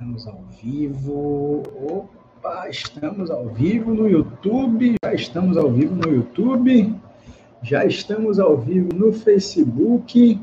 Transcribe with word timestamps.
Estamos 0.00 0.26
ao 0.26 0.42
vivo. 0.62 1.62
Opa, 1.86 2.70
estamos 2.70 3.30
ao 3.30 3.48
vivo 3.48 3.92
no 3.92 4.08
YouTube. 4.08 4.94
Já 5.04 5.12
estamos 5.12 5.58
ao 5.58 5.70
vivo 5.70 5.94
no 5.94 6.10
YouTube. 6.10 6.94
Já 7.62 7.84
estamos 7.84 8.40
ao 8.40 8.56
vivo 8.56 8.94
no 8.94 9.12
Facebook. 9.12 10.40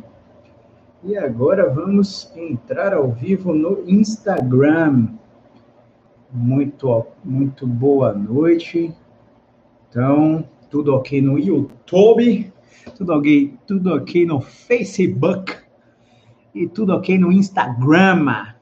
E 1.03 1.17
agora 1.17 1.73
vamos 1.73 2.31
entrar 2.35 2.93
ao 2.93 3.11
vivo 3.11 3.51
no 3.51 3.83
Instagram. 3.89 5.07
Muito, 6.31 7.07
muito 7.25 7.65
boa 7.65 8.13
noite. 8.13 8.93
Então, 9.89 10.47
tudo 10.69 10.93
ok 10.93 11.19
no 11.19 11.39
YouTube, 11.39 12.53
tudo 12.95 13.11
ok, 13.11 13.57
tudo 13.65 13.95
ok 13.95 14.23
no 14.23 14.39
Facebook 14.39 15.55
e 16.53 16.67
tudo 16.67 16.93
ok 16.93 17.17
no 17.17 17.31
Instagram. 17.31 18.55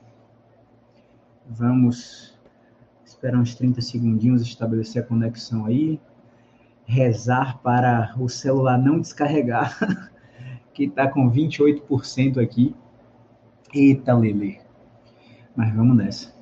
Vamos 1.47 2.35
esperar 3.05 3.39
uns 3.39 3.55
30 3.55 3.81
segundinhos, 3.81 4.41
estabelecer 4.41 5.03
a 5.03 5.05
conexão 5.05 5.65
aí. 5.65 5.99
Rezar 6.85 7.59
para 7.61 8.13
o 8.17 8.29
celular 8.29 8.77
não 8.77 8.99
descarregar, 8.99 9.77
que 10.73 10.85
está 10.85 11.07
com 11.07 11.31
28% 11.31 12.41
aqui. 12.41 12.75
Eita, 13.73 14.13
Lele. 14.13 14.59
Mas 15.55 15.73
vamos 15.73 15.97
nessa. 15.97 16.35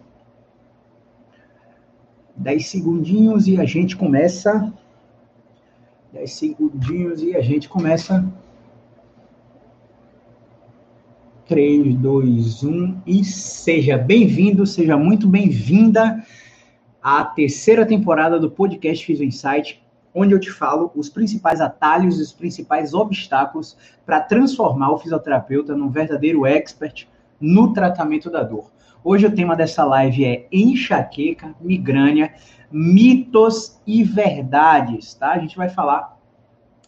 10 2.35 2.67
segundinhos 2.67 3.47
e 3.47 3.59
a 3.59 3.65
gente 3.65 3.95
começa. 3.95 4.73
10 6.11 6.31
segundinhos 6.31 7.21
e 7.21 7.35
a 7.35 7.41
gente 7.41 7.69
começa 7.69 8.25
3, 11.47 11.95
2, 11.95 12.63
1 12.63 13.01
e 13.05 13.23
seja 13.23 13.97
bem-vindo, 13.97 14.65
seja 14.65 14.95
muito 14.95 15.27
bem-vinda 15.27 16.23
à 17.01 17.25
terceira 17.25 17.85
temporada 17.85 18.39
do 18.39 18.49
podcast 18.49 19.05
Fiz 19.05 19.19
Insight, 19.19 19.83
onde 20.15 20.33
eu 20.33 20.39
te 20.39 20.49
falo 20.49 20.89
os 20.95 21.09
principais 21.09 21.59
atalhos, 21.59 22.17
os 22.17 22.31
principais 22.31 22.93
obstáculos 22.93 23.75
para 24.05 24.21
transformar 24.21 24.91
o 24.91 24.97
fisioterapeuta 24.97 25.75
num 25.75 25.89
verdadeiro 25.89 26.45
expert 26.45 27.07
no 27.41 27.73
tratamento 27.73 28.29
da 28.29 28.41
dor. 28.41 28.71
Hoje 29.03 29.25
o 29.25 29.35
tema 29.35 29.53
dessa 29.53 29.83
live 29.83 30.23
é 30.23 30.47
enxaqueca, 30.49 31.53
migrânia, 31.59 32.33
mitos 32.71 33.81
e 33.85 34.01
verdades, 34.01 35.13
tá? 35.13 35.31
A 35.33 35.39
gente 35.39 35.57
vai 35.57 35.67
falar 35.67 36.17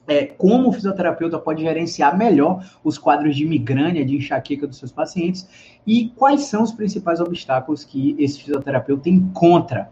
é, 0.07 0.25
como 0.25 0.69
o 0.69 0.71
fisioterapeuta 0.71 1.39
pode 1.39 1.63
gerenciar 1.63 2.17
melhor 2.17 2.63
os 2.83 2.97
quadros 2.97 3.35
de 3.35 3.45
migrânia, 3.45 4.05
de 4.05 4.15
enxaqueca 4.15 4.67
dos 4.67 4.77
seus 4.77 4.91
pacientes 4.91 5.47
e 5.85 6.09
quais 6.09 6.43
são 6.43 6.63
os 6.63 6.71
principais 6.71 7.19
obstáculos 7.19 7.83
que 7.83 8.15
esse 8.19 8.39
fisioterapeuta 8.39 9.09
encontra 9.09 9.89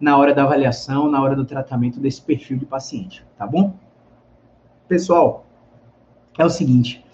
na 0.00 0.16
hora 0.16 0.34
da 0.34 0.44
avaliação, 0.44 1.10
na 1.10 1.22
hora 1.22 1.34
do 1.34 1.44
tratamento 1.44 1.98
desse 1.98 2.22
perfil 2.22 2.58
de 2.58 2.66
paciente, 2.66 3.24
tá 3.36 3.46
bom? 3.46 3.74
Pessoal, 4.86 5.46
é 6.38 6.44
o 6.44 6.50
seguinte, 6.50 7.04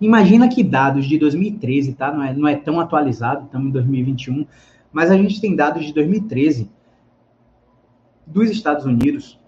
imagina 0.00 0.48
que 0.48 0.62
dados 0.62 1.06
de 1.06 1.18
2013, 1.18 1.94
tá? 1.94 2.12
Não 2.12 2.22
é, 2.22 2.32
não 2.32 2.48
é 2.48 2.56
tão 2.56 2.80
atualizado, 2.80 3.44
estamos 3.44 3.68
em 3.68 3.72
2021, 3.72 4.46
mas 4.92 5.10
a 5.10 5.16
gente 5.16 5.40
tem 5.40 5.54
dados 5.54 5.84
de 5.84 5.92
2013 5.92 6.70
dos 8.26 8.48
Estados 8.48 8.86
Unidos, 8.86 9.38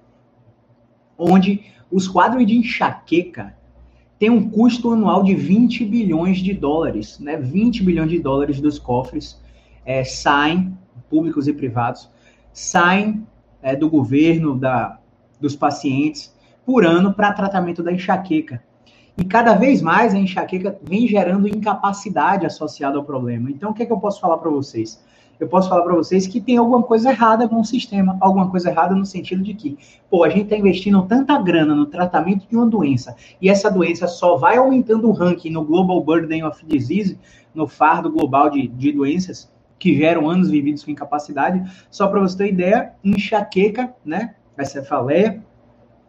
onde 1.17 1.65
os 1.93 2.09
quadros 2.09 2.47
de 2.47 2.57
enxaqueca 2.57 3.55
têm 4.19 4.31
um 4.31 4.49
custo 4.49 4.93
anual 4.93 5.23
de 5.23 5.35
20 5.35 5.85
bilhões 5.85 6.39
de 6.39 6.55
dólares, 6.55 7.19
né? 7.19 7.37
20 7.37 7.83
bilhões 7.83 8.11
de 8.11 8.19
dólares 8.19 8.61
dos 8.61 8.79
cofres 8.79 9.41
é, 9.85 10.03
saem, 10.05 10.77
públicos 11.11 11.47
e 11.47 11.53
privados, 11.53 12.09
saem 12.53 13.27
é, 13.61 13.77
do 13.77 13.91
governo, 13.91 14.57
da, 14.57 14.99
dos 15.41 15.55
pacientes, 15.55 16.35
por 16.65 16.87
ano 16.87 17.13
para 17.13 17.33
tratamento 17.33 17.83
da 17.83 17.93
enxaqueca. 17.93 18.63
E 19.19 19.25
cada 19.25 19.55
vez 19.55 19.83
mais 19.83 20.15
a 20.15 20.19
enxaqueca 20.19 20.79
vem 20.83 21.07
gerando 21.07 21.49
incapacidade 21.49 22.47
associada 22.47 22.97
ao 22.97 23.05
problema. 23.05 23.51
Então, 23.51 23.71
o 23.71 23.75
que, 23.75 23.83
é 23.83 23.87
que 23.87 23.93
eu 23.93 24.01
posso 24.01 24.21
falar 24.21 24.39
para 24.39 24.51
vocês? 24.51 25.03
Eu 25.43 25.49
posso 25.49 25.69
falar 25.69 25.83
para 25.83 25.95
vocês 25.97 26.29
que 26.29 26.41
tem 26.41 26.57
alguma 26.57 26.85
coisa 26.85 27.11
errada 27.11 27.49
com 27.49 27.61
o 27.61 27.65
sistema, 27.65 28.17
alguma 28.21 28.49
coisa 28.49 28.71
errada 28.71 28.95
no 28.95 29.05
sentido 29.05 29.43
de 29.43 29.55
que, 29.55 29.77
pô, 30.09 30.23
a 30.23 30.29
gente 30.29 30.45
está 30.45 30.57
investindo 30.57 31.03
tanta 31.03 31.37
grana 31.37 31.75
no 31.75 31.85
tratamento 31.87 32.47
de 32.49 32.55
uma 32.55 32.65
doença 32.65 33.17
e 33.41 33.51
essa 33.51 33.69
doença 33.69 34.07
só 34.07 34.37
vai 34.37 34.57
aumentando 34.57 35.09
o 35.09 35.13
ranking 35.13 35.51
no 35.51 35.65
Global 35.65 36.01
Burden 36.01 36.45
of 36.45 36.65
Disease, 36.65 37.19
no 37.53 37.67
fardo 37.67 38.09
global 38.09 38.51
de, 38.51 38.69
de 38.69 38.93
doenças 38.93 39.53
que 39.81 39.97
geram 39.97 40.31
anos 40.31 40.49
vividos 40.49 40.85
com 40.85 40.93
incapacidade. 40.93 41.61
Só 41.91 42.07
para 42.07 42.21
você 42.21 42.39
ter 42.39 42.53
ideia, 42.53 42.93
enxaqueca, 43.03 43.93
né, 44.05 44.37
a 44.57 44.65
cefaleia, 44.65 45.43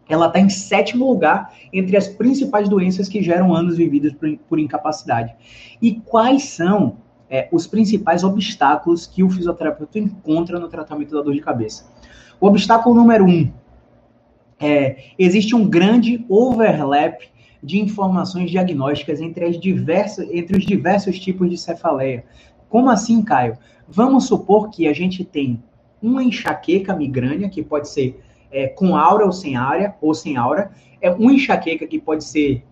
ela 0.07 0.27
está 0.27 0.39
em 0.39 0.49
sétimo 0.49 1.09
lugar 1.09 1.51
entre 1.73 1.97
as 1.97 2.07
principais 2.07 2.69
doenças 2.69 3.09
que 3.09 3.23
geram 3.23 3.51
anos 3.51 3.77
vividos 3.77 4.13
por, 4.13 4.37
por 4.47 4.59
incapacidade. 4.59 5.33
E 5.81 5.95
quais 5.95 6.43
são 6.43 6.97
é, 7.33 7.49
os 7.51 7.65
principais 7.65 8.23
obstáculos 8.23 9.07
que 9.07 9.23
o 9.23 9.29
fisioterapeuta 9.29 9.97
encontra 9.97 10.59
no 10.59 10.69
tratamento 10.69 11.15
da 11.15 11.21
dor 11.23 11.33
de 11.33 11.41
cabeça. 11.41 11.91
O 12.39 12.45
obstáculo 12.45 12.93
número 12.93 13.25
um 13.25 13.51
é 14.59 15.05
existe 15.17 15.55
um 15.55 15.67
grande 15.67 16.23
overlap 16.29 17.23
de 17.63 17.79
informações 17.79 18.51
diagnósticas 18.51 19.19
entre, 19.19 19.45
as 19.45 19.59
diversas, 19.59 20.29
entre 20.29 20.55
os 20.55 20.63
diversos 20.63 21.19
tipos 21.19 21.49
de 21.49 21.57
cefaleia. 21.57 22.23
Como 22.69 22.87
assim, 22.91 23.23
Caio? 23.23 23.57
Vamos 23.87 24.27
supor 24.27 24.69
que 24.69 24.87
a 24.87 24.93
gente 24.93 25.25
tem 25.25 25.63
uma 25.99 26.23
enxaqueca 26.23 26.95
migrânia, 26.95 27.49
que 27.49 27.63
pode 27.63 27.89
ser 27.89 28.21
é, 28.51 28.67
com 28.67 28.95
aura 28.95 29.25
ou 29.25 29.31
sem 29.31 29.55
área, 29.55 29.95
ou 29.99 30.13
sem 30.13 30.37
aura, 30.37 30.71
é 31.01 31.09
uma 31.09 31.33
enxaqueca 31.33 31.87
que 31.87 31.99
pode 31.99 32.25
ser 32.25 32.63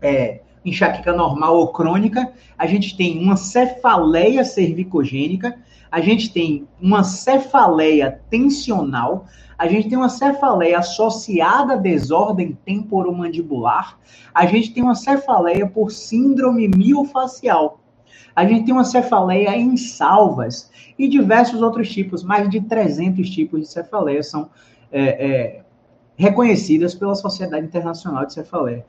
é, 0.00 0.42
enxaqueca 0.66 1.12
normal 1.12 1.56
ou 1.56 1.68
crônica, 1.68 2.30
a 2.58 2.66
gente 2.66 2.96
tem 2.96 3.18
uma 3.22 3.36
cefaleia 3.36 4.44
cervicogênica, 4.44 5.56
a 5.90 6.00
gente 6.00 6.32
tem 6.32 6.66
uma 6.80 7.04
cefaleia 7.04 8.20
tensional, 8.28 9.26
a 9.56 9.68
gente 9.68 9.88
tem 9.88 9.96
uma 9.96 10.08
cefaleia 10.08 10.78
associada 10.78 11.74
a 11.74 11.76
desordem 11.76 12.58
temporomandibular, 12.64 13.98
a 14.34 14.44
gente 14.44 14.74
tem 14.74 14.82
uma 14.82 14.94
cefaleia 14.94 15.66
por 15.66 15.90
síndrome 15.90 16.68
miofacial, 16.68 17.80
a 18.34 18.44
gente 18.44 18.66
tem 18.66 18.74
uma 18.74 18.84
cefaleia 18.84 19.56
em 19.56 19.76
salvas. 19.76 20.70
E 20.98 21.08
diversos 21.08 21.62
outros 21.62 21.90
tipos, 21.90 22.22
mais 22.22 22.48
de 22.50 22.60
300 22.60 23.28
tipos 23.30 23.60
de 23.60 23.66
cefaleia 23.68 24.22
são 24.22 24.50
é, 24.90 25.02
é, 25.02 25.62
reconhecidas 26.16 26.94
pela 26.94 27.14
Sociedade 27.14 27.66
Internacional 27.66 28.26
de 28.26 28.34
Cefaleia. 28.34 28.84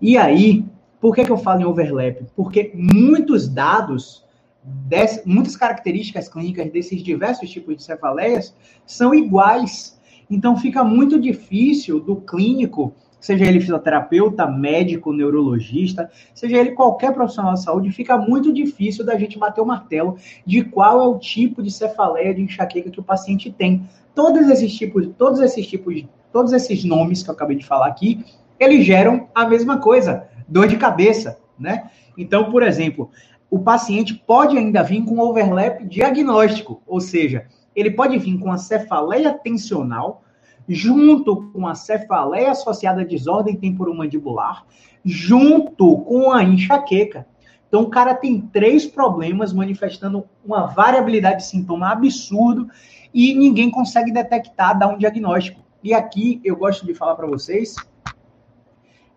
E 0.00 0.16
aí, 0.16 0.64
por 1.00 1.14
que, 1.14 1.24
que 1.24 1.30
eu 1.30 1.38
falo 1.38 1.60
em 1.60 1.64
overlap? 1.64 2.22
Porque 2.34 2.72
muitos 2.74 3.48
dados, 3.48 4.24
desse, 4.62 5.26
muitas 5.26 5.56
características 5.56 6.28
clínicas 6.28 6.70
desses 6.70 7.02
diversos 7.02 7.48
tipos 7.50 7.76
de 7.76 7.82
cefaleias 7.82 8.54
são 8.84 9.14
iguais. 9.14 9.98
Então 10.30 10.56
fica 10.56 10.82
muito 10.82 11.18
difícil 11.18 12.00
do 12.00 12.16
clínico, 12.16 12.92
seja 13.20 13.44
ele 13.44 13.60
fisioterapeuta, 13.60 14.46
médico, 14.46 15.12
neurologista, 15.12 16.10
seja 16.34 16.56
ele 16.56 16.72
qualquer 16.72 17.14
profissional 17.14 17.54
de 17.54 17.62
saúde, 17.62 17.92
fica 17.92 18.18
muito 18.18 18.52
difícil 18.52 19.04
da 19.04 19.16
gente 19.16 19.38
bater 19.38 19.60
o 19.60 19.66
martelo 19.66 20.16
de 20.44 20.64
qual 20.64 21.00
é 21.00 21.06
o 21.06 21.18
tipo 21.18 21.62
de 21.62 21.70
cefaleia 21.70 22.34
de 22.34 22.42
enxaqueca 22.42 22.90
que 22.90 23.00
o 23.00 23.04
paciente 23.04 23.50
tem. 23.50 23.88
Todos 24.14 24.48
esses 24.48 24.74
tipos, 24.74 25.08
todos 25.16 25.40
esses 25.40 25.66
tipos, 25.66 26.04
todos 26.32 26.52
esses 26.52 26.84
nomes 26.84 27.22
que 27.22 27.30
eu 27.30 27.34
acabei 27.34 27.56
de 27.56 27.64
falar 27.64 27.86
aqui, 27.86 28.24
eles 28.58 28.84
geram 28.84 29.28
a 29.34 29.46
mesma 29.46 29.78
coisa 29.78 30.26
dor 30.48 30.66
de 30.66 30.76
cabeça, 30.76 31.38
né? 31.58 31.90
Então, 32.16 32.50
por 32.50 32.62
exemplo, 32.62 33.10
o 33.50 33.58
paciente 33.58 34.14
pode 34.14 34.56
ainda 34.56 34.82
vir 34.82 35.04
com 35.04 35.18
overlap 35.20 35.84
diagnóstico, 35.84 36.82
ou 36.86 37.00
seja, 37.00 37.46
ele 37.74 37.90
pode 37.90 38.18
vir 38.18 38.38
com 38.38 38.50
a 38.50 38.58
cefaleia 38.58 39.32
tensional, 39.32 40.22
junto 40.68 41.50
com 41.52 41.66
a 41.66 41.74
cefaleia 41.74 42.50
associada 42.50 43.02
à 43.02 43.04
desordem 43.04 43.56
temporomandibular, 43.56 44.64
junto 45.04 45.98
com 45.98 46.32
a 46.32 46.42
enxaqueca. 46.42 47.26
Então, 47.68 47.82
o 47.82 47.90
cara 47.90 48.14
tem 48.14 48.40
três 48.40 48.86
problemas 48.86 49.52
manifestando 49.52 50.24
uma 50.44 50.66
variabilidade 50.66 51.38
de 51.38 51.46
sintoma 51.46 51.92
absurdo 51.92 52.68
e 53.12 53.34
ninguém 53.34 53.70
consegue 53.70 54.10
detectar, 54.10 54.78
dar 54.78 54.88
um 54.88 54.98
diagnóstico. 54.98 55.60
E 55.82 55.94
aqui 55.94 56.40
eu 56.42 56.56
gosto 56.56 56.84
de 56.84 56.94
falar 56.94 57.14
para 57.14 57.26
vocês 57.26 57.76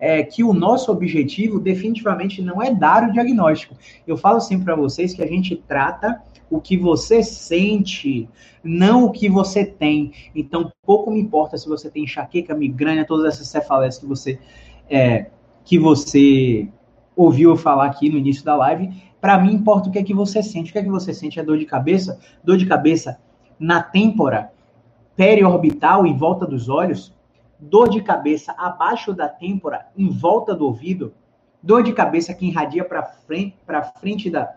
é, 0.01 0.24
que 0.24 0.44
o 0.44 0.51
nosso 0.51 0.92
objetivo 0.92 1.59
definitivamente 1.59 2.42
não 2.42 2.59
é 2.59 2.74
dar 2.74 3.07
o 3.07 3.13
diagnóstico. 3.13 3.75
Eu 4.07 4.18
falo 4.18 4.42
sempre 4.42 4.65
para 4.65 4.75
vocês 4.75 5.13
que 5.13 5.21
a 5.21 5.27
gente 5.27 5.56
trata 5.56 6.19
o 6.50 6.59
que 6.59 6.75
você 6.75 7.21
sente, 7.21 8.27
não 8.63 9.06
o 9.06 9.12
que 9.12 9.30
você 9.30 9.63
tem. 9.63 10.12
Então, 10.36 10.71
pouco 10.83 11.12
me 11.12 11.21
importa 11.21 11.56
se 11.56 11.69
você 11.69 11.88
tem 11.88 12.03
enxaqueca, 12.03 12.56
migrânia, 12.56 13.06
todas 13.06 13.36
essas 13.36 13.48
cefaleias 13.48 14.00
que 14.00 14.07
você 14.07 14.39
é, 14.89 15.27
que 15.63 15.77
você 15.77 16.68
ouviu 17.15 17.51
eu 17.51 17.56
falar 17.56 17.86
aqui 17.86 18.09
no 18.09 18.18
início 18.18 18.44
da 18.44 18.56
live. 18.56 18.89
Para 19.21 19.38
mim, 19.38 19.53
importa 19.53 19.88
o 19.88 19.92
que 19.92 20.00
é 20.00 20.03
que 20.03 20.15
você 20.15 20.42
sente. 20.42 20.71
O 20.71 20.74
que 20.74 20.80
é 20.80 20.83
que 20.83 20.89
você 20.89 21.13
sente? 21.13 21.39
É 21.39 21.44
dor 21.44 21.59
de 21.59 21.65
cabeça? 21.65 22.19
Dor 22.44 22.57
de 22.57 22.65
cabeça 22.65 23.19
na 23.59 23.83
têmpora 23.83 24.51
periorbital, 25.15 26.07
em 26.07 26.18
volta 26.18 26.48
dos 26.48 26.68
olhos? 26.68 27.13
Dor 27.62 27.90
de 27.90 28.02
cabeça 28.02 28.56
abaixo 28.58 29.13
da 29.13 29.30
têmpora, 29.30 29.86
em 29.96 30.10
volta 30.10 30.56
do 30.56 30.66
ouvido? 30.66 31.13
Dor 31.62 31.84
de 31.84 31.94
cabeça 31.94 32.34
que 32.34 32.48
irradia 32.48 32.84
para 32.84 33.04
frente, 33.04 33.56
frente 34.00 34.31
da, 34.31 34.56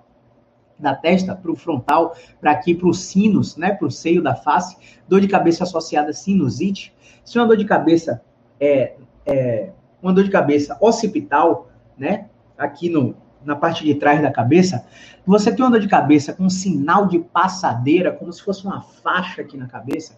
da 0.79 0.95
testa, 0.95 1.35
para 1.35 1.53
o 1.53 1.55
frontal, 1.55 2.17
para 2.41 2.51
aqui, 2.51 2.75
para 2.75 2.89
os 2.89 3.05
sinos, 3.05 3.59
né, 3.59 3.73
para 3.73 3.87
o 3.87 3.91
seio 3.91 4.23
da 4.23 4.35
face, 4.35 4.77
dor 5.07 5.21
de 5.21 5.29
cabeça 5.29 5.65
associada 5.65 6.11
a 6.11 6.15
sinusite. 6.15 6.95
Se 7.23 7.39
uma 7.39 7.47
dor 7.47 7.59
de 7.59 7.67
cabeça 7.67 8.23
é, 8.59 8.97
é 9.27 9.71
uma 10.03 10.13
dor 10.13 10.25
de 10.25 10.31
cabeça 10.31 10.75
occipital, 10.81 11.69
né, 11.99 12.31
aqui 12.57 12.89
no, 12.89 13.15
na 13.45 13.55
parte 13.55 13.85
de 13.85 13.95
trás 13.97 14.23
da 14.23 14.33
cabeça, 14.33 14.87
você 15.27 15.55
tem 15.55 15.63
uma 15.63 15.73
dor 15.73 15.81
de 15.81 15.89
cabeça 15.89 16.33
com 16.33 16.45
um 16.45 16.51
sinal 16.51 17.07
de 17.07 17.19
passadeira, 17.19 18.13
como 18.13 18.33
se 18.33 18.43
fosse 18.43 18.65
uma 18.65 18.81
faixa 18.81 19.43
aqui 19.43 19.59
na 19.59 19.67
cabeça, 19.67 20.17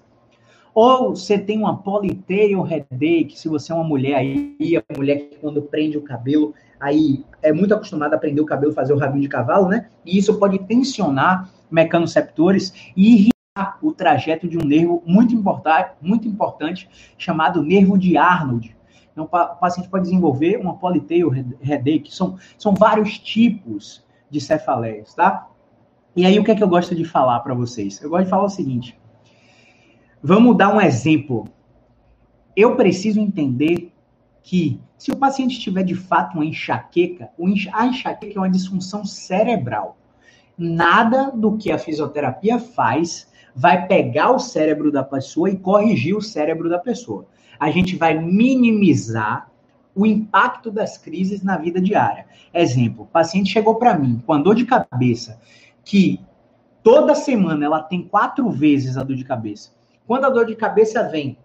ou 0.76 1.16
você 1.16 1.38
tem 1.38 1.56
uma 1.56 1.78
ponytail 1.78 2.60
headache, 2.60 3.30
se 3.34 3.48
você 3.48 3.72
é 3.72 3.74
uma 3.74 3.82
mulher 3.82 4.16
aí, 4.16 4.76
a 4.76 4.94
mulher 4.94 5.20
que 5.20 5.38
quando 5.38 5.62
prende 5.62 5.96
o 5.96 6.02
cabelo, 6.02 6.52
aí 6.78 7.24
é 7.40 7.50
muito 7.50 7.72
acostumada 7.72 8.14
a 8.14 8.18
prender 8.18 8.44
o 8.44 8.46
cabelo, 8.46 8.74
fazer 8.74 8.92
o 8.92 8.98
rabinho 8.98 9.22
de 9.22 9.28
cavalo, 9.28 9.68
né? 9.68 9.88
E 10.04 10.18
isso 10.18 10.38
pode 10.38 10.58
tensionar 10.58 11.48
mecanoceptores 11.70 12.92
e 12.94 13.14
irritar 13.14 13.78
o 13.80 13.90
trajeto 13.90 14.46
de 14.46 14.58
um 14.58 14.66
nervo 14.66 15.02
muito 15.06 15.34
importante, 15.34 15.92
muito 15.98 16.28
importante 16.28 16.90
chamado 17.16 17.62
nervo 17.62 17.96
de 17.96 18.18
Arnold. 18.18 18.76
Então, 19.12 19.24
o 19.24 19.28
paciente 19.56 19.88
pode 19.88 20.04
desenvolver 20.04 20.58
uma 20.58 20.76
politeio 20.76 21.30
headache, 21.58 22.10
são, 22.10 22.36
são 22.58 22.74
vários 22.74 23.18
tipos 23.18 24.04
de 24.30 24.42
cefaleias, 24.42 25.14
tá? 25.14 25.48
E 26.14 26.26
aí, 26.26 26.38
o 26.38 26.44
que 26.44 26.50
é 26.50 26.54
que 26.54 26.62
eu 26.62 26.68
gosto 26.68 26.94
de 26.94 27.06
falar 27.06 27.40
para 27.40 27.54
vocês? 27.54 27.98
Eu 28.02 28.10
gosto 28.10 28.24
de 28.24 28.30
falar 28.30 28.44
o 28.44 28.50
seguinte, 28.50 28.98
vamos 30.26 30.56
dar 30.56 30.74
um 30.74 30.80
exemplo. 30.80 31.48
Eu 32.56 32.74
preciso 32.74 33.20
entender 33.20 33.92
que 34.42 34.80
se 34.98 35.12
o 35.12 35.16
paciente 35.16 35.60
tiver 35.60 35.84
de 35.84 35.94
fato 35.94 36.34
uma 36.34 36.44
enxaqueca, 36.44 37.30
a 37.72 37.86
enxaqueca 37.86 38.34
é 38.34 38.40
uma 38.40 38.50
disfunção 38.50 39.04
cerebral. 39.04 39.96
Nada 40.56 41.30
do 41.30 41.56
que 41.56 41.70
a 41.70 41.78
fisioterapia 41.78 42.58
faz 42.58 43.30
vai 43.54 43.86
pegar 43.86 44.30
o 44.30 44.38
cérebro 44.38 44.90
da 44.90 45.04
pessoa 45.04 45.50
e 45.50 45.56
corrigir 45.56 46.16
o 46.16 46.22
cérebro 46.22 46.68
da 46.68 46.78
pessoa 46.78 47.26
a 47.58 47.70
gente 47.70 47.96
vai 47.96 48.18
minimizar 48.18 49.50
o 49.94 50.04
impacto 50.06 50.70
das 50.70 50.98
crises 50.98 51.42
na 51.42 51.56
vida 51.56 51.80
diária. 51.80 52.26
Exemplo, 52.52 53.04
o 53.04 53.06
paciente 53.06 53.50
chegou 53.50 53.76
para 53.76 53.98
mim 53.98 54.22
com 54.24 54.32
a 54.32 54.38
dor 54.38 54.54
de 54.54 54.66
cabeça, 54.66 55.40
que 55.84 56.20
toda 56.82 57.14
semana 57.14 57.64
ela 57.64 57.82
tem 57.82 58.02
quatro 58.02 58.50
vezes 58.50 58.96
a 58.96 59.02
dor 59.02 59.16
de 59.16 59.24
cabeça. 59.24 59.70
Quando 60.06 60.24
a 60.24 60.30
dor 60.30 60.46
de 60.46 60.54
cabeça 60.54 61.02
vem, 61.02 61.38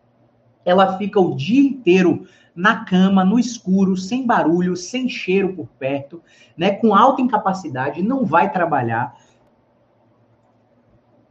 ela 0.64 0.98
fica 0.98 1.20
o 1.20 1.36
dia 1.36 1.62
inteiro 1.62 2.28
na 2.56 2.86
cama, 2.86 3.24
no 3.24 3.40
escuro, 3.40 3.96
sem 3.96 4.26
barulho, 4.26 4.76
sem 4.76 5.08
cheiro 5.08 5.54
por 5.54 5.68
perto, 5.80 6.22
né, 6.58 6.72
com 6.72 6.94
alta 6.94 7.22
incapacidade, 7.22 8.04
não 8.04 8.26
vai 8.26 8.52
trabalhar. 8.52 9.16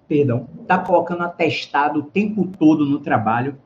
Perdão, 0.09 0.49
tá 0.67 0.79
colocando 0.79 1.23
atestado 1.23 2.01
o 2.01 2.05
tempo 2.05 2.47
todo 2.59 2.85
no 2.85 2.99
trabalho 2.99 3.59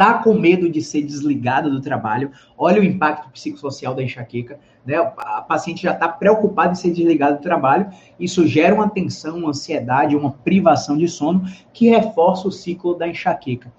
está 0.00 0.14
com 0.14 0.32
medo 0.32 0.70
de 0.70 0.80
ser 0.80 1.02
desligada 1.02 1.68
do 1.68 1.78
trabalho, 1.78 2.30
olha 2.56 2.80
o 2.80 2.84
impacto 2.84 3.28
psicossocial 3.30 3.94
da 3.94 4.02
enxaqueca, 4.02 4.58
né? 4.84 4.96
A 4.96 5.42
paciente 5.42 5.82
já 5.82 5.92
está 5.92 6.08
preocupada 6.08 6.72
em 6.72 6.74
ser 6.74 6.90
desligada 6.90 7.36
do 7.36 7.42
trabalho, 7.42 7.90
isso 8.18 8.46
gera 8.46 8.74
uma 8.74 8.88
tensão, 8.88 9.36
uma 9.36 9.50
ansiedade, 9.50 10.16
uma 10.16 10.30
privação 10.30 10.96
de 10.96 11.06
sono 11.06 11.44
que 11.74 11.90
reforça 11.90 12.48
o 12.48 12.50
ciclo 12.50 12.94
da 12.94 13.06
enxaqueca. 13.06 13.70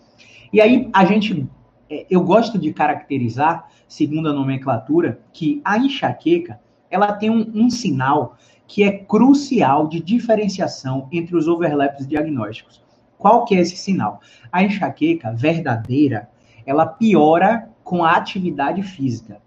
E 0.54 0.62
aí 0.62 0.88
a 0.94 1.04
gente, 1.06 1.50
é, 1.90 2.06
eu 2.08 2.22
gosto 2.22 2.60
de 2.60 2.72
caracterizar, 2.72 3.68
segundo 3.88 4.30
a 4.30 4.34
nomenclatura, 4.34 5.20
que 5.34 5.60
a 5.66 5.80
enxaqueca 5.80 6.60
ela 6.88 7.14
tem 7.14 7.32
um, 7.32 7.50
um 7.56 7.70
sinal 7.72 8.38
que 8.68 8.84
é 8.84 8.92
crucial 8.92 9.88
de 9.88 10.00
diferenciação 10.00 11.08
entre 11.12 11.36
os 11.36 11.48
overlaps 11.48 12.08
diagnósticos. 12.08 12.80
Qual 13.22 13.46
que 13.46 13.56
é 13.56 13.60
esse 13.60 13.78
sinal? 13.78 14.20
A 14.52 14.64
enxaqueca 14.64 15.32
verdadeira, 15.32 16.28
ela 16.66 16.88
piora 16.88 17.70
com 17.84 18.04
a 18.04 18.14
atividade 18.14 18.82
física. 18.82 19.40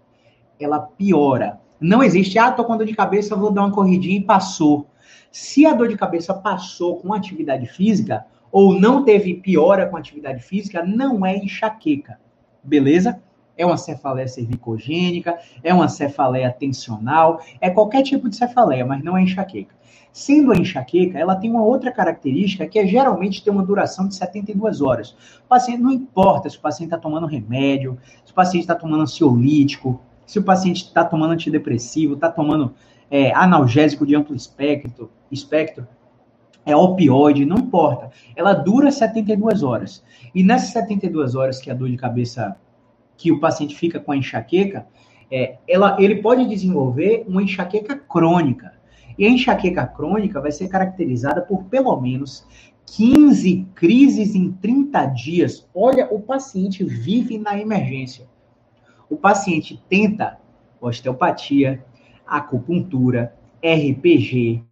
Ela 0.57 0.79
piora. 0.79 1.59
Não 1.77 2.01
existe, 2.01 2.39
ah, 2.39 2.53
tô 2.53 2.63
com 2.63 2.77
dor 2.77 2.87
de 2.87 2.95
cabeça, 2.95 3.35
vou 3.35 3.51
dar 3.51 3.63
uma 3.63 3.73
corridinha 3.73 4.17
e 4.17 4.23
passou. 4.23 4.87
Se 5.29 5.65
a 5.65 5.73
dor 5.73 5.89
de 5.89 5.97
cabeça 5.97 6.33
passou 6.33 7.01
com 7.01 7.13
atividade 7.13 7.65
física, 7.65 8.25
ou 8.49 8.79
não 8.79 9.03
teve 9.03 9.33
piora 9.33 9.87
com 9.87 9.97
atividade 9.97 10.41
física, 10.41 10.81
não 10.81 11.25
é 11.25 11.35
enxaqueca. 11.35 12.17
Beleza? 12.63 13.21
É 13.57 13.65
uma 13.65 13.75
cefaleia 13.75 14.29
cervicogênica, 14.29 15.37
é 15.61 15.73
uma 15.73 15.89
cefaleia 15.89 16.49
tensional, 16.49 17.41
é 17.59 17.69
qualquer 17.69 18.03
tipo 18.03 18.29
de 18.29 18.37
cefaleia, 18.37 18.85
mas 18.85 19.03
não 19.03 19.17
é 19.17 19.23
enxaqueca. 19.23 19.75
Sendo 20.15 20.53
a 20.53 20.55
enxaqueca, 20.55 21.19
ela 21.19 21.35
tem 21.35 21.51
uma 21.51 21.61
outra 21.61 21.91
característica 21.91 22.65
que 22.65 22.79
é 22.79 22.87
geralmente 22.87 23.43
ter 23.43 23.49
uma 23.49 23.65
duração 23.65 24.07
de 24.07 24.15
72 24.15 24.79
horas. 24.79 25.09
O 25.43 25.49
paciente 25.49 25.81
não 25.81 25.91
importa 25.91 26.49
se 26.49 26.57
o 26.57 26.61
paciente 26.61 26.87
está 26.87 26.97
tomando 26.97 27.27
remédio, 27.27 27.99
se 28.23 28.31
o 28.31 28.33
paciente 28.33 28.61
está 28.63 28.75
tomando 28.75 29.03
ansiolítico, 29.03 29.99
se 30.25 30.39
o 30.39 30.43
paciente 30.43 30.85
está 30.85 31.03
tomando 31.03 31.33
antidepressivo, 31.33 32.13
está 32.13 32.31
tomando 32.31 32.73
é, 33.11 33.33
analgésico 33.33 34.05
de 34.05 34.15
amplo 34.15 34.33
espectro, 34.33 35.11
espectro, 35.29 35.85
é 36.65 36.73
opioide, 36.73 37.45
não 37.45 37.57
importa. 37.57 38.09
Ela 38.37 38.53
dura 38.53 38.93
72 38.93 39.63
horas. 39.63 40.01
E 40.33 40.43
nessas 40.43 40.69
72 40.69 41.35
horas 41.35 41.59
que 41.59 41.69
a 41.69 41.73
dor 41.73 41.89
de 41.89 41.97
cabeça, 41.97 42.55
que 43.17 43.33
o 43.33 43.39
paciente 43.41 43.75
fica 43.75 43.99
com 43.99 44.13
a 44.13 44.17
enxaqueca, 44.17 44.87
é, 45.29 45.57
ela, 45.67 45.97
ele 45.99 46.21
pode 46.21 46.47
desenvolver 46.47 47.25
uma 47.27 47.43
enxaqueca 47.43 47.97
crônica. 47.97 48.74
E 49.17 49.25
a 49.25 49.29
enxaqueca 49.29 49.85
crônica 49.85 50.41
vai 50.41 50.51
ser 50.51 50.67
caracterizada 50.67 51.41
por 51.41 51.63
pelo 51.65 51.99
menos 51.99 52.45
15 52.85 53.67
crises 53.73 54.35
em 54.35 54.51
30 54.51 55.05
dias. 55.07 55.67
Olha, 55.73 56.07
o 56.13 56.19
paciente 56.19 56.83
vive 56.83 57.37
na 57.37 57.59
emergência. 57.59 58.27
O 59.09 59.15
paciente 59.15 59.81
tenta 59.89 60.37
osteopatia, 60.79 61.83
acupuntura, 62.25 63.35
RPG, 63.63 64.63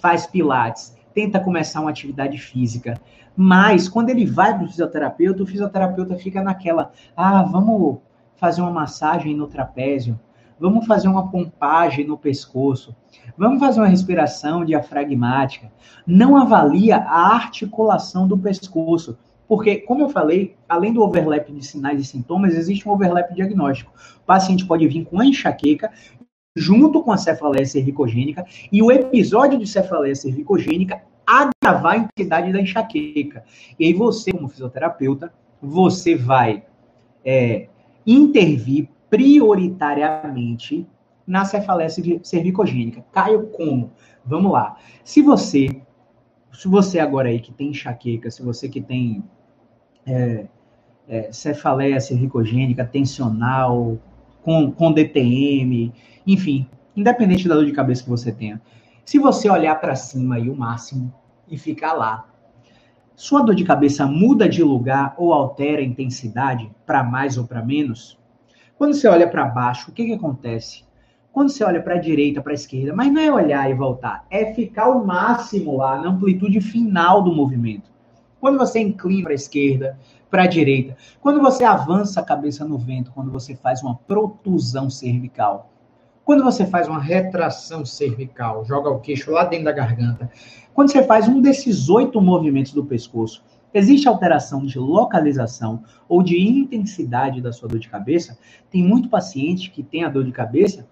faz 0.00 0.26
pilates, 0.26 0.96
tenta 1.14 1.40
começar 1.40 1.80
uma 1.80 1.90
atividade 1.90 2.38
física, 2.38 3.00
mas 3.36 3.88
quando 3.88 4.10
ele 4.10 4.26
vai 4.26 4.54
para 4.54 4.64
o 4.64 4.68
fisioterapeuta, 4.68 5.42
o 5.42 5.46
fisioterapeuta 5.46 6.16
fica 6.16 6.42
naquela, 6.42 6.92
ah, 7.16 7.42
vamos 7.42 7.98
fazer 8.36 8.60
uma 8.60 8.70
massagem 8.70 9.34
no 9.34 9.46
trapézio, 9.46 10.18
Vamos 10.60 10.86
fazer 10.86 11.08
uma 11.08 11.30
pompagem 11.30 12.06
no 12.06 12.18
pescoço. 12.18 12.94
Vamos 13.36 13.60
fazer 13.60 13.80
uma 13.80 13.86
respiração 13.86 14.64
diafragmática. 14.64 15.70
Não 16.06 16.36
avalia 16.36 16.96
a 16.96 17.34
articulação 17.34 18.26
do 18.26 18.36
pescoço. 18.36 19.16
Porque, 19.46 19.76
como 19.78 20.02
eu 20.02 20.10
falei, 20.10 20.56
além 20.68 20.92
do 20.92 21.02
overlap 21.02 21.50
de 21.50 21.64
sinais 21.64 22.00
e 22.00 22.04
sintomas, 22.04 22.54
existe 22.54 22.86
um 22.86 22.92
overlap 22.92 23.32
diagnóstico. 23.34 23.92
O 24.22 24.26
paciente 24.26 24.66
pode 24.66 24.86
vir 24.86 25.06
com 25.06 25.20
a 25.20 25.24
enxaqueca, 25.24 25.90
junto 26.54 27.02
com 27.02 27.12
a 27.12 27.16
cefaleia 27.16 27.64
cervicogênica, 27.64 28.44
e 28.70 28.82
o 28.82 28.92
episódio 28.92 29.58
de 29.58 29.66
cefaleia 29.66 30.14
cervicogênica 30.14 31.02
agravar 31.26 31.92
a 31.92 31.96
intensidade 31.98 32.52
da 32.52 32.60
enxaqueca. 32.60 33.44
E 33.78 33.86
aí 33.86 33.94
você, 33.94 34.32
como 34.32 34.48
fisioterapeuta, 34.48 35.32
você 35.62 36.14
vai 36.14 36.64
é, 37.24 37.68
intervir 38.06 38.88
prioritariamente 39.10 40.86
na 41.26 41.44
cefaleia 41.44 41.90
cervicogênica. 42.22 43.04
Caio 43.12 43.48
como? 43.48 43.92
Vamos 44.24 44.50
lá. 44.52 44.76
Se 45.04 45.22
você, 45.22 45.82
se 46.52 46.68
você 46.68 46.98
agora 46.98 47.28
aí 47.28 47.40
que 47.40 47.52
tem 47.52 47.68
enxaqueca, 47.68 48.30
se 48.30 48.42
você 48.42 48.68
que 48.68 48.80
tem 48.80 49.22
é, 50.06 50.46
é, 51.06 51.32
cefaleia 51.32 52.00
cervicogênica 52.00 52.84
tensional, 52.84 53.98
com, 54.42 54.70
com 54.72 54.92
DTM, 54.92 55.92
enfim, 56.26 56.66
independente 56.96 57.46
da 57.46 57.54
dor 57.54 57.66
de 57.66 57.72
cabeça 57.72 58.02
que 58.02 58.10
você 58.10 58.32
tenha, 58.32 58.60
se 59.04 59.18
você 59.18 59.50
olhar 59.50 59.74
para 59.80 59.94
cima 59.94 60.36
aí 60.36 60.48
o 60.48 60.56
máximo 60.56 61.12
e 61.46 61.56
ficar 61.56 61.92
lá, 61.92 62.28
sua 63.14 63.42
dor 63.42 63.54
de 63.54 63.64
cabeça 63.64 64.06
muda 64.06 64.48
de 64.48 64.62
lugar 64.62 65.14
ou 65.18 65.32
altera 65.32 65.82
a 65.82 65.84
intensidade 65.84 66.70
para 66.86 67.02
mais 67.02 67.36
ou 67.36 67.46
para 67.46 67.64
menos? 67.64 68.17
Quando 68.78 68.94
você 68.94 69.08
olha 69.08 69.28
para 69.28 69.44
baixo, 69.44 69.90
o 69.90 69.92
que, 69.92 70.06
que 70.06 70.12
acontece? 70.14 70.84
Quando 71.32 71.50
você 71.50 71.64
olha 71.64 71.82
para 71.82 71.96
a 71.96 71.98
direita, 71.98 72.40
para 72.40 72.52
a 72.52 72.54
esquerda, 72.54 72.94
mas 72.94 73.12
não 73.12 73.20
é 73.20 73.32
olhar 73.32 73.68
e 73.68 73.74
voltar, 73.74 74.24
é 74.30 74.54
ficar 74.54 74.88
o 74.88 75.04
máximo 75.04 75.76
lá 75.76 76.00
na 76.00 76.10
amplitude 76.10 76.60
final 76.60 77.20
do 77.20 77.34
movimento. 77.34 77.90
Quando 78.40 78.56
você 78.56 78.78
inclina 78.78 79.24
para 79.24 79.32
a 79.32 79.34
esquerda, 79.34 79.98
para 80.30 80.44
a 80.44 80.46
direita, 80.46 80.96
quando 81.20 81.40
você 81.40 81.64
avança 81.64 82.20
a 82.20 82.24
cabeça 82.24 82.64
no 82.64 82.78
vento, 82.78 83.10
quando 83.10 83.32
você 83.32 83.56
faz 83.56 83.82
uma 83.82 83.96
protusão 83.96 84.88
cervical, 84.88 85.72
quando 86.24 86.44
você 86.44 86.64
faz 86.64 86.86
uma 86.86 87.00
retração 87.00 87.84
cervical, 87.84 88.64
joga 88.64 88.90
o 88.90 89.00
queixo 89.00 89.32
lá 89.32 89.42
dentro 89.42 89.64
da 89.64 89.72
garganta, 89.72 90.30
quando 90.72 90.92
você 90.92 91.02
faz 91.02 91.26
um 91.26 91.40
desses 91.40 91.88
oito 91.88 92.20
movimentos 92.20 92.72
do 92.72 92.84
pescoço, 92.84 93.42
existe 93.72 94.08
alteração 94.08 94.64
de 94.64 94.78
localização 94.78 95.82
ou 96.08 96.22
de 96.22 96.38
intensidade 96.38 97.40
da 97.40 97.52
sua 97.52 97.68
dor 97.68 97.78
de 97.78 97.88
cabeça. 97.88 98.38
Tem 98.70 98.82
muito 98.82 99.08
paciente 99.08 99.70
que 99.70 99.82
tem 99.82 100.04
a 100.04 100.08
dor 100.08 100.24
de 100.24 100.32
cabeça 100.32 100.86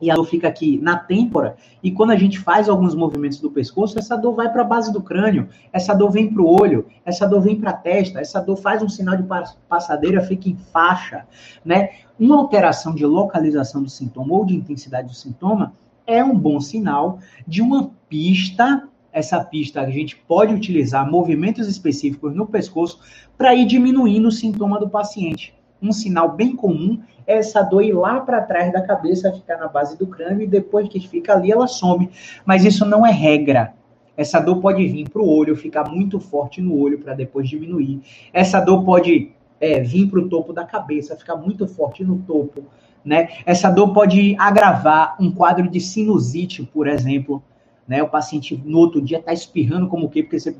e 0.00 0.10
a 0.10 0.14
dor 0.14 0.24
fica 0.24 0.48
aqui 0.48 0.78
na 0.78 0.96
têmpora, 0.96 1.56
e 1.82 1.90
quando 1.90 2.10
a 2.10 2.16
gente 2.16 2.38
faz 2.38 2.68
alguns 2.68 2.94
movimentos 2.94 3.38
do 3.38 3.50
pescoço, 3.50 3.98
essa 3.98 4.16
dor 4.16 4.34
vai 4.34 4.50
para 4.50 4.62
a 4.62 4.64
base 4.64 4.92
do 4.92 5.02
crânio, 5.02 5.48
essa 5.72 5.94
dor 5.94 6.10
vem 6.10 6.32
para 6.32 6.42
o 6.42 6.48
olho, 6.48 6.86
essa 7.04 7.26
dor 7.26 7.42
vem 7.42 7.60
para 7.60 7.70
a 7.70 7.74
testa, 7.74 8.20
essa 8.20 8.40
dor 8.40 8.56
faz 8.56 8.82
um 8.82 8.88
sinal 8.88 9.16
de 9.16 9.24
passadeira, 9.68 10.22
fica 10.22 10.48
em 10.48 10.56
faixa, 10.56 11.26
né? 11.64 11.90
Uma 12.18 12.36
alteração 12.36 12.94
de 12.94 13.04
localização 13.04 13.82
do 13.82 13.90
sintoma 13.90 14.34
ou 14.34 14.44
de 14.44 14.56
intensidade 14.56 15.08
do 15.08 15.14
sintoma 15.14 15.74
é 16.06 16.24
um 16.24 16.36
bom 16.36 16.60
sinal 16.60 17.18
de 17.46 17.62
uma 17.62 17.90
pista. 18.08 18.88
Essa 19.12 19.42
pista 19.42 19.80
a 19.80 19.90
gente 19.90 20.16
pode 20.16 20.54
utilizar 20.54 21.10
movimentos 21.10 21.66
específicos 21.66 22.34
no 22.34 22.46
pescoço 22.46 23.00
para 23.36 23.54
ir 23.54 23.66
diminuindo 23.66 24.28
o 24.28 24.32
sintoma 24.32 24.78
do 24.78 24.88
paciente. 24.88 25.54
Um 25.82 25.92
sinal 25.92 26.32
bem 26.32 26.54
comum 26.54 27.00
é 27.26 27.38
essa 27.38 27.62
dor 27.62 27.82
ir 27.82 27.92
lá 27.92 28.20
para 28.20 28.42
trás 28.42 28.72
da 28.72 28.82
cabeça, 28.82 29.32
ficar 29.32 29.56
na 29.56 29.66
base 29.66 29.96
do 29.98 30.06
crânio 30.06 30.42
e 30.42 30.46
depois 30.46 30.88
que 30.88 31.00
fica 31.00 31.32
ali 31.32 31.50
ela 31.50 31.66
some. 31.66 32.10
Mas 32.44 32.64
isso 32.64 32.84
não 32.84 33.06
é 33.06 33.10
regra. 33.10 33.74
Essa 34.16 34.38
dor 34.38 34.60
pode 34.60 34.86
vir 34.86 35.08
para 35.08 35.22
o 35.22 35.28
olho, 35.28 35.56
ficar 35.56 35.88
muito 35.88 36.20
forte 36.20 36.60
no 36.60 36.78
olho 36.78 36.98
para 36.98 37.14
depois 37.14 37.48
diminuir. 37.48 38.02
Essa 38.32 38.60
dor 38.60 38.84
pode 38.84 39.32
é, 39.58 39.80
vir 39.80 40.08
para 40.10 40.20
o 40.20 40.28
topo 40.28 40.52
da 40.52 40.64
cabeça, 40.64 41.16
ficar 41.16 41.36
muito 41.36 41.66
forte 41.66 42.04
no 42.04 42.18
topo. 42.18 42.64
Né? 43.02 43.30
Essa 43.46 43.70
dor 43.70 43.94
pode 43.94 44.36
agravar 44.38 45.16
um 45.18 45.30
quadro 45.30 45.68
de 45.68 45.80
sinusite, 45.80 46.62
por 46.62 46.86
exemplo. 46.86 47.42
Né? 47.90 48.00
O 48.04 48.08
paciente 48.08 48.56
no 48.64 48.78
outro 48.78 49.02
dia 49.02 49.18
está 49.18 49.32
espirrando 49.32 49.88
como 49.88 50.06
o 50.06 50.08
quê? 50.08 50.22
Porque 50.22 50.38
você 50.38 50.56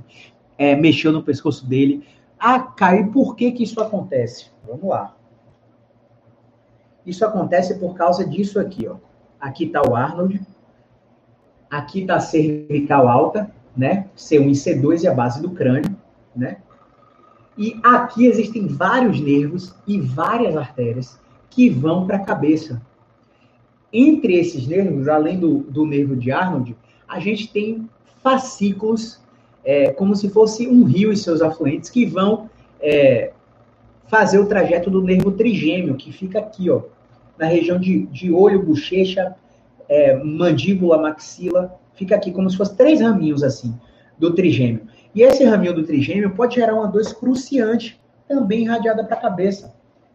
é, 0.59 0.75
mexeu 0.75 1.13
no 1.13 1.23
pescoço 1.23 1.65
dele. 1.65 2.05
Ah, 2.37 2.59
Caio, 2.59 3.13
por 3.13 3.37
que, 3.37 3.53
que 3.53 3.63
isso 3.63 3.81
acontece? 3.81 4.51
Vamos 4.67 4.83
lá. 4.83 5.15
Isso 7.07 7.25
acontece 7.25 7.79
por 7.79 7.95
causa 7.95 8.27
disso 8.27 8.59
aqui, 8.59 8.89
ó. 8.89 8.97
Aqui 9.41 9.67
está 9.67 9.81
o 9.81 9.95
Arnold, 9.95 10.41
aqui 11.71 12.01
está 12.01 12.17
a 12.17 12.21
cervical 12.21 13.07
alta, 13.07 13.49
né? 13.77 14.09
C1 14.17 14.49
e 14.49 14.81
C2 14.81 15.05
e 15.05 15.07
a 15.07 15.15
base 15.15 15.41
do 15.41 15.53
crânio, 15.53 15.97
né? 16.35 16.57
E 17.57 17.79
aqui 17.85 18.27
existem 18.27 18.67
vários 18.67 19.21
nervos 19.21 19.73
e 19.87 20.01
várias 20.01 20.57
artérias 20.57 21.21
que 21.49 21.71
vão 21.71 22.09
para 22.09 22.17
a 22.17 22.25
cabeça. 22.25 22.83
Entre 23.93 24.35
esses 24.35 24.67
nervos, 24.67 25.07
além 25.07 25.39
do, 25.39 25.59
do 25.59 25.87
nervo 25.87 26.17
de 26.17 26.33
Arnold, 26.33 26.77
a 27.11 27.19
gente 27.19 27.49
tem 27.53 27.89
fascículos 28.23 29.21
é, 29.65 29.91
como 29.93 30.15
se 30.15 30.31
fosse 30.31 30.69
um 30.69 30.85
rio 30.85 31.13
e 31.13 31.17
seus 31.17 31.43
afluentes 31.43 31.91
que 31.91 32.07
vão 32.07 32.49
é, 32.81 33.33
fazer 34.07 34.39
o 34.39 34.47
trajeto 34.47 34.89
do 34.89 35.03
nervo 35.03 35.33
trigêmeo, 35.33 35.97
que 35.97 36.13
fica 36.13 36.39
aqui, 36.39 36.71
ó, 36.71 36.83
na 37.37 37.47
região 37.47 37.79
de, 37.79 38.07
de 38.07 38.31
olho, 38.33 38.63
bochecha, 38.63 39.35
é, 39.89 40.15
mandíbula, 40.23 40.99
maxila, 40.99 41.75
fica 41.95 42.15
aqui 42.15 42.31
como 42.31 42.49
se 42.49 42.57
fosse 42.57 42.77
três 42.77 43.01
raminhos 43.01 43.43
assim 43.43 43.75
do 44.17 44.33
trigêmeo. 44.33 44.83
E 45.13 45.23
esse 45.23 45.43
raminho 45.45 45.75
do 45.75 45.83
trigêmeo 45.83 46.31
pode 46.31 46.55
gerar 46.55 46.75
uma 46.75 46.87
dor 46.87 47.01
excruciante, 47.01 48.01
também 48.29 48.63
irradiada 48.63 49.03
para 49.03 49.17
a 49.17 49.21
cabeça. 49.21 49.75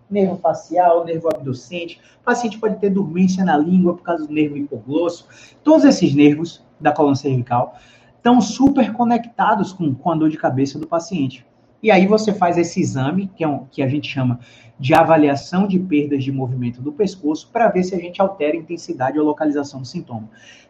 Nervo 0.09 0.37
facial, 0.37 1.03
nervo 1.03 1.27
abducente, 1.27 1.99
o 2.21 2.23
paciente 2.23 2.57
pode 2.59 2.79
ter 2.79 2.89
dormência 2.89 3.43
na 3.43 3.57
língua 3.57 3.95
por 3.95 4.03
causa 4.03 4.25
do 4.25 4.31
nervo 4.31 4.55
hipoglosso. 4.55 5.27
Todos 5.63 5.83
esses 5.83 6.13
nervos 6.13 6.64
da 6.79 6.91
coluna 6.91 7.15
cervical 7.15 7.75
estão 8.17 8.41
super 8.41 8.91
conectados 8.91 9.71
com, 9.71 9.93
com 9.93 10.11
a 10.11 10.15
dor 10.15 10.29
de 10.29 10.37
cabeça 10.37 10.79
do 10.79 10.87
paciente. 10.87 11.45
E 11.81 11.91
aí 11.91 12.07
você 12.07 12.33
faz 12.33 12.57
esse 12.57 12.81
exame, 12.81 13.27
que, 13.35 13.43
é 13.43 13.47
um, 13.47 13.65
que 13.65 13.83
a 13.83 13.87
gente 13.87 14.07
chama 14.07 14.39
de 14.79 14.95
avaliação 14.95 15.67
de 15.67 15.77
perdas 15.77 16.23
de 16.23 16.31
movimento 16.31 16.81
do 16.81 16.91
pescoço, 16.91 17.49
para 17.53 17.69
ver 17.69 17.83
se 17.83 17.93
a 17.93 17.99
gente 17.99 18.19
altera 18.19 18.53
a 18.53 18.59
intensidade 18.59 19.19
ou 19.19 19.25
localização 19.25 19.81
do 19.81 19.87
sintoma. 19.87 20.27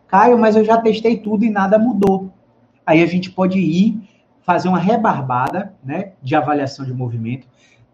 Caio, 0.07 0.37
mas 0.37 0.57
eu 0.57 0.65
já 0.65 0.77
testei 0.77 1.17
tudo 1.17 1.45
e 1.45 1.49
nada 1.49 1.79
mudou. 1.79 2.33
Aí 2.85 3.01
a 3.01 3.05
gente 3.05 3.31
pode 3.31 3.57
ir 3.57 3.99
fazer 4.41 4.67
uma 4.67 4.77
rebarbada 4.77 5.73
né, 5.83 6.11
de 6.21 6.35
avaliação 6.35 6.85
de 6.85 6.93
movimento 6.93 7.47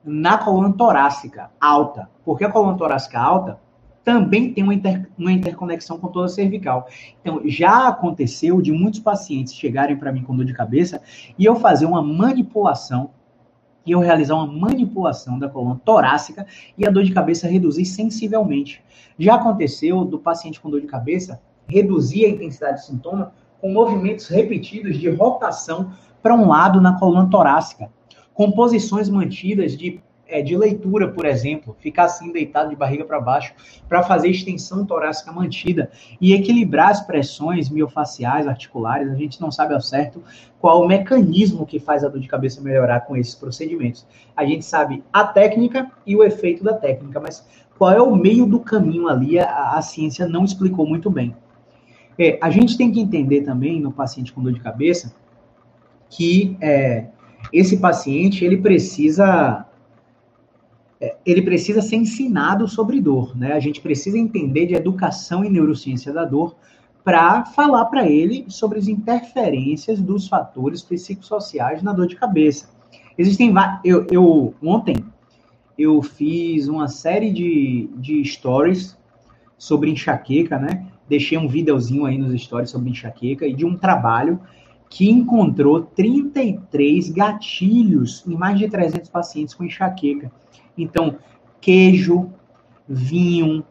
na 0.03 0.38
coluna 0.38 0.74
torácica 0.74 1.51
alta. 1.60 2.10
Porque 2.25 2.44
a 2.44 2.50
coluna 2.50 2.77
torácica 2.77 3.20
alta 3.20 3.60
também 4.03 4.53
tem 4.53 4.63
uma, 4.63 4.74
inter, 4.74 5.08
uma 5.17 5.31
interconexão 5.31 5.98
com 5.98 6.08
toda 6.08 6.25
a 6.25 6.29
cervical. 6.29 6.88
Então, 7.22 7.41
já 7.46 7.88
aconteceu 7.88 8.62
de 8.62 8.72
muitos 8.72 9.00
pacientes 9.00 9.53
chegarem 9.53 9.96
para 9.96 10.12
mim 10.12 10.24
com 10.24 10.36
dor 10.36 10.46
de 10.46 10.53
cabeça 10.53 11.01
e 11.38 11.46
eu 11.46 11.55
fazer 11.55 11.86
uma 11.86 12.01
manipulação, 12.01 13.12
e 13.86 13.91
eu 13.91 14.00
realizar 14.00 14.36
uma 14.36 14.48
manipulação 14.48 15.39
da 15.39 15.50
coluna 15.50 15.79
torácica 15.84 16.46
e 16.77 16.86
a 16.86 16.91
dor 16.91 17.03
de 17.03 17.13
cabeça 17.13 17.48
reduzir 17.48 17.86
sensivelmente. 17.86 18.84
Já 19.17 19.36
aconteceu 19.36 20.05
do 20.05 20.20
paciente 20.20 20.60
com 20.60 20.70
dor 20.70 20.81
de 20.81 20.88
cabeça 20.88 21.41
reduzir 21.67 22.25
a 22.25 22.29
intensidade 22.29 22.81
do 22.81 22.86
sintoma 22.86 23.34
com 23.60 23.72
movimentos 23.72 24.27
repetidos 24.27 24.98
de 24.98 25.10
rotação 25.10 25.91
para 26.22 26.36
um 26.36 26.48
lado 26.48 26.81
na 26.81 27.00
coluna 27.00 27.29
torácica, 27.29 27.89
com 28.34 28.51
posições 28.51 29.10
mantidas 29.10 29.77
de 29.77 30.01
é, 30.32 30.42
de 30.42 30.56
leitura, 30.58 31.10
por 31.10 31.26
exemplo, 31.26 31.76
ficar 31.80 32.06
assim 32.06 32.32
deitado 32.32 32.70
de 32.70 32.76
barriga 32.76 33.06
para 33.06 33.20
baixo, 33.20 33.54
para 33.88 34.02
fazer 34.02 34.30
extensão 34.30 34.86
torácica 34.86 35.32
mantida 35.32 35.92
e 36.20 36.34
equilibrar 36.34 36.90
as 36.90 37.02
pressões 37.02 37.70
miofaciais, 37.70 38.48
articulares. 38.48 39.12
A 39.12 39.16
gente 39.16 39.40
não 39.42 39.52
sabe 39.52 39.74
ao 39.74 39.82
certo 39.82 40.24
qual 40.60 40.82
o 40.82 40.88
mecanismo 40.88 41.66
que 41.66 41.80
faz 41.80 42.04
a 42.04 42.08
dor 42.08 42.20
de 42.20 42.28
cabeça 42.28 42.62
melhorar 42.62 43.02
com 43.02 43.16
esses 43.18 43.36
procedimentos. 43.36 44.08
A 44.36 44.46
gente 44.46 44.66
sabe 44.66 45.04
a 45.12 45.26
técnica 45.26 45.92
e 46.08 46.16
o 46.16 46.24
efeito 46.24 46.64
da 46.64 46.74
técnica, 46.74 47.20
mas 47.20 47.46
qual 47.78 47.92
é 47.92 48.02
o 48.02 48.16
meio 48.16 48.46
do 48.46 48.60
caminho 48.60 49.08
ali, 49.08 49.38
a, 49.38 49.72
a 49.72 49.82
ciência 49.82 50.28
não 50.28 50.46
explicou 50.46 50.88
muito 50.88 51.10
bem. 51.10 51.36
É, 52.18 52.38
a 52.42 52.50
gente 52.50 52.78
tem 52.78 52.92
que 52.92 53.00
entender 53.00 53.42
também 53.42 53.82
no 53.82 53.92
paciente 53.92 54.32
com 54.32 54.42
dor 54.42 54.54
de 54.54 54.60
cabeça 54.60 55.14
que 56.10 56.58
é, 56.62 57.06
esse 57.52 57.78
paciente 57.78 58.44
ele 58.46 58.58
precisa 58.58 59.66
ele 61.25 61.41
precisa 61.41 61.81
ser 61.81 61.96
ensinado 61.96 62.67
sobre 62.67 63.01
dor, 63.01 63.36
né? 63.36 63.53
A 63.53 63.60
gente 63.60 63.81
precisa 63.81 64.17
entender 64.17 64.67
de 64.67 64.75
educação 64.75 65.43
e 65.43 65.50
neurociência 65.50 66.13
da 66.13 66.25
dor 66.25 66.55
para 67.03 67.46
falar 67.46 67.86
para 67.86 68.08
ele 68.08 68.46
sobre 68.48 68.77
as 68.77 68.88
interferências 68.88 70.00
dos 70.00 70.27
fatores 70.27 70.84
psicossociais 70.84 71.81
na 71.81 71.91
dor 71.91 72.05
de 72.05 72.15
cabeça. 72.15 72.70
Existem 73.17 73.53
eu, 73.84 74.05
eu 74.12 74.53
ontem 74.62 75.03
eu 75.77 76.01
fiz 76.03 76.67
uma 76.67 76.88
série 76.88 77.31
de, 77.31 77.89
de 77.96 78.24
stories 78.24 78.96
sobre 79.58 79.89
enxaqueca, 79.89 80.60
né? 80.60 80.86
Deixei 81.10 81.38
um 81.38 81.48
videozinho 81.48 82.05
aí 82.05 82.17
nos 82.17 82.39
stories 82.41 82.70
sobre 82.70 82.91
enxaqueca 82.91 83.48
e 83.48 83.53
de 83.53 83.65
um 83.65 83.75
trabalho 83.75 84.39
que 84.89 85.10
encontrou 85.10 85.81
33 85.81 87.10
gatilhos 87.10 88.24
em 88.27 88.36
mais 88.36 88.60
de 88.60 88.70
300 88.70 89.10
pacientes 89.10 89.53
com 89.53 89.63
enxaqueca. 89.63 90.31
Então, 90.78 91.18
queijo, 91.60 92.32
vinho, 92.88 93.63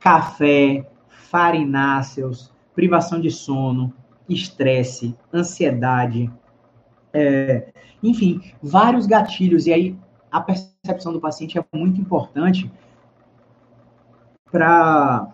café, 0.00 0.88
farináceos, 1.08 2.52
privação 2.74 3.20
de 3.20 3.30
sono, 3.30 3.92
estresse, 4.28 5.16
ansiedade, 5.32 6.30
é, 7.12 7.72
enfim, 8.02 8.40
vários 8.62 9.06
gatilhos. 9.06 9.66
E 9.66 9.72
aí, 9.72 9.98
a 10.30 10.40
percepção 10.40 11.12
do 11.12 11.20
paciente 11.20 11.58
é 11.58 11.64
muito 11.72 12.00
importante 12.00 12.70
para 14.50 15.32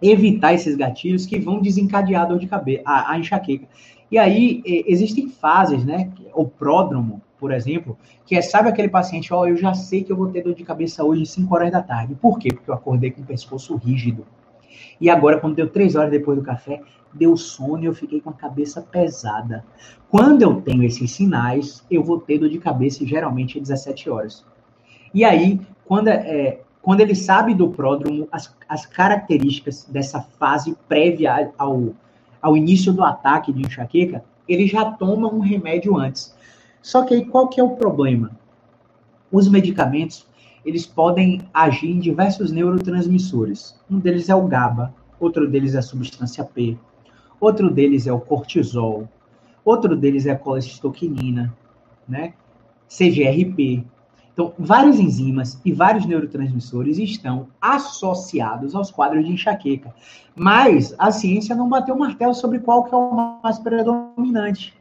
evitar 0.00 0.52
esses 0.52 0.76
gatilhos 0.76 1.26
que 1.26 1.38
vão 1.38 1.60
desencadear 1.60 2.22
a 2.22 2.26
dor 2.26 2.38
de 2.38 2.46
cabeça, 2.46 2.82
a, 2.84 3.12
a 3.12 3.18
enxaqueca. 3.18 3.66
E 4.10 4.18
aí, 4.18 4.62
existem 4.64 5.28
fases, 5.28 5.84
né? 5.84 6.12
O 6.32 6.46
pródromo, 6.46 7.20
por 7.38 7.52
exemplo, 7.52 7.96
que 8.24 8.36
é, 8.36 8.42
sabe 8.42 8.68
aquele 8.68 8.88
paciente, 8.88 9.32
ó, 9.32 9.40
oh, 9.40 9.46
eu 9.46 9.56
já 9.56 9.74
sei 9.74 10.02
que 10.02 10.12
eu 10.12 10.16
vou 10.16 10.28
ter 10.28 10.42
dor 10.42 10.54
de 10.54 10.64
cabeça 10.64 11.04
hoje 11.04 11.22
às 11.22 11.30
5 11.30 11.54
horas 11.54 11.72
da 11.72 11.82
tarde. 11.82 12.14
Por 12.14 12.38
quê? 12.38 12.48
Porque 12.52 12.70
eu 12.70 12.74
acordei 12.74 13.10
com 13.10 13.22
o 13.22 13.26
pescoço 13.26 13.76
rígido. 13.76 14.24
E 15.00 15.10
agora, 15.10 15.38
quando 15.38 15.56
deu 15.56 15.68
três 15.68 15.96
horas 15.96 16.10
depois 16.10 16.38
do 16.38 16.44
café, 16.44 16.80
deu 17.12 17.36
sono 17.36 17.82
e 17.82 17.86
eu 17.86 17.94
fiquei 17.94 18.20
com 18.20 18.30
a 18.30 18.34
cabeça 18.34 18.80
pesada. 18.80 19.64
Quando 20.08 20.42
eu 20.42 20.60
tenho 20.60 20.82
esses 20.84 21.10
sinais, 21.10 21.84
eu 21.90 22.02
vou 22.02 22.20
ter 22.20 22.38
dor 22.38 22.48
de 22.48 22.58
cabeça 22.58 23.06
geralmente 23.06 23.58
às 23.58 23.68
17 23.68 24.10
horas. 24.10 24.44
E 25.12 25.24
aí, 25.24 25.60
quando, 25.84 26.08
é, 26.08 26.60
quando 26.82 27.00
ele 27.00 27.14
sabe 27.14 27.54
do 27.54 27.70
pródromo, 27.70 28.28
as, 28.32 28.54
as 28.68 28.86
características 28.86 29.84
dessa 29.84 30.20
fase 30.20 30.76
prévia 30.88 31.52
ao, 31.56 31.94
ao 32.42 32.56
início 32.56 32.92
do 32.92 33.02
ataque 33.02 33.52
de 33.52 33.62
enxaqueca, 33.62 34.24
ele 34.48 34.66
já 34.66 34.84
toma 34.84 35.32
um 35.32 35.40
remédio 35.40 35.96
antes. 35.96 36.33
Só 36.84 37.02
que 37.02 37.14
aí 37.14 37.24
qual 37.24 37.48
que 37.48 37.58
é 37.58 37.64
o 37.64 37.76
problema? 37.76 38.38
Os 39.32 39.48
medicamentos, 39.48 40.26
eles 40.66 40.86
podem 40.86 41.40
agir 41.52 41.90
em 41.90 41.98
diversos 41.98 42.52
neurotransmissores. 42.52 43.74
Um 43.90 43.98
deles 43.98 44.28
é 44.28 44.34
o 44.34 44.46
GABA, 44.46 44.94
outro 45.18 45.48
deles 45.48 45.74
é 45.74 45.78
a 45.78 45.82
substância 45.82 46.44
P, 46.44 46.76
outro 47.40 47.70
deles 47.70 48.06
é 48.06 48.12
o 48.12 48.20
cortisol, 48.20 49.08
outro 49.64 49.96
deles 49.96 50.26
é 50.26 50.32
a 50.32 50.38
colecistoquinina, 50.38 51.56
né? 52.06 52.34
CGRP. 52.86 53.82
Então, 54.34 54.52
várias 54.58 55.00
enzimas 55.00 55.58
e 55.64 55.72
vários 55.72 56.04
neurotransmissores 56.04 56.98
estão 56.98 57.48
associados 57.62 58.74
aos 58.74 58.90
quadros 58.90 59.24
de 59.24 59.32
enxaqueca. 59.32 59.94
Mas 60.36 60.94
a 60.98 61.10
ciência 61.10 61.56
não 61.56 61.66
bateu 61.66 61.94
o 61.94 61.98
martelo 61.98 62.34
sobre 62.34 62.58
qual 62.58 62.84
que 62.84 62.94
é 62.94 62.98
o 62.98 63.40
mais 63.42 63.58
predominante. 63.58 64.74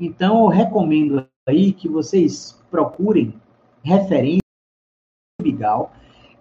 Então, 0.00 0.44
eu 0.44 0.46
recomendo 0.48 1.26
aí 1.46 1.72
que 1.72 1.88
vocês 1.88 2.58
procurem 2.70 3.34
referência 3.82 4.42
Bigal 5.42 5.92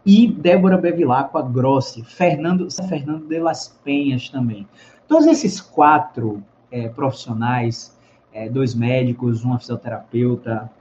e 0.05 0.27
Débora 0.27 0.77
Bevilacqua 0.77 1.41
Grossi, 1.41 2.03
Fernando, 2.03 2.67
Fernando 2.87 3.27
de 3.27 3.39
las 3.39 3.67
Penhas 3.83 4.29
também. 4.29 4.67
Todos 5.07 5.27
esses 5.27 5.59
quatro 5.59 6.43
é, 6.71 6.87
profissionais, 6.89 7.97
é, 8.31 8.49
dois 8.49 8.75
médicos, 8.75 9.43
uma 9.43 9.59
fisioterapeuta, 9.59 10.71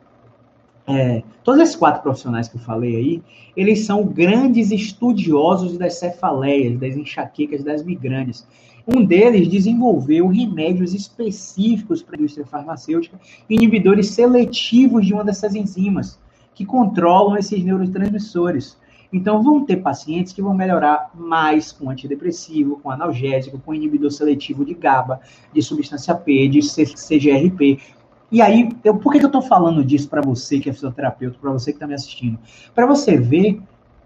é, 0.87 1.23
todos 1.42 1.61
esses 1.61 1.75
quatro 1.75 2.02
profissionais 2.02 2.49
que 2.49 2.56
eu 2.56 2.61
falei 2.61 2.97
aí, 2.97 3.23
eles 3.56 3.85
são 3.85 4.04
grandes 4.04 4.71
estudiosos 4.71 5.76
das 5.76 5.99
cefaleias, 5.99 6.78
das 6.78 6.97
enxaquecas, 6.97 7.64
das 7.64 7.83
migrânias. 7.83 8.47
Um 8.86 9.04
deles 9.04 9.48
desenvolveu 9.48 10.28
remédios 10.28 10.94
específicos 10.94 12.02
para 12.02 12.16
a 12.16 12.18
indústria 12.18 12.46
farmacêutica, 12.46 13.18
inibidores 13.50 14.10
seletivos 14.10 15.04
de 15.04 15.12
uma 15.12 15.24
dessas 15.24 15.56
enzimas, 15.56 16.20
que 16.54 16.64
controlam 16.64 17.36
esses 17.36 17.64
neurotransmissores. 17.64 18.78
Então, 19.12 19.42
vão 19.42 19.64
ter 19.64 19.78
pacientes 19.78 20.32
que 20.32 20.40
vão 20.40 20.54
melhorar 20.54 21.10
mais 21.14 21.72
com 21.72 21.90
antidepressivo, 21.90 22.78
com 22.80 22.90
analgésico, 22.90 23.58
com 23.58 23.74
inibidor 23.74 24.10
seletivo 24.10 24.64
de 24.64 24.74
GABA, 24.74 25.20
de 25.52 25.62
substância 25.62 26.14
P, 26.14 26.48
de 26.48 26.60
CGRP. 26.60 27.80
E 28.30 28.40
aí, 28.40 28.68
eu, 28.84 28.96
por 28.96 29.12
que, 29.12 29.18
que 29.18 29.24
eu 29.24 29.28
estou 29.28 29.42
falando 29.42 29.84
disso 29.84 30.08
para 30.08 30.20
você 30.20 30.60
que 30.60 30.70
é 30.70 30.72
fisioterapeuta, 30.72 31.38
para 31.40 31.52
você 31.52 31.72
que 31.72 31.76
está 31.76 31.86
me 31.86 31.94
assistindo? 31.94 32.38
Para 32.74 32.86
você 32.86 33.16
ver 33.16 33.60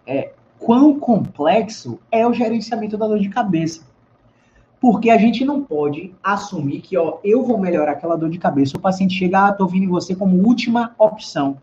é, 0.06 0.32
quão 0.58 0.98
complexo 0.98 1.98
é 2.10 2.26
o 2.26 2.32
gerenciamento 2.32 2.96
da 2.96 3.06
dor 3.06 3.18
de 3.18 3.28
cabeça. 3.28 3.89
Porque 4.80 5.10
a 5.10 5.18
gente 5.18 5.44
não 5.44 5.62
pode 5.62 6.14
assumir 6.22 6.80
que, 6.80 6.96
ó, 6.96 7.18
eu 7.22 7.44
vou 7.44 7.58
melhorar 7.58 7.92
aquela 7.92 8.16
dor 8.16 8.30
de 8.30 8.38
cabeça. 8.38 8.76
O 8.76 8.80
paciente 8.80 9.14
chega, 9.14 9.48
ah, 9.48 9.52
tô 9.52 9.66
vindo 9.66 9.84
em 9.84 9.88
você 9.88 10.16
como 10.16 10.42
última 10.42 10.94
opção 10.98 11.58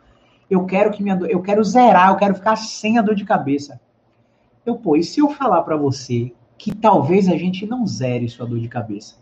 eu 0.50 0.66
quero 0.66 0.92
que 0.92 1.04
minha 1.04 1.16
dor, 1.16 1.30
eu 1.30 1.42
quero 1.42 1.64
zerar, 1.64 2.10
eu 2.10 2.16
quero 2.16 2.36
ficar 2.36 2.56
sem 2.56 2.98
a 2.98 3.02
dor 3.02 3.16
de 3.16 3.26
cabeça. 3.26 3.80
Eu, 4.66 4.76
pô, 4.76 4.96
e 4.96 5.04
se 5.04 5.20
eu 5.20 5.30
falar 5.30 5.62
para 5.64 5.76
você 5.76 6.34
que 6.58 6.74
talvez 6.74 7.28
a 7.28 7.36
gente 7.36 7.66
não 7.66 7.86
zere 7.86 8.28
sua 8.28 8.46
dor 8.46 8.60
de 8.60 8.68
cabeça? 8.68 9.16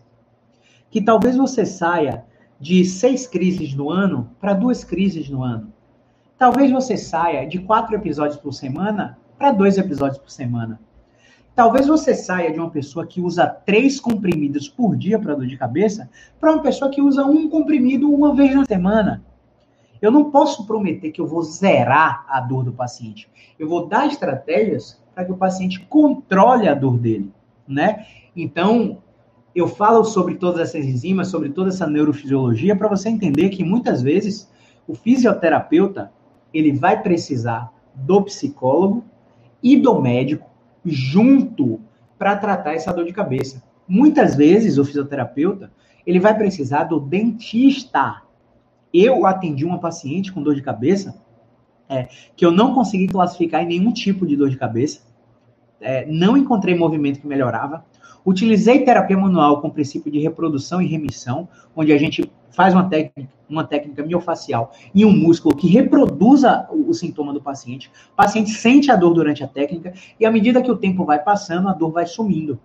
Que 0.89 1.01
talvez 1.01 1.36
você 1.36 1.65
saia 1.65 2.23
de 2.60 2.86
seis 2.86 3.27
crises 3.27 3.73
no 3.73 3.89
ano 3.89 4.29
para 4.39 4.53
duas 4.53 4.84
crises 4.84 5.29
no 5.29 5.43
ano. 5.43 5.73
Talvez 6.38 6.71
você 6.71 6.95
saia 6.95 7.45
de 7.45 7.60
quatro 7.60 7.95
episódios 7.95 8.38
por 8.38 8.53
semana 8.53 9.17
para 9.38 9.51
dois 9.51 9.77
episódios 9.77 10.17
por 10.17 10.29
semana. 10.29 10.79
Talvez 11.56 11.88
você 11.88 12.13
saia 12.13 12.52
de 12.52 12.60
uma 12.60 12.70
pessoa 12.70 13.08
que 13.08 13.22
usa 13.22 13.48
três 13.48 13.98
comprimidos 13.98 14.68
por 14.68 14.94
dia 14.98 15.18
para 15.18 15.36
dor 15.36 15.48
de 15.48 15.56
cabeça 15.56 16.10
para 16.38 16.52
uma 16.52 16.62
pessoa 16.62 16.91
que 16.91 17.02
usa 17.02 17.24
um 17.26 17.50
comprimido 17.50 18.13
uma 18.13 18.36
vez 18.36 18.54
na 18.54 18.65
semana. 18.65 19.24
Eu 20.02 20.12
não 20.12 20.30
posso 20.32 20.68
prometer 20.68 21.12
que 21.12 21.22
eu 21.22 21.26
vou 21.26 21.41
zerar 21.41 22.26
a 22.28 22.41
dor 22.41 22.65
do 22.65 22.74
paciente. 22.74 23.30
Eu 23.58 23.70
vou 23.70 23.88
dar 23.88 24.06
estratégias 24.06 25.02
para 25.13 25.24
que 25.24 25.32
o 25.32 25.38
paciente 25.38 25.80
controle 25.88 26.68
a 26.68 26.74
dor 26.74 26.98
dele, 26.98 27.32
né? 27.65 28.06
Então, 28.36 29.02
eu 29.56 29.65
falo 29.65 30.04
sobre 30.04 30.36
todas 30.36 30.60
essas 30.60 30.86
enzimas, 30.86 31.30
sobre 31.30 31.50
toda 31.50 31.70
essa 31.70 31.88
neurofisiologia 31.88 32.76
para 32.76 32.89
você 32.89 33.08
entender 33.08 33.48
que 33.48 33.63
muitas 33.63 34.02
vezes 34.02 34.52
o 34.86 34.94
fisioterapeuta, 34.94 36.12
ele 36.54 36.74
vai 36.74 37.02
precisar 37.02 37.72
do 37.96 38.22
psicólogo 38.24 39.06
e 39.63 39.78
do 39.78 40.02
médico 40.02 40.55
junto 40.86 41.82
para 42.17 42.36
tratar 42.36 42.74
essa 42.74 42.93
dor 42.93 43.06
de 43.06 43.13
cabeça. 43.13 43.63
Muitas 43.88 44.36
vezes 44.36 44.78
o 44.78 44.86
fisioterapeuta, 44.86 45.71
ele 46.06 46.19
vai 46.19 46.36
precisar 46.36 46.86
do 46.86 47.00
dentista 47.00 48.21
eu 48.95 49.26
atendi 49.26 49.65
uma 49.65 49.78
paciente 49.78 50.32
com 50.32 50.41
dor 50.41 50.56
de 50.56 50.62
cabeça 50.62 51.21
é, 51.89 52.08
que 52.36 52.45
eu 52.45 52.52
não 52.52 52.74
consegui 52.74 53.08
classificar 53.08 53.62
em 53.62 53.67
nenhum 53.67 53.91
tipo 53.91 54.26
de 54.26 54.38
dor 54.38 54.50
de 54.50 54.58
cabeça. 54.58 55.02
É, 55.82 56.06
não 56.06 56.38
encontrei 56.38 56.74
movimento 56.74 57.19
que 57.19 57.28
melhorava. 57.28 57.86
Utilizei 58.25 58.83
terapia 58.83 59.17
manual 59.17 59.61
com 59.61 59.69
princípio 59.69 60.11
de 60.11 60.19
reprodução 60.19 60.81
e 60.81 60.88
remissão, 60.88 61.47
onde 61.75 61.93
a 61.93 61.97
gente 61.97 62.29
faz 62.51 62.73
uma 62.73 62.89
técnica, 62.89 63.29
uma 63.49 63.63
técnica 63.63 64.03
miofacial 64.03 64.71
e 64.93 65.05
um 65.05 65.11
músculo 65.11 65.55
que 65.55 65.67
reproduza 65.67 66.67
o, 66.71 66.89
o, 66.89 66.93
sintoma 66.93 67.33
do 67.33 67.41
paciente. 67.41 67.91
O 68.13 68.15
paciente 68.15 68.49
sente 68.51 68.89
a 68.89 68.95
dor 68.95 69.13
durante 69.13 69.43
a 69.43 69.47
técnica 69.47 69.93
e 70.19 70.25
à 70.25 70.31
medida 70.31 70.61
que 70.61 70.71
o 70.71 70.77
tempo 70.77 71.05
vai 71.05 71.21
passando, 71.21 71.67
a 71.67 71.73
dor 71.73 71.91
vai 71.91 72.07
sumindo. 72.07 72.59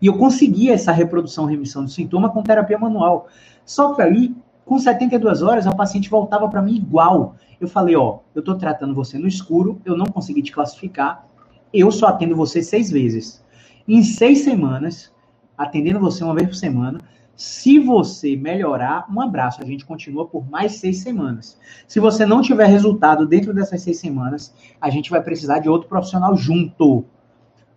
E 0.00 0.06
eu 0.06 0.18
consegui 0.18 0.70
essa 0.70 0.90
reprodução 0.90 1.48
e 1.48 1.52
remissão 1.52 1.84
do 1.84 1.90
sintoma 1.90 2.30
com 2.30 2.42
terapia 2.42 2.78
manual. 2.78 3.28
Só 3.64 3.94
que 3.94 4.02
aí 4.02 4.34
com 4.64 4.78
72 4.78 5.42
horas, 5.42 5.66
a 5.66 5.74
paciente 5.74 6.08
voltava 6.08 6.48
para 6.48 6.62
mim 6.62 6.76
igual. 6.76 7.36
Eu 7.60 7.68
falei, 7.68 7.94
ó, 7.94 8.20
eu 8.34 8.40
estou 8.40 8.56
tratando 8.56 8.94
você 8.94 9.18
no 9.18 9.28
escuro, 9.28 9.80
eu 9.84 9.96
não 9.96 10.06
consegui 10.06 10.42
te 10.42 10.52
classificar, 10.52 11.26
eu 11.72 11.90
só 11.90 12.06
atendo 12.06 12.34
você 12.34 12.62
seis 12.62 12.90
vezes. 12.90 13.43
Em 13.86 14.02
seis 14.02 14.40
semanas, 14.40 15.12
atendendo 15.56 16.00
você 16.00 16.24
uma 16.24 16.34
vez 16.34 16.48
por 16.48 16.54
semana, 16.54 17.00
se 17.36 17.78
você 17.78 18.36
melhorar, 18.36 19.06
um 19.12 19.20
abraço, 19.20 19.60
a 19.60 19.66
gente 19.66 19.84
continua 19.84 20.26
por 20.26 20.48
mais 20.48 20.76
seis 20.76 20.98
semanas. 20.98 21.58
Se 21.86 21.98
você 21.98 22.24
não 22.24 22.40
tiver 22.40 22.66
resultado 22.66 23.26
dentro 23.26 23.52
dessas 23.52 23.82
seis 23.82 23.98
semanas, 23.98 24.54
a 24.80 24.88
gente 24.88 25.10
vai 25.10 25.22
precisar 25.22 25.58
de 25.58 25.68
outro 25.68 25.88
profissional 25.88 26.36
junto. 26.36 27.04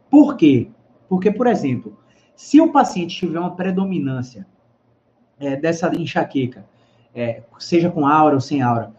Por 0.10 0.38
quê? 0.38 0.70
Porque, 1.10 1.32
por 1.32 1.48
exemplo, 1.48 1.98
se 2.36 2.62
o 2.62 2.72
paciente 2.72 3.16
tiver 3.16 3.40
uma 3.40 3.56
predominância 3.56 4.46
é, 5.40 5.56
dessa 5.56 5.94
enxaqueca 5.96 6.66
é, 7.16 7.42
seja 7.58 7.90
com 7.90 8.06
aura 8.06 8.36
ou 8.36 8.42
sem 8.42 8.62
aura, 8.62 8.94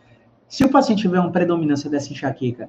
se 0.49 0.65
o 0.65 0.71
paciente 0.71 1.03
tiver 1.03 1.21
uma 1.21 1.31
predominância 1.31 1.89
dessa 1.89 2.13
enxaqueca 2.13 2.69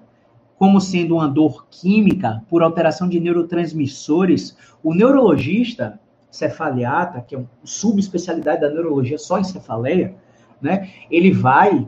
como 0.60 0.82
sendo 0.82 1.15
uma 1.15 1.28
dor 1.30 1.67
química 1.72 2.43
por 2.50 2.62
alteração 2.62 3.08
de 3.08 3.17
neurotransmissores, 3.17 4.58
o 4.84 4.93
neurologista 4.93 5.98
cefaliata, 6.30 7.22
que 7.22 7.34
é 7.34 7.38
uma 7.38 7.48
subespecialidade 7.63 8.60
da 8.60 8.69
neurologia 8.69 9.17
só 9.17 9.39
em 9.39 9.43
cefaleia, 9.45 10.15
né, 10.62 10.89
ele 11.10 11.32
vai 11.32 11.88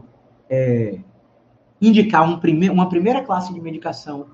é, 0.50 1.00
indicar 1.82 2.24
um 2.28 2.40
prime 2.40 2.70
uma 2.70 2.88
primeira 2.88 3.22
classe 3.22 3.54
de 3.54 3.60
medicação, 3.60 4.28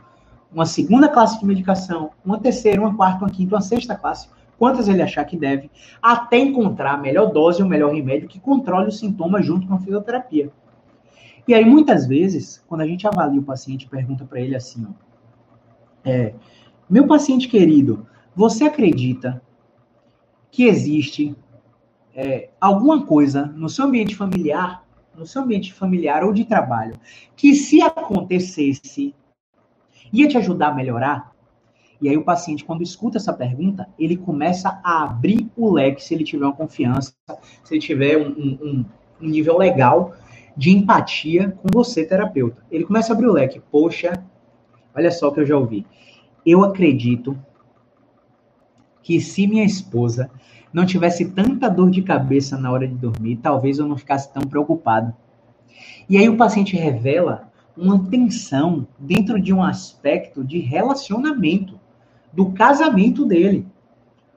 uma 0.53 0.67
segunda 0.67 1.09
classe 1.09 1.39
de 1.39 1.45
medicação, 1.45 2.11
uma 2.23 2.39
terceira, 2.39 2.79
uma 2.79 2.95
quarta, 2.95 3.25
uma 3.25 3.31
quinta, 3.31 3.55
uma 3.55 3.61
sexta 3.61 3.95
classe, 3.95 4.29
quantas 4.59 4.87
ele 4.87 5.01
achar 5.01 5.25
que 5.25 5.35
deve, 5.35 5.71
até 5.99 6.37
encontrar 6.37 6.93
a 6.93 6.97
melhor 6.97 7.31
dose 7.31 7.59
ou 7.59 7.65
o 7.65 7.69
melhor 7.69 7.91
remédio 7.91 8.29
que 8.29 8.39
controle 8.39 8.89
os 8.89 8.99
sintomas 8.99 9.43
junto 9.43 9.65
com 9.65 9.73
a 9.73 9.79
fisioterapia. 9.79 10.51
E 11.47 11.53
aí, 11.53 11.63
muitas 11.63 12.05
vezes, 12.05 12.63
quando 12.67 12.81
a 12.81 12.87
gente 12.87 13.07
avalia 13.07 13.39
o 13.39 13.43
paciente, 13.43 13.87
pergunta 13.87 14.25
para 14.25 14.41
ele 14.41 14.55
assim, 14.55 14.85
ó, 14.85 15.07
é, 16.03 16.33
meu 16.89 17.07
paciente 17.07 17.47
querido, 17.47 18.05
você 18.35 18.65
acredita 18.65 19.41
que 20.51 20.65
existe 20.65 21.35
é, 22.13 22.49
alguma 22.59 23.05
coisa 23.05 23.45
no 23.45 23.69
seu 23.69 23.85
ambiente 23.85 24.15
familiar, 24.15 24.83
no 25.15 25.25
seu 25.25 25.41
ambiente 25.41 25.73
familiar 25.73 26.23
ou 26.23 26.33
de 26.33 26.45
trabalho, 26.45 26.95
que 27.35 27.53
se 27.55 27.81
acontecesse, 27.81 29.15
ia 30.11 30.27
te 30.27 30.37
ajudar 30.37 30.69
a 30.69 30.75
melhorar? 30.75 31.35
E 32.01 32.09
aí 32.09 32.17
o 32.17 32.23
paciente, 32.23 32.63
quando 32.63 32.83
escuta 32.83 33.17
essa 33.17 33.33
pergunta, 33.33 33.87
ele 33.97 34.15
começa 34.15 34.79
a 34.83 35.03
abrir 35.03 35.49
o 35.55 35.71
leque 35.71 36.03
se 36.03 36.13
ele 36.13 36.23
tiver 36.23 36.45
uma 36.45 36.53
confiança, 36.53 37.13
se 37.63 37.73
ele 37.73 37.81
tiver 37.81 38.17
um, 38.17 38.29
um, 38.29 38.85
um 39.21 39.27
nível 39.27 39.57
legal 39.57 40.13
de 40.57 40.71
empatia 40.71 41.51
com 41.61 41.69
você, 41.71 42.03
terapeuta. 42.03 42.63
Ele 42.71 42.83
começa 42.83 43.13
a 43.13 43.15
abrir 43.15 43.27
o 43.27 43.33
leque. 43.33 43.61
Poxa, 43.71 44.23
olha 44.95 45.11
só 45.11 45.27
o 45.27 45.31
que 45.31 45.39
eu 45.39 45.45
já 45.45 45.55
ouvi. 45.55 45.85
Eu 46.43 46.63
acredito 46.63 47.37
que 49.03 49.21
se 49.21 49.45
minha 49.45 49.63
esposa 49.63 50.31
não 50.73 50.85
tivesse 50.85 51.31
tanta 51.31 51.69
dor 51.69 51.91
de 51.91 52.01
cabeça 52.01 52.57
na 52.57 52.71
hora 52.71 52.87
de 52.87 52.95
dormir, 52.95 53.37
talvez 53.37 53.77
eu 53.77 53.87
não 53.87 53.95
ficasse 53.95 54.33
tão 54.33 54.41
preocupado. 54.41 55.13
E 56.09 56.17
aí 56.17 56.27
o 56.27 56.37
paciente 56.37 56.75
revela 56.75 57.51
uma 57.75 58.09
tensão 58.09 58.87
dentro 58.97 59.39
de 59.39 59.53
um 59.53 59.61
aspecto 59.61 60.43
de 60.43 60.57
relacionamento, 60.57 61.79
do 62.33 62.51
casamento 62.51 63.25
dele, 63.25 63.67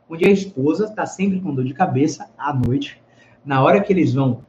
onde 0.09 0.27
a 0.27 0.31
esposa 0.31 0.85
está 0.85 1.07
sempre 1.07 1.41
com 1.41 1.55
dor 1.55 1.65
de 1.65 1.73
cabeça 1.73 2.31
à 2.37 2.53
noite, 2.53 3.01
na 3.45 3.63
hora 3.63 3.81
que 3.81 3.93
eles 3.93 4.13
vão 4.13 4.43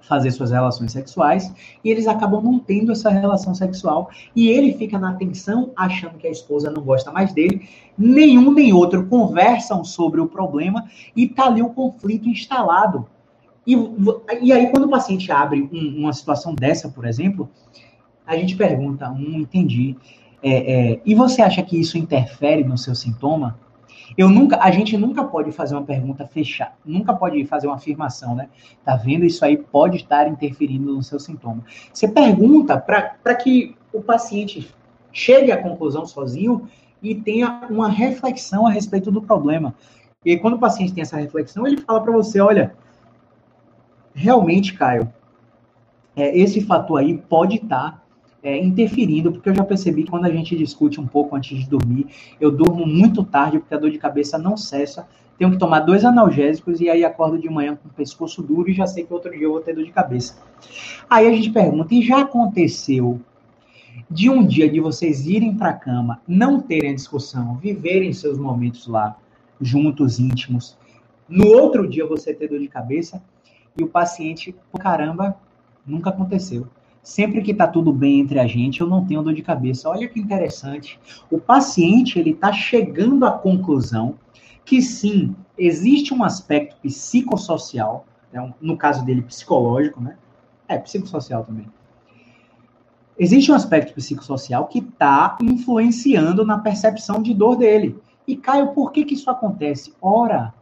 fazer 0.00 0.30
suas 0.30 0.50
relações 0.50 0.92
sexuais 0.92 1.52
e 1.84 1.90
eles 1.90 2.06
acabam 2.06 2.42
não 2.42 2.58
tendo 2.58 2.92
essa 2.92 3.10
relação 3.10 3.54
sexual 3.54 4.10
e 4.34 4.48
ele 4.48 4.72
fica 4.72 4.98
na 4.98 5.14
tensão 5.14 5.70
achando 5.76 6.18
que 6.18 6.26
a 6.26 6.30
esposa 6.30 6.70
não 6.70 6.82
gosta 6.82 7.12
mais 7.12 7.32
dele. 7.32 7.68
Nenhum 7.96 8.52
nem 8.52 8.72
outro 8.72 9.06
conversam 9.06 9.84
sobre 9.84 10.20
o 10.20 10.26
problema 10.26 10.84
e 11.14 11.28
tá 11.28 11.46
ali 11.46 11.62
o 11.62 11.70
conflito 11.70 12.28
instalado. 12.28 13.06
E, 13.66 13.74
e 14.40 14.50
aí, 14.50 14.68
quando 14.70 14.84
o 14.84 14.88
paciente 14.88 15.30
abre 15.30 15.68
um, 15.70 16.00
uma 16.00 16.12
situação 16.14 16.54
dessa, 16.54 16.88
por 16.88 17.04
exemplo, 17.04 17.50
a 18.26 18.34
gente 18.34 18.56
pergunta, 18.56 19.10
um, 19.10 19.40
entendi. 19.40 19.94
É, 20.42 20.92
é, 20.92 21.00
e 21.04 21.14
você 21.14 21.42
acha 21.42 21.62
que 21.62 21.78
isso 21.78 21.98
interfere 21.98 22.64
no 22.64 22.78
seu 22.78 22.94
sintoma? 22.94 23.58
Eu 24.16 24.28
nunca, 24.28 24.58
a 24.62 24.70
gente 24.70 24.96
nunca 24.96 25.24
pode 25.24 25.52
fazer 25.52 25.74
uma 25.74 25.84
pergunta 25.84 26.26
fechada, 26.26 26.72
nunca 26.84 27.12
pode 27.12 27.44
fazer 27.44 27.66
uma 27.66 27.76
afirmação, 27.76 28.34
né? 28.34 28.48
Tá 28.84 28.96
vendo? 28.96 29.24
Isso 29.24 29.44
aí 29.44 29.56
pode 29.56 29.96
estar 29.96 30.28
interferindo 30.28 30.94
no 30.94 31.02
seu 31.02 31.20
sintoma. 31.20 31.64
Você 31.92 32.08
pergunta 32.08 32.78
para 32.78 33.34
que 33.34 33.76
o 33.92 34.00
paciente 34.00 34.72
chegue 35.12 35.52
à 35.52 35.62
conclusão 35.62 36.06
sozinho 36.06 36.68
e 37.02 37.14
tenha 37.14 37.66
uma 37.70 37.88
reflexão 37.88 38.66
a 38.66 38.70
respeito 38.70 39.10
do 39.10 39.22
problema. 39.22 39.74
E 40.24 40.36
quando 40.36 40.54
o 40.54 40.58
paciente 40.58 40.92
tem 40.92 41.02
essa 41.02 41.16
reflexão, 41.16 41.66
ele 41.66 41.78
fala 41.78 42.02
para 42.02 42.12
você, 42.12 42.40
olha, 42.40 42.74
realmente, 44.14 44.74
Caio, 44.74 45.12
é, 46.16 46.36
esse 46.36 46.60
fator 46.60 46.98
aí 46.98 47.16
pode 47.16 47.56
estar 47.56 47.92
tá 47.92 48.02
é, 48.42 48.56
interferindo, 48.56 49.32
porque 49.32 49.48
eu 49.48 49.54
já 49.54 49.64
percebi 49.64 50.04
que 50.04 50.10
quando 50.10 50.26
a 50.26 50.30
gente 50.30 50.56
discute 50.56 51.00
um 51.00 51.06
pouco 51.06 51.34
antes 51.34 51.58
de 51.58 51.68
dormir, 51.68 52.06
eu 52.40 52.50
durmo 52.50 52.86
muito 52.86 53.24
tarde 53.24 53.58
porque 53.58 53.74
a 53.74 53.78
dor 53.78 53.90
de 53.90 53.98
cabeça 53.98 54.38
não 54.38 54.56
cessa. 54.56 55.08
Tenho 55.36 55.52
que 55.52 55.58
tomar 55.58 55.80
dois 55.80 56.04
analgésicos 56.04 56.80
e 56.80 56.90
aí 56.90 57.04
acordo 57.04 57.38
de 57.38 57.48
manhã 57.48 57.76
com 57.76 57.88
o 57.88 57.92
pescoço 57.92 58.42
duro 58.42 58.68
e 58.68 58.74
já 58.74 58.86
sei 58.86 59.04
que 59.04 59.12
outro 59.12 59.30
dia 59.30 59.46
eu 59.46 59.52
vou 59.52 59.60
ter 59.60 59.74
dor 59.74 59.84
de 59.84 59.92
cabeça. 59.92 60.36
Aí 61.08 61.26
a 61.26 61.32
gente 61.32 61.50
pergunta: 61.50 61.94
e 61.94 62.02
já 62.02 62.22
aconteceu 62.22 63.20
de 64.10 64.30
um 64.30 64.44
dia 64.44 64.68
de 64.68 64.80
vocês 64.80 65.26
irem 65.26 65.54
para 65.54 65.70
a 65.70 65.74
cama, 65.74 66.20
não 66.26 66.60
terem 66.60 66.90
a 66.90 66.94
discussão, 66.94 67.56
viverem 67.56 68.12
seus 68.12 68.38
momentos 68.38 68.86
lá, 68.86 69.16
juntos, 69.60 70.18
íntimos, 70.18 70.76
no 71.28 71.46
outro 71.46 71.86
dia 71.86 72.06
você 72.06 72.32
ter 72.32 72.48
dor 72.48 72.58
de 72.58 72.68
cabeça 72.68 73.22
e 73.76 73.84
o 73.84 73.88
paciente, 73.88 74.54
caramba, 74.78 75.36
nunca 75.86 76.10
aconteceu. 76.10 76.66
Sempre 77.08 77.40
que 77.40 77.52
está 77.52 77.66
tudo 77.66 77.90
bem 77.90 78.20
entre 78.20 78.38
a 78.38 78.46
gente, 78.46 78.82
eu 78.82 78.86
não 78.86 79.02
tenho 79.02 79.22
dor 79.22 79.32
de 79.32 79.40
cabeça. 79.40 79.88
Olha 79.88 80.06
que 80.06 80.20
interessante. 80.20 81.00
O 81.30 81.38
paciente 81.38 82.18
ele 82.18 82.32
está 82.32 82.52
chegando 82.52 83.24
à 83.24 83.30
conclusão 83.32 84.16
que 84.62 84.82
sim, 84.82 85.34
existe 85.56 86.12
um 86.12 86.22
aspecto 86.22 86.76
psicossocial, 86.82 88.04
né, 88.30 88.52
no 88.60 88.76
caso 88.76 89.06
dele 89.06 89.22
psicológico, 89.22 90.02
né? 90.02 90.18
É, 90.68 90.76
psicossocial 90.76 91.44
também. 91.44 91.66
Existe 93.18 93.50
um 93.50 93.54
aspecto 93.54 93.94
psicossocial 93.94 94.66
que 94.66 94.80
está 94.80 95.38
influenciando 95.40 96.44
na 96.44 96.58
percepção 96.58 97.22
de 97.22 97.32
dor 97.32 97.56
dele. 97.56 97.98
E, 98.26 98.36
Caio, 98.36 98.74
por 98.74 98.92
que, 98.92 99.06
que 99.06 99.14
isso 99.14 99.30
acontece? 99.30 99.94
Ora, 100.02 100.52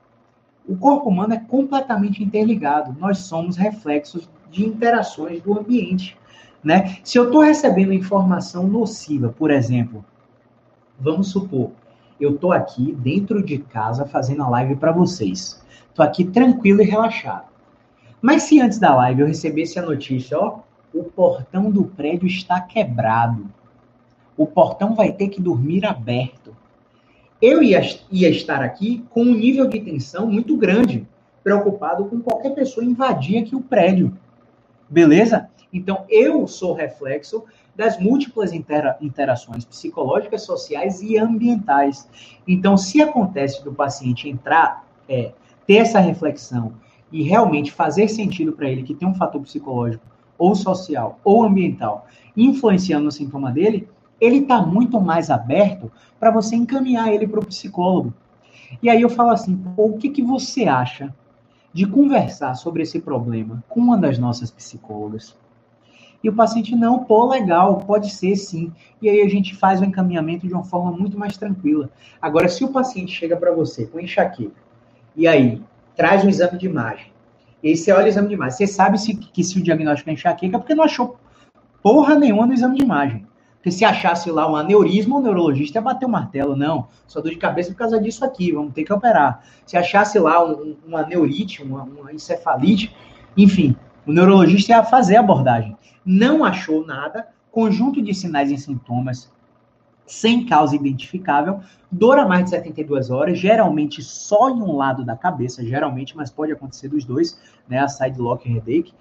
o 0.64 0.76
corpo 0.76 1.09
humano 1.09 1.35
é 1.35 1.40
completamente 1.40 2.22
interligado. 2.22 2.94
Nós 3.00 3.18
somos 3.18 3.56
reflexos 3.56 4.30
de 4.48 4.64
interações 4.64 5.42
do 5.42 5.59
ambiente. 5.59 6.16
Né? 6.62 6.96
Se 7.04 7.18
eu 7.18 7.26
estou 7.26 7.42
recebendo 7.42 7.92
informação 7.92 8.66
nociva, 8.66 9.28
por 9.28 9.50
exemplo, 9.50 10.04
vamos 10.98 11.28
supor, 11.28 11.70
eu 12.20 12.34
estou 12.34 12.52
aqui 12.52 12.92
dentro 12.92 13.42
de 13.42 13.58
casa 13.58 14.06
fazendo 14.06 14.42
a 14.42 14.48
live 14.48 14.76
para 14.76 14.92
vocês. 14.92 15.62
Estou 15.88 16.04
aqui 16.04 16.24
tranquilo 16.24 16.82
e 16.82 16.84
relaxado. 16.84 17.46
Mas 18.20 18.44
se 18.44 18.60
antes 18.60 18.78
da 18.78 18.94
live 18.94 19.20
eu 19.20 19.26
recebesse 19.26 19.78
a 19.78 19.82
notícia, 19.82 20.38
ó, 20.38 20.60
o 20.92 21.04
portão 21.04 21.70
do 21.70 21.84
prédio 21.84 22.26
está 22.26 22.60
quebrado. 22.60 23.46
O 24.36 24.46
portão 24.46 24.94
vai 24.94 25.12
ter 25.12 25.28
que 25.28 25.40
dormir 25.40 25.84
aberto. 25.84 26.56
Eu 27.40 27.62
ia, 27.62 27.80
ia 28.10 28.30
estar 28.30 28.62
aqui 28.62 29.04
com 29.10 29.22
um 29.22 29.34
nível 29.34 29.66
de 29.66 29.80
tensão 29.80 30.26
muito 30.26 30.56
grande, 30.56 31.06
preocupado 31.44 32.06
com 32.06 32.20
qualquer 32.20 32.54
pessoa 32.54 32.84
invadir 32.84 33.42
aqui 33.42 33.54
o 33.54 33.60
prédio. 33.60 34.16
Beleza? 34.88 35.48
Então, 35.76 36.04
eu 36.08 36.46
sou 36.46 36.72
reflexo 36.72 37.44
das 37.74 38.00
múltiplas 38.00 38.52
intera 38.52 38.96
interações 39.00 39.64
psicológicas, 39.64 40.42
sociais 40.42 41.02
e 41.02 41.18
ambientais. 41.18 42.08
Então, 42.48 42.76
se 42.76 43.02
acontece 43.02 43.62
do 43.62 43.72
paciente 43.72 44.28
entrar, 44.28 44.88
é, 45.08 45.32
ter 45.66 45.76
essa 45.76 46.00
reflexão 46.00 46.72
e 47.12 47.22
realmente 47.22 47.70
fazer 47.70 48.08
sentido 48.08 48.52
para 48.52 48.70
ele 48.70 48.82
que 48.82 48.94
tem 48.94 49.06
um 49.06 49.14
fator 49.14 49.40
psicológico 49.42 50.04
ou 50.38 50.54
social 50.54 51.20
ou 51.22 51.44
ambiental 51.44 52.06
influenciando 52.36 53.08
o 53.08 53.12
sintoma 53.12 53.50
dele, 53.52 53.88
ele 54.20 54.38
está 54.38 54.60
muito 54.60 55.00
mais 55.00 55.30
aberto 55.30 55.90
para 56.18 56.30
você 56.30 56.56
encaminhar 56.56 57.12
ele 57.12 57.26
para 57.26 57.40
o 57.40 57.46
psicólogo. 57.46 58.12
E 58.82 58.88
aí 58.88 59.02
eu 59.02 59.08
falo 59.08 59.30
assim, 59.30 59.62
o 59.76 59.96
que, 59.96 60.08
que 60.08 60.22
você 60.22 60.64
acha 60.64 61.14
de 61.72 61.86
conversar 61.86 62.54
sobre 62.54 62.82
esse 62.82 63.00
problema 63.00 63.62
com 63.68 63.80
uma 63.80 63.98
das 63.98 64.18
nossas 64.18 64.50
psicólogas? 64.50 65.36
E 66.26 66.28
o 66.28 66.34
paciente, 66.34 66.74
não, 66.74 67.04
pô, 67.04 67.24
legal, 67.28 67.76
pode 67.86 68.10
ser 68.10 68.34
sim. 68.34 68.72
E 69.00 69.08
aí 69.08 69.22
a 69.22 69.28
gente 69.28 69.54
faz 69.54 69.80
o 69.80 69.84
encaminhamento 69.84 70.44
de 70.44 70.52
uma 70.52 70.64
forma 70.64 70.90
muito 70.90 71.16
mais 71.16 71.36
tranquila. 71.36 71.88
Agora, 72.20 72.48
se 72.48 72.64
o 72.64 72.72
paciente 72.72 73.12
chega 73.12 73.36
para 73.36 73.52
você 73.52 73.86
com 73.86 74.00
enxaqueca, 74.00 74.60
e 75.14 75.28
aí 75.28 75.62
traz 75.94 76.24
um 76.24 76.28
exame 76.28 76.58
de 76.58 76.66
imagem, 76.66 77.12
e 77.62 77.68
aí 77.68 77.76
você 77.76 77.92
olha 77.92 78.06
o 78.06 78.08
exame 78.08 78.26
de 78.26 78.34
imagem, 78.34 78.56
você 78.56 78.66
sabe 78.66 78.98
se, 78.98 79.14
que 79.14 79.44
se 79.44 79.56
o 79.56 79.62
diagnóstico 79.62 80.10
é 80.10 80.14
enxaqueca, 80.14 80.58
porque 80.58 80.74
não 80.74 80.82
achou 80.82 81.16
porra 81.80 82.16
nenhuma 82.16 82.44
no 82.44 82.54
exame 82.54 82.78
de 82.78 82.82
imagem. 82.82 83.24
Porque 83.54 83.70
se 83.70 83.84
achasse 83.84 84.28
lá 84.28 84.50
um 84.50 84.56
aneurisma, 84.56 85.18
o 85.18 85.22
neurologista 85.22 85.78
ia 85.78 85.82
bater 85.82 86.06
o 86.06 86.08
martelo. 86.08 86.56
Não, 86.56 86.88
só 87.06 87.20
dor 87.20 87.30
de 87.30 87.36
cabeça 87.36 87.70
por 87.70 87.78
causa 87.78 88.00
disso 88.00 88.24
aqui, 88.24 88.50
vamos 88.50 88.72
ter 88.72 88.82
que 88.82 88.92
operar. 88.92 89.44
Se 89.64 89.76
achasse 89.76 90.18
lá 90.18 90.44
um, 90.44 90.74
um 90.88 90.96
aneurite, 90.96 91.62
uma, 91.62 91.84
uma 91.84 92.12
encefalite, 92.12 92.92
enfim, 93.36 93.76
o 94.04 94.12
neurologista 94.12 94.72
ia 94.72 94.82
fazer 94.82 95.18
a 95.18 95.20
abordagem 95.20 95.76
não 96.06 96.44
achou 96.44 96.86
nada, 96.86 97.28
conjunto 97.50 98.00
de 98.00 98.14
sinais 98.14 98.50
e 98.52 98.56
sintomas 98.56 99.34
sem 100.06 100.46
causa 100.46 100.76
identificável, 100.76 101.60
dor 101.90 102.16
a 102.16 102.24
mais 102.24 102.44
de 102.44 102.50
72 102.50 103.10
horas, 103.10 103.36
geralmente 103.36 104.00
só 104.02 104.48
em 104.48 104.62
um 104.62 104.76
lado 104.76 105.04
da 105.04 105.16
cabeça, 105.16 105.64
geralmente, 105.64 106.16
mas 106.16 106.30
pode 106.30 106.52
acontecer 106.52 106.86
dos 106.88 107.04
dois, 107.04 107.40
né, 107.68 107.80
a 107.80 107.88
side 107.88 108.20
lock 108.20 108.48
headache, 108.48 108.94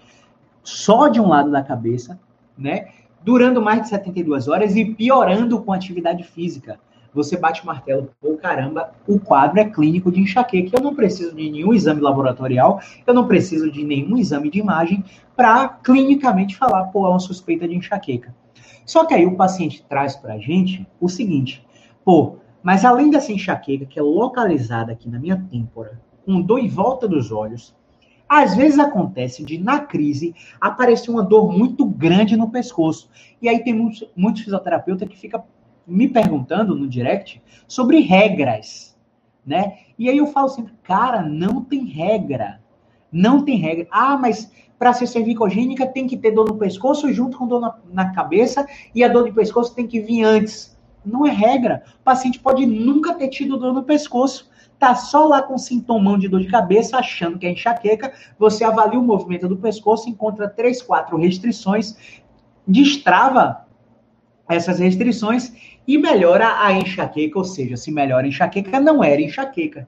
só 0.63 1.07
de 1.07 1.21
um 1.21 1.27
lado 1.27 1.51
da 1.51 1.61
cabeça, 1.61 2.19
né, 2.57 2.89
durando 3.23 3.61
mais 3.61 3.83
de 3.83 3.89
72 3.89 4.47
horas 4.47 4.75
e 4.75 4.83
piorando 4.83 5.61
com 5.61 5.71
atividade 5.71 6.23
física 6.23 6.79
você 7.15 7.37
bate 7.37 7.63
o 7.63 7.65
martelo, 7.65 8.11
pô, 8.19 8.35
caramba, 8.35 8.91
o 9.07 9.17
quadro 9.17 9.59
é 9.59 9.65
clínico 9.65 10.11
de 10.11 10.19
enxaqueca. 10.19 10.77
Eu 10.77 10.83
não 10.83 10.93
preciso 10.93 11.33
de 11.33 11.49
nenhum 11.49 11.73
exame 11.73 12.01
laboratorial, 12.01 12.81
eu 13.07 13.13
não 13.13 13.25
preciso 13.25 13.71
de 13.71 13.83
nenhum 13.83 14.17
exame 14.17 14.49
de 14.49 14.59
imagem 14.59 15.03
para 15.35 15.69
clinicamente 15.69 16.57
falar, 16.57 16.83
pô, 16.85 17.05
é 17.05 17.09
uma 17.09 17.19
suspeita 17.19 17.67
de 17.67 17.75
enxaqueca. 17.75 18.35
Só 18.85 19.05
que 19.05 19.13
aí 19.13 19.25
o 19.25 19.35
paciente 19.35 19.83
traz 19.87 20.15
para 20.15 20.33
a 20.33 20.37
gente 20.37 20.85
o 20.99 21.09
seguinte, 21.09 21.65
pô, 22.03 22.37
mas 22.61 22.83
além 22.83 23.09
dessa 23.09 23.31
enxaqueca 23.31 23.85
que 23.85 23.97
é 23.97 24.01
localizada 24.01 24.91
aqui 24.91 25.09
na 25.09 25.19
minha 25.19 25.37
têmpora, 25.49 25.99
com 26.25 26.41
dor 26.41 26.59
em 26.59 26.67
volta 26.67 27.07
dos 27.07 27.31
olhos, 27.31 27.75
às 28.27 28.55
vezes 28.55 28.79
acontece 28.79 29.43
de, 29.43 29.57
na 29.57 29.79
crise, 29.79 30.33
aparecer 30.59 31.11
uma 31.11 31.23
dor 31.23 31.51
muito 31.51 31.85
grande 31.85 32.35
no 32.35 32.49
pescoço. 32.49 33.09
E 33.41 33.47
aí 33.47 33.63
tem 33.63 33.73
muitos, 33.73 34.07
muitos 34.15 34.41
fisioterapeutas 34.41 35.07
que 35.07 35.17
ficam 35.17 35.43
me 35.87 36.07
perguntando 36.07 36.75
no 36.75 36.87
direct 36.87 37.41
sobre 37.67 37.99
regras, 37.99 38.95
né? 39.45 39.77
E 39.97 40.09
aí 40.09 40.17
eu 40.17 40.27
falo 40.27 40.49
sempre, 40.49 40.73
cara, 40.83 41.21
não 41.21 41.61
tem 41.61 41.85
regra. 41.85 42.59
Não 43.11 43.45
tem 43.45 43.57
regra. 43.57 43.87
Ah, 43.91 44.17
mas 44.17 44.51
para 44.77 44.93
ser 44.93 45.07
cervicogênica 45.07 45.87
tem 45.87 46.07
que 46.07 46.17
ter 46.17 46.31
dor 46.31 46.47
no 46.47 46.57
pescoço 46.57 47.11
junto 47.13 47.37
com 47.37 47.47
dor 47.47 47.61
na, 47.61 47.75
na, 47.91 48.13
cabeça 48.13 48.67
e 48.93 49.03
a 49.03 49.07
dor 49.07 49.23
de 49.25 49.31
pescoço 49.31 49.73
tem 49.73 49.87
que 49.87 50.01
vir 50.01 50.23
antes. 50.23 50.77
Não 51.05 51.25
é 51.25 51.31
regra. 51.31 51.83
O 52.01 52.03
paciente 52.03 52.39
pode 52.39 52.65
nunca 52.65 53.13
ter 53.13 53.29
tido 53.29 53.57
dor 53.57 53.73
no 53.73 53.83
pescoço. 53.83 54.49
Tá 54.77 54.93
só 54.95 55.25
lá 55.25 55.41
com 55.41 55.57
sintomão 55.57 56.17
de 56.17 56.27
dor 56.27 56.41
de 56.41 56.47
cabeça, 56.47 56.97
achando 56.97 57.39
que 57.39 57.45
é 57.45 57.51
enxaqueca. 57.51 58.11
Você 58.37 58.63
avalia 58.65 58.99
o 58.99 59.03
movimento 59.03 59.47
do 59.47 59.55
pescoço, 59.55 60.09
encontra 60.09 60.49
três, 60.49 60.81
quatro 60.81 61.15
restrições, 61.15 61.95
destrava 62.67 63.65
essas 64.49 64.79
restrições 64.79 65.74
e 65.87 65.97
melhora 65.97 66.61
a 66.61 66.73
enxaqueca, 66.73 67.37
ou 67.37 67.43
seja, 67.43 67.77
se 67.77 67.91
melhora 67.91 68.25
a 68.25 68.29
enxaqueca, 68.29 68.79
não 68.79 69.03
era 69.03 69.21
enxaqueca. 69.21 69.87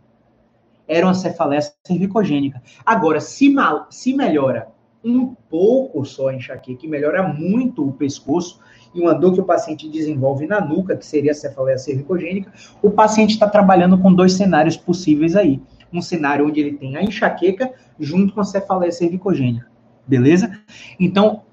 Era 0.87 1.05
uma 1.05 1.13
cefaleia 1.13 1.61
cervicogênica. 1.85 2.61
Agora, 2.85 3.19
se, 3.19 3.49
mal, 3.49 3.87
se 3.89 4.13
melhora 4.13 4.69
um 5.03 5.35
pouco 5.49 6.03
só 6.05 6.29
a 6.29 6.33
enxaqueca 6.33 6.85
e 6.85 6.89
melhora 6.89 7.23
muito 7.23 7.87
o 7.87 7.91
pescoço, 7.91 8.59
e 8.93 9.01
uma 9.01 9.13
dor 9.13 9.33
que 9.33 9.41
o 9.41 9.45
paciente 9.45 9.87
desenvolve 9.89 10.47
na 10.47 10.61
nuca, 10.61 10.95
que 10.95 11.05
seria 11.05 11.31
a 11.31 11.35
cefaleia 11.35 11.77
cervicogênica, 11.77 12.51
o 12.81 12.89
paciente 12.89 13.31
está 13.31 13.47
trabalhando 13.47 13.97
com 13.97 14.13
dois 14.13 14.33
cenários 14.33 14.77
possíveis 14.77 15.35
aí. 15.35 15.61
Um 15.91 16.01
cenário 16.01 16.45
onde 16.45 16.59
ele 16.59 16.73
tem 16.73 16.97
a 16.97 17.03
enxaqueca 17.03 17.71
junto 17.99 18.33
com 18.33 18.41
a 18.41 18.45
cefaleia 18.45 18.91
cervicogênica. 18.91 19.67
Beleza? 20.05 20.59
Então, 20.99 21.43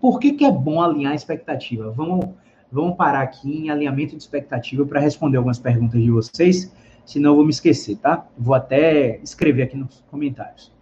por 0.00 0.20
que, 0.20 0.32
que 0.32 0.44
é 0.44 0.52
bom 0.52 0.80
alinhar 0.80 1.12
a 1.12 1.16
expectativa? 1.16 1.90
Vamos, 1.90 2.26
vamos 2.70 2.96
parar 2.96 3.22
aqui 3.22 3.50
em 3.50 3.70
alinhamento 3.70 4.16
de 4.16 4.22
expectativa 4.22 4.84
para 4.84 5.00
responder 5.00 5.36
algumas 5.36 5.58
perguntas 5.58 6.00
de 6.02 6.10
vocês, 6.10 6.72
senão 7.04 7.30
eu 7.30 7.36
vou 7.36 7.44
me 7.44 7.50
esquecer, 7.50 7.96
tá? 7.96 8.26
Vou 8.36 8.54
até 8.54 9.18
escrever 9.22 9.62
aqui 9.62 9.76
nos 9.76 10.04
comentários. 10.10 10.72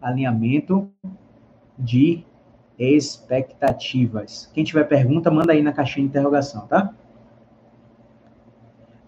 Alinhamento 0.00 0.90
de 1.78 2.24
expectativas. 2.78 4.50
Quem 4.52 4.64
tiver 4.64 4.84
pergunta, 4.84 5.30
manda 5.30 5.52
aí 5.52 5.62
na 5.62 5.72
caixinha 5.72 6.04
de 6.04 6.10
interrogação, 6.10 6.66
tá? 6.66 6.94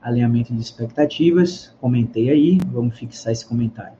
Alinhamento 0.00 0.54
de 0.54 0.60
expectativas, 0.60 1.76
comentei 1.80 2.30
aí, 2.30 2.58
vamos 2.66 2.98
fixar 2.98 3.32
esse 3.32 3.46
comentário. 3.46 3.96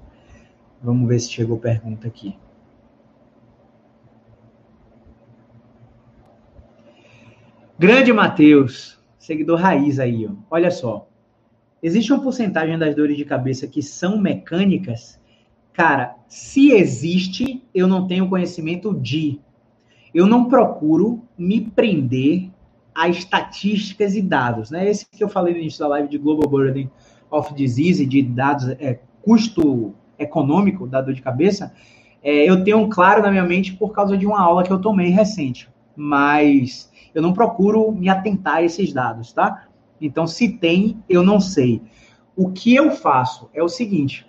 Vamos 0.82 1.08
ver 1.08 1.18
se 1.18 1.30
chegou 1.30 1.58
pergunta 1.58 2.06
aqui. 2.06 2.36
Grande 7.80 8.12
Matheus, 8.12 8.98
seguidor 9.20 9.60
raiz 9.60 10.00
aí, 10.00 10.26
ó. 10.26 10.32
Olha 10.50 10.68
só. 10.68 11.08
Existe 11.80 12.12
uma 12.12 12.20
porcentagem 12.20 12.76
das 12.76 12.92
dores 12.92 13.16
de 13.16 13.24
cabeça 13.24 13.68
que 13.68 13.80
são 13.80 14.18
mecânicas? 14.18 15.20
Cara, 15.72 16.16
se 16.26 16.72
existe, 16.72 17.62
eu 17.72 17.86
não 17.86 18.08
tenho 18.08 18.28
conhecimento 18.28 18.92
de. 18.92 19.38
Eu 20.12 20.26
não 20.26 20.46
procuro 20.46 21.22
me 21.38 21.60
prender 21.60 22.50
a 22.92 23.08
estatísticas 23.08 24.16
e 24.16 24.22
dados, 24.22 24.72
né? 24.72 24.90
Esse 24.90 25.06
que 25.08 25.22
eu 25.22 25.28
falei 25.28 25.54
no 25.54 25.60
início 25.60 25.78
da 25.78 25.86
live 25.86 26.08
de 26.08 26.18
Global 26.18 26.50
Burden 26.50 26.90
of 27.30 27.54
Disease, 27.54 28.04
de 28.04 28.22
dados, 28.22 28.70
é, 28.70 28.98
custo 29.22 29.94
econômico 30.18 30.84
da 30.84 31.00
dor 31.00 31.14
de 31.14 31.22
cabeça, 31.22 31.72
é, 32.24 32.50
eu 32.50 32.64
tenho 32.64 32.88
claro 32.88 33.22
na 33.22 33.30
minha 33.30 33.44
mente 33.44 33.72
por 33.74 33.92
causa 33.92 34.18
de 34.18 34.26
uma 34.26 34.40
aula 34.40 34.64
que 34.64 34.72
eu 34.72 34.80
tomei 34.80 35.10
recente. 35.10 35.68
Mas 36.00 36.88
eu 37.12 37.20
não 37.20 37.32
procuro 37.32 37.90
me 37.90 38.08
atentar 38.08 38.58
a 38.58 38.62
esses 38.62 38.92
dados, 38.92 39.32
tá? 39.32 39.66
Então, 40.00 40.28
se 40.28 40.48
tem, 40.48 41.02
eu 41.08 41.24
não 41.24 41.40
sei. 41.40 41.82
O 42.36 42.52
que 42.52 42.72
eu 42.72 42.92
faço 42.92 43.50
é 43.52 43.60
o 43.60 43.68
seguinte: 43.68 44.24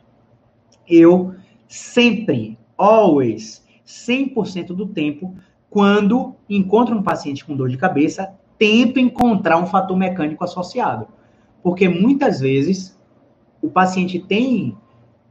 eu 0.88 1.36
sempre, 1.68 2.58
always, 2.76 3.64
100% 3.86 4.68
do 4.68 4.88
tempo, 4.88 5.36
quando 5.70 6.34
encontro 6.50 6.98
um 6.98 7.04
paciente 7.04 7.46
com 7.46 7.56
dor 7.56 7.70
de 7.70 7.78
cabeça, 7.78 8.34
tento 8.58 9.00
encontrar 9.00 9.58
um 9.58 9.68
fator 9.68 9.96
mecânico 9.96 10.44
associado. 10.44 11.08
Porque 11.62 11.88
muitas 11.88 12.40
vezes 12.40 13.00
o 13.62 13.70
paciente 13.70 14.18
tem 14.18 14.76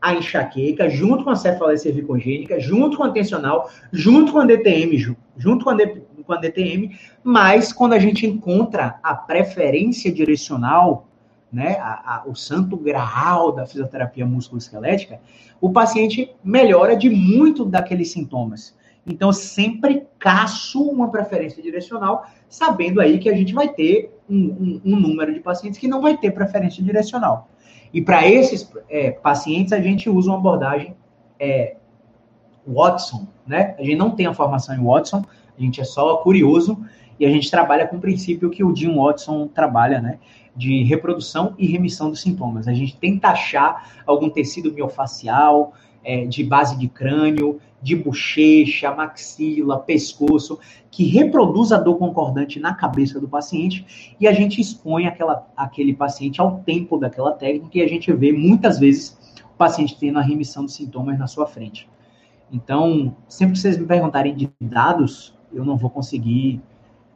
a 0.01 0.15
enxaqueca, 0.15 0.89
junto 0.89 1.25
com 1.25 1.31
a 1.31 1.37
cefaleia 1.37 1.77
cervicogênica, 1.77 2.61
junto 2.61 2.97
com 2.97 3.03
a 3.03 3.11
tensional, 3.11 3.69
junto 3.93 4.33
com 4.33 4.39
a 4.39 4.47
DTM, 4.47 5.17
junto 5.37 5.65
com 5.65 5.71
a, 5.71 5.77
com 6.29 6.35
a 6.35 6.37
DTM, 6.37 6.95
mas 7.25 7.73
quando 7.73 7.95
a 7.95 7.99
gente 7.99 8.27
encontra 8.27 9.01
a 9.03 9.15
preferência 9.15 10.13
direcional, 10.13 11.09
né, 11.51 11.79
a, 11.81 12.17
a, 12.17 12.23
o 12.27 12.35
santo 12.37 12.77
graal 12.77 13.51
da 13.51 13.65
fisioterapia 13.67 14.27
musculoesquelética, 14.27 15.19
o 15.59 15.73
paciente 15.73 16.31
melhora 16.45 16.95
de 16.95 17.09
muito 17.09 17.65
daqueles 17.65 18.13
sintomas. 18.13 18.77
Então, 19.07 19.33
sempre 19.33 20.07
caço 20.19 20.83
uma 20.83 21.11
preferência 21.11 21.63
direcional, 21.63 22.27
sabendo 22.47 23.01
aí 23.01 23.19
que 23.19 23.31
a 23.31 23.35
gente 23.35 23.55
vai 23.55 23.69
ter 23.69 24.15
um, 24.29 24.37
um, 24.37 24.81
um 24.85 25.01
número 25.01 25.33
de 25.33 25.41
pacientes 25.41 25.81
que 25.81 25.89
não 25.89 26.03
vai 26.03 26.19
ter 26.19 26.31
preferência 26.33 26.85
direcional. 26.85 27.49
E 27.91 28.03
para 28.03 28.29
esses 28.29 28.71
é, 28.91 29.13
pacientes, 29.13 29.73
a 29.73 29.81
gente 29.81 30.11
usa 30.11 30.29
uma 30.29 30.39
abordagem 30.39 30.95
é, 31.41 31.77
Watson, 32.67 33.27
né? 33.47 33.75
A 33.79 33.83
gente 33.83 33.97
não 33.97 34.11
tem 34.11 34.27
a 34.27 34.35
formação 34.35 34.75
em 34.75 34.85
Watson, 34.85 35.25
a 35.59 35.63
gente 35.63 35.81
é 35.81 35.85
só 35.85 36.17
curioso 36.19 36.79
e 37.19 37.27
a 37.27 37.31
gente 37.31 37.51
trabalha 37.51 37.87
com 37.87 37.97
o 37.97 38.01
princípio 38.01 38.49
que 38.49 38.63
o 38.63 38.75
Jim 38.75 38.95
Watson 38.95 39.49
trabalha, 39.49 40.01
né? 40.01 40.19
De 40.55 40.83
reprodução 40.85 41.55
e 41.59 41.67
remissão 41.67 42.11
dos 42.11 42.21
sintomas. 42.21 42.69
A 42.69 42.73
gente 42.73 42.97
tenta 42.97 43.29
achar 43.29 44.01
algum 44.07 44.31
tecido 44.31 44.73
miofacial, 44.73 45.73
é, 46.05 46.25
de 46.25 46.45
base 46.45 46.77
de 46.77 46.89
crânio, 46.89 47.61
de 47.83 47.95
bochecha, 47.97 48.95
maxila, 48.95 49.79
pescoço, 49.79 50.59
que 50.91 51.05
reproduz 51.05 51.73
a 51.73 51.79
dor 51.79 51.97
concordante 51.97 52.59
na 52.59 52.75
cabeça 52.75 53.21
do 53.21 53.29
paciente 53.29 54.15
e 54.19 54.27
a 54.27 54.33
gente 54.33 54.61
expõe 54.61 55.07
aquela, 55.07 55.47
aquele 55.57 55.95
paciente 55.95 56.41
ao 56.41 56.61
tempo 56.61 56.99
daquela 56.99 57.33
técnica 57.33 57.79
e 57.79 57.83
a 57.83 57.89
gente 57.89 58.13
vê 58.13 58.33
muitas 58.33 58.79
vezes 58.79 59.19
o 59.45 59.57
paciente 59.57 59.97
tendo 59.99 60.19
a 60.19 60.23
remissão 60.23 60.65
dos 60.65 60.75
sintomas 60.75 61.19
na 61.19 61.27
sua 61.27 61.47
frente. 61.47 61.89
Então, 62.51 63.15
sempre 63.29 63.55
que 63.55 63.61
vocês 63.61 63.77
me 63.77 63.87
perguntarem 63.87 64.35
de 64.35 64.51
dados, 64.61 65.38
eu 65.53 65.65
não 65.65 65.77
vou 65.77 65.91
conseguir 65.91 66.61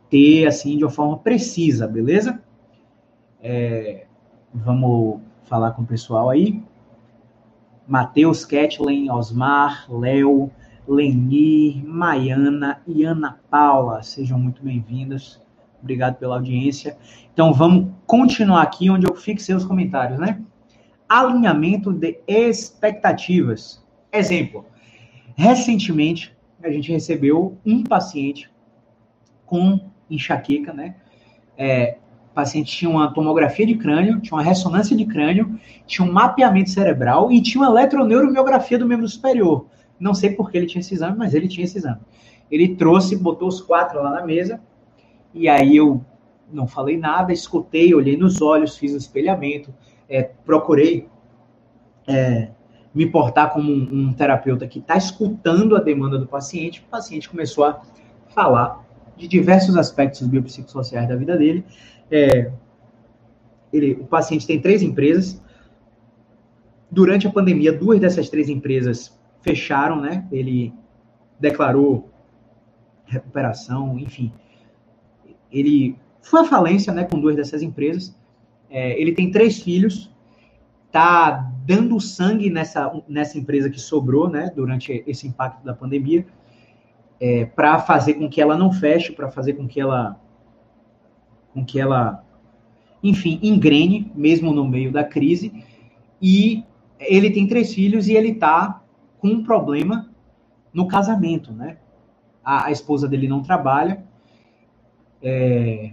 ter 0.08 0.46
assim 0.46 0.76
de 0.76 0.84
uma 0.84 0.90
forma 0.90 1.18
precisa, 1.18 1.86
beleza? 1.86 2.42
É, 3.42 4.06
vamos 4.52 5.20
falar 5.44 5.72
com 5.72 5.82
o 5.82 5.86
pessoal 5.86 6.30
aí. 6.30 6.62
Matheus, 7.86 8.44
Kathleen, 8.44 9.10
Osmar, 9.10 9.86
Léo, 9.90 10.50
Leni, 10.86 11.82
Maiana 11.86 12.80
e 12.86 13.04
Ana 13.04 13.40
Paula. 13.50 14.02
Sejam 14.02 14.38
muito 14.38 14.62
bem-vindas. 14.62 15.40
Obrigado 15.80 16.16
pela 16.16 16.36
audiência. 16.36 16.96
Então 17.32 17.52
vamos 17.52 17.92
continuar 18.06 18.62
aqui 18.62 18.88
onde 18.88 19.06
eu 19.06 19.16
fixei 19.16 19.54
os 19.54 19.64
comentários, 19.64 20.18
né? 20.18 20.40
Alinhamento 21.08 21.92
de 21.92 22.20
expectativas. 22.26 23.84
Exemplo. 24.12 24.64
Recentemente 25.34 26.36
a 26.62 26.70
gente 26.70 26.92
recebeu 26.92 27.56
um 27.64 27.82
paciente 27.82 28.50
com 29.46 29.80
enxaqueca, 30.08 30.72
né? 30.72 30.96
É, 31.56 31.98
o 32.30 32.34
paciente 32.34 32.74
tinha 32.74 32.90
uma 32.90 33.12
tomografia 33.12 33.66
de 33.66 33.74
crânio, 33.76 34.20
tinha 34.20 34.34
uma 34.34 34.42
ressonância 34.42 34.96
de 34.96 35.04
crânio, 35.04 35.58
tinha 35.86 36.06
um 36.06 36.12
mapeamento 36.12 36.70
cerebral 36.70 37.30
e 37.30 37.42
tinha 37.42 37.62
uma 37.62 37.70
eletroneuromiografia 37.70 38.78
do 38.78 38.86
membro 38.86 39.06
superior. 39.06 39.66
Não 40.00 40.14
sei 40.14 40.30
por 40.30 40.50
que 40.50 40.56
ele 40.56 40.66
tinha 40.66 40.80
esse 40.80 40.94
exame, 40.94 41.16
mas 41.16 41.34
ele 41.34 41.46
tinha 41.46 41.64
esse 41.64 41.78
exame. 41.78 42.00
Ele 42.50 42.74
trouxe, 42.74 43.16
botou 43.16 43.48
os 43.48 43.60
quatro 43.60 44.02
lá 44.02 44.10
na 44.10 44.24
mesa, 44.24 44.60
e 45.34 45.48
aí 45.48 45.76
eu 45.76 46.02
não 46.52 46.66
falei 46.66 46.96
nada, 46.96 47.32
escutei, 47.32 47.94
olhei 47.94 48.16
nos 48.16 48.40
olhos, 48.42 48.76
fiz 48.76 48.92
o 48.92 48.98
espelhamento, 48.98 49.72
é, 50.08 50.22
procurei 50.22 51.08
é, 52.06 52.50
me 52.94 53.06
portar 53.06 53.52
como 53.52 53.70
um, 53.70 53.88
um 53.92 54.12
terapeuta 54.12 54.66
que 54.66 54.78
está 54.78 54.96
escutando 54.96 55.76
a 55.76 55.80
demanda 55.80 56.18
do 56.18 56.26
paciente. 56.26 56.80
O 56.80 56.90
paciente 56.90 57.28
começou 57.28 57.64
a 57.64 57.80
falar 58.34 58.84
de 59.16 59.28
diversos 59.28 59.76
aspectos 59.76 60.26
biopsicossociais 60.26 61.08
da 61.08 61.16
vida 61.16 61.36
dele, 61.36 61.64
é, 62.10 62.50
ele, 63.72 63.92
o 63.94 64.04
paciente 64.04 64.46
tem 64.46 64.60
três 64.60 64.82
empresas. 64.82 65.40
Durante 66.90 67.26
a 67.26 67.30
pandemia, 67.30 67.72
duas 67.72 67.98
dessas 67.98 68.28
três 68.28 68.48
empresas 68.50 69.18
fecharam, 69.40 69.98
né? 70.00 70.26
Ele 70.30 70.74
declarou 71.40 72.10
recuperação, 73.06 73.98
enfim. 73.98 74.32
Ele 75.50 75.96
foi 76.20 76.40
à 76.40 76.44
falência, 76.44 76.92
né, 76.92 77.04
com 77.04 77.18
duas 77.18 77.34
dessas 77.34 77.62
empresas. 77.62 78.14
É, 78.70 79.00
ele 79.00 79.12
tem 79.12 79.30
três 79.30 79.62
filhos, 79.62 80.10
tá 80.90 81.51
dando 81.64 82.00
sangue 82.00 82.50
nessa, 82.50 82.92
nessa 83.08 83.38
empresa 83.38 83.70
que 83.70 83.80
sobrou, 83.80 84.28
né, 84.28 84.50
durante 84.54 85.04
esse 85.06 85.26
impacto 85.26 85.64
da 85.64 85.74
pandemia, 85.74 86.26
é, 87.20 87.44
para 87.44 87.78
fazer 87.78 88.14
com 88.14 88.28
que 88.28 88.40
ela 88.40 88.56
não 88.56 88.72
feche, 88.72 89.12
para 89.12 89.30
fazer 89.30 89.52
com 89.54 89.66
que 89.66 89.80
ela 89.80 90.18
com 91.54 91.64
que 91.64 91.78
ela, 91.78 92.24
enfim, 93.02 93.38
engrene, 93.42 94.10
mesmo 94.14 94.52
no 94.52 94.66
meio 94.66 94.90
da 94.90 95.04
crise. 95.04 95.64
E 96.20 96.64
ele 96.98 97.30
tem 97.30 97.46
três 97.46 97.74
filhos 97.74 98.08
e 98.08 98.14
ele 98.14 98.30
está 98.30 98.82
com 99.18 99.28
um 99.28 99.44
problema 99.44 100.10
no 100.72 100.88
casamento, 100.88 101.52
né? 101.52 101.76
A, 102.42 102.66
a 102.66 102.72
esposa 102.72 103.06
dele 103.06 103.28
não 103.28 103.42
trabalha. 103.42 104.02
É, 105.22 105.92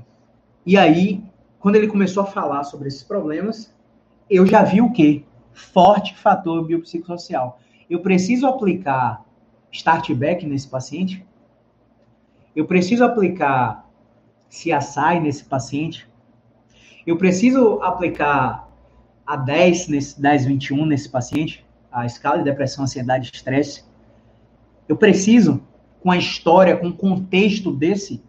e 0.66 0.78
aí, 0.78 1.22
quando 1.60 1.76
ele 1.76 1.88
começou 1.88 2.24
a 2.24 2.28
falar 2.28 2.64
sobre 2.64 2.88
esses 2.88 3.04
problemas, 3.04 3.76
eu 4.30 4.46
já 4.46 4.64
vi 4.64 4.82
o 4.82 4.92
quê? 4.94 5.24
Forte 5.60 6.16
fator 6.16 6.66
biopsicossocial. 6.66 7.60
Eu 7.90 8.02
preciso 8.02 8.48
aplicar 8.48 9.26
start 9.72 10.12
back 10.14 10.46
nesse 10.46 10.68
paciente? 10.68 11.26
Eu 12.56 12.66
preciso 12.66 13.04
aplicar 13.04 13.88
assai 14.76 15.20
nesse 15.20 15.46
paciente, 15.46 16.08
Eu 17.06 17.18
preciso 17.18 17.80
aplicar 17.82 18.68
a 19.26 19.36
10, 19.36 19.88
nesse, 19.90 20.20
10, 20.20 20.46
21 20.46 20.86
nesse 20.86 21.10
paciente, 21.10 21.66
a 21.92 22.06
escala 22.06 22.40
de 22.40 22.44
depressão, 22.44 22.84
ansiedade 22.84 23.32
estresse. 23.34 23.84
Eu 24.88 24.98
preciso, 24.98 25.62
com 26.02 26.10
a 26.12 26.18
história, 26.18 26.76
com 26.76 26.88
o 26.88 26.94
contexto 26.94 27.72
desse, 27.72 28.24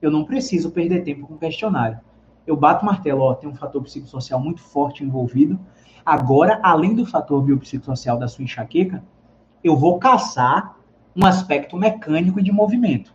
eu 0.00 0.10
não 0.10 0.24
preciso 0.24 0.70
perder 0.70 1.04
tempo 1.04 1.26
com 1.26 1.36
questionário. 1.36 2.00
Eu 2.46 2.56
bato 2.56 2.82
o 2.82 2.86
martelo, 2.86 3.22
ó, 3.22 3.34
tem 3.34 3.48
um 3.48 3.54
fator 3.54 3.82
psicossocial 3.82 4.40
muito 4.40 4.60
forte 4.60 5.04
envolvido. 5.04 5.58
Agora, 6.06 6.60
além 6.62 6.94
do 6.94 7.04
fator 7.04 7.42
biopsicossocial 7.42 8.16
da 8.16 8.28
sua 8.28 8.44
enxaqueca, 8.44 9.02
eu 9.64 9.76
vou 9.76 9.98
caçar 9.98 10.76
um 11.16 11.26
aspecto 11.26 11.76
mecânico 11.76 12.40
de 12.40 12.52
movimento. 12.52 13.12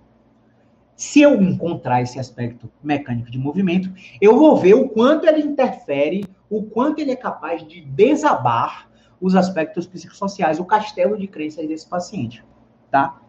Se 0.93 1.21
eu 1.21 1.41
encontrar 1.41 2.01
esse 2.01 2.19
aspecto 2.19 2.69
mecânico 2.83 3.31
de 3.31 3.37
movimento, 3.37 3.89
eu 4.19 4.37
vou 4.37 4.57
ver 4.57 4.73
o 4.73 4.89
quanto 4.89 5.25
ele 5.25 5.41
interfere, 5.41 6.25
o 6.49 6.63
quanto 6.63 6.99
ele 6.99 7.11
é 7.11 7.15
capaz 7.15 7.65
de 7.65 7.79
desabar 7.79 8.89
os 9.21 9.35
aspectos 9.35 9.87
psicossociais, 9.87 10.59
o 10.59 10.65
castelo 10.65 11.17
de 11.17 11.27
crenças 11.27 11.65
desse 11.65 11.87
paciente, 11.87 12.43
tá? 12.89 13.21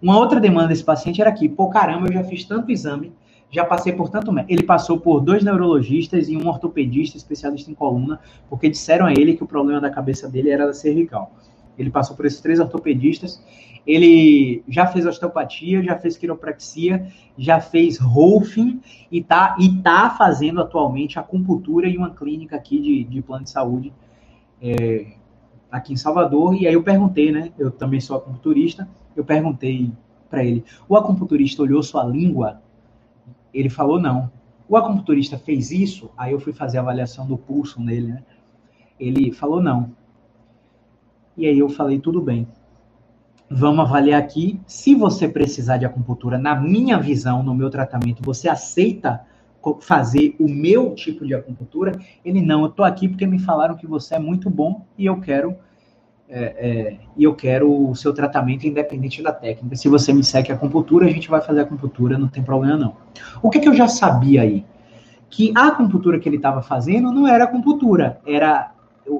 Uma 0.00 0.16
outra 0.16 0.40
demanda 0.40 0.68
desse 0.68 0.84
paciente 0.84 1.20
era 1.20 1.32
que, 1.32 1.48
pô, 1.48 1.68
caramba, 1.68 2.06
eu 2.06 2.12
já 2.14 2.24
fiz 2.24 2.44
tanto 2.44 2.70
exame, 2.70 3.12
já 3.50 3.64
passei 3.64 3.92
por 3.92 4.08
tanto. 4.08 4.32
Ele 4.48 4.62
passou 4.62 4.98
por 4.98 5.20
dois 5.20 5.42
neurologistas 5.42 6.28
e 6.28 6.36
um 6.36 6.46
ortopedista 6.48 7.16
especialista 7.16 7.70
em 7.70 7.74
coluna, 7.74 8.20
porque 8.48 8.68
disseram 8.68 9.06
a 9.06 9.12
ele 9.12 9.36
que 9.36 9.44
o 9.44 9.46
problema 9.46 9.80
da 9.80 9.90
cabeça 9.90 10.28
dele 10.28 10.50
era 10.50 10.66
da 10.66 10.74
cervical. 10.74 11.32
Ele 11.78 11.90
passou 11.90 12.16
por 12.16 12.26
esses 12.26 12.40
três 12.40 12.60
ortopedistas. 12.60 13.42
Ele 13.86 14.62
já 14.68 14.86
fez 14.86 15.06
osteopatia, 15.06 15.82
já 15.82 15.98
fez 15.98 16.16
quiropraxia, 16.16 17.06
já 17.38 17.60
fez 17.60 17.98
Rolfing 17.98 18.80
e 19.10 19.22
tá, 19.22 19.56
e 19.58 19.80
tá 19.80 20.10
fazendo 20.10 20.60
atualmente 20.60 21.18
acupuntura 21.18 21.88
em 21.88 21.96
uma 21.96 22.10
clínica 22.10 22.56
aqui 22.56 22.78
de, 22.80 23.04
de 23.04 23.22
plano 23.22 23.44
de 23.44 23.50
saúde 23.50 23.92
é, 24.60 25.06
aqui 25.70 25.94
em 25.94 25.96
Salvador. 25.96 26.54
E 26.54 26.66
aí 26.66 26.74
eu 26.74 26.82
perguntei, 26.82 27.32
né? 27.32 27.50
Eu 27.58 27.70
também 27.70 28.00
sou 28.00 28.16
acupunturista 28.16 28.86
eu 29.18 29.24
perguntei 29.24 29.90
para 30.30 30.44
ele: 30.44 30.64
o 30.88 30.96
acupunturista 30.96 31.62
olhou 31.62 31.82
sua 31.82 32.04
língua? 32.04 32.62
Ele 33.52 33.68
falou 33.68 34.00
não. 34.00 34.30
O 34.68 34.76
acupunturista 34.76 35.38
fez 35.38 35.70
isso? 35.70 36.10
Aí 36.16 36.32
eu 36.32 36.40
fui 36.40 36.52
fazer 36.52 36.78
a 36.78 36.80
avaliação 36.82 37.26
do 37.26 37.38
pulso 37.38 37.80
nele, 37.80 38.08
né? 38.08 38.22
Ele 38.98 39.32
falou 39.32 39.62
não. 39.62 39.90
E 41.36 41.46
aí 41.46 41.58
eu 41.58 41.68
falei: 41.68 41.98
tudo 41.98 42.20
bem. 42.20 42.46
Vamos 43.50 43.80
avaliar 43.80 44.20
aqui. 44.20 44.60
Se 44.66 44.94
você 44.94 45.26
precisar 45.26 45.78
de 45.78 45.86
acupuntura, 45.86 46.36
na 46.36 46.54
minha 46.54 46.98
visão, 46.98 47.42
no 47.42 47.54
meu 47.54 47.70
tratamento, 47.70 48.22
você 48.22 48.48
aceita 48.48 49.24
fazer 49.80 50.36
o 50.38 50.48
meu 50.48 50.94
tipo 50.94 51.26
de 51.26 51.34
acupuntura? 51.34 51.98
Ele 52.24 52.42
não, 52.42 52.62
eu 52.62 52.68
tô 52.68 52.84
aqui 52.84 53.08
porque 53.08 53.26
me 53.26 53.38
falaram 53.38 53.76
que 53.76 53.86
você 53.86 54.16
é 54.16 54.18
muito 54.18 54.50
bom 54.50 54.84
e 54.96 55.06
eu 55.06 55.20
quero 55.20 55.56
é, 56.30 56.40
é, 56.40 56.96
e 57.16 57.24
eu 57.24 57.34
quero 57.34 57.90
o 57.90 57.94
seu 57.94 58.12
tratamento 58.12 58.66
independente 58.66 59.22
da 59.22 59.32
técnica. 59.32 59.76
Se 59.76 59.88
você 59.88 60.12
me 60.12 60.22
segue 60.22 60.52
a 60.52 60.54
acupuntura, 60.54 61.06
a 61.06 61.10
gente 61.10 61.28
vai 61.28 61.40
fazer 61.40 61.60
a 61.60 61.62
acupuntura, 61.62 62.18
não 62.18 62.28
tem 62.28 62.42
problema 62.42 62.76
não. 62.76 62.96
O 63.42 63.48
que, 63.48 63.58
que 63.58 63.68
eu 63.68 63.74
já 63.74 63.88
sabia 63.88 64.42
aí? 64.42 64.64
Que 65.30 65.52
a 65.56 65.68
acupuntura 65.68 66.18
que 66.18 66.28
ele 66.28 66.36
estava 66.36 66.60
fazendo 66.60 67.10
não 67.10 67.26
era 67.26 67.44
acupuntura, 67.44 68.20
era, 68.26 68.72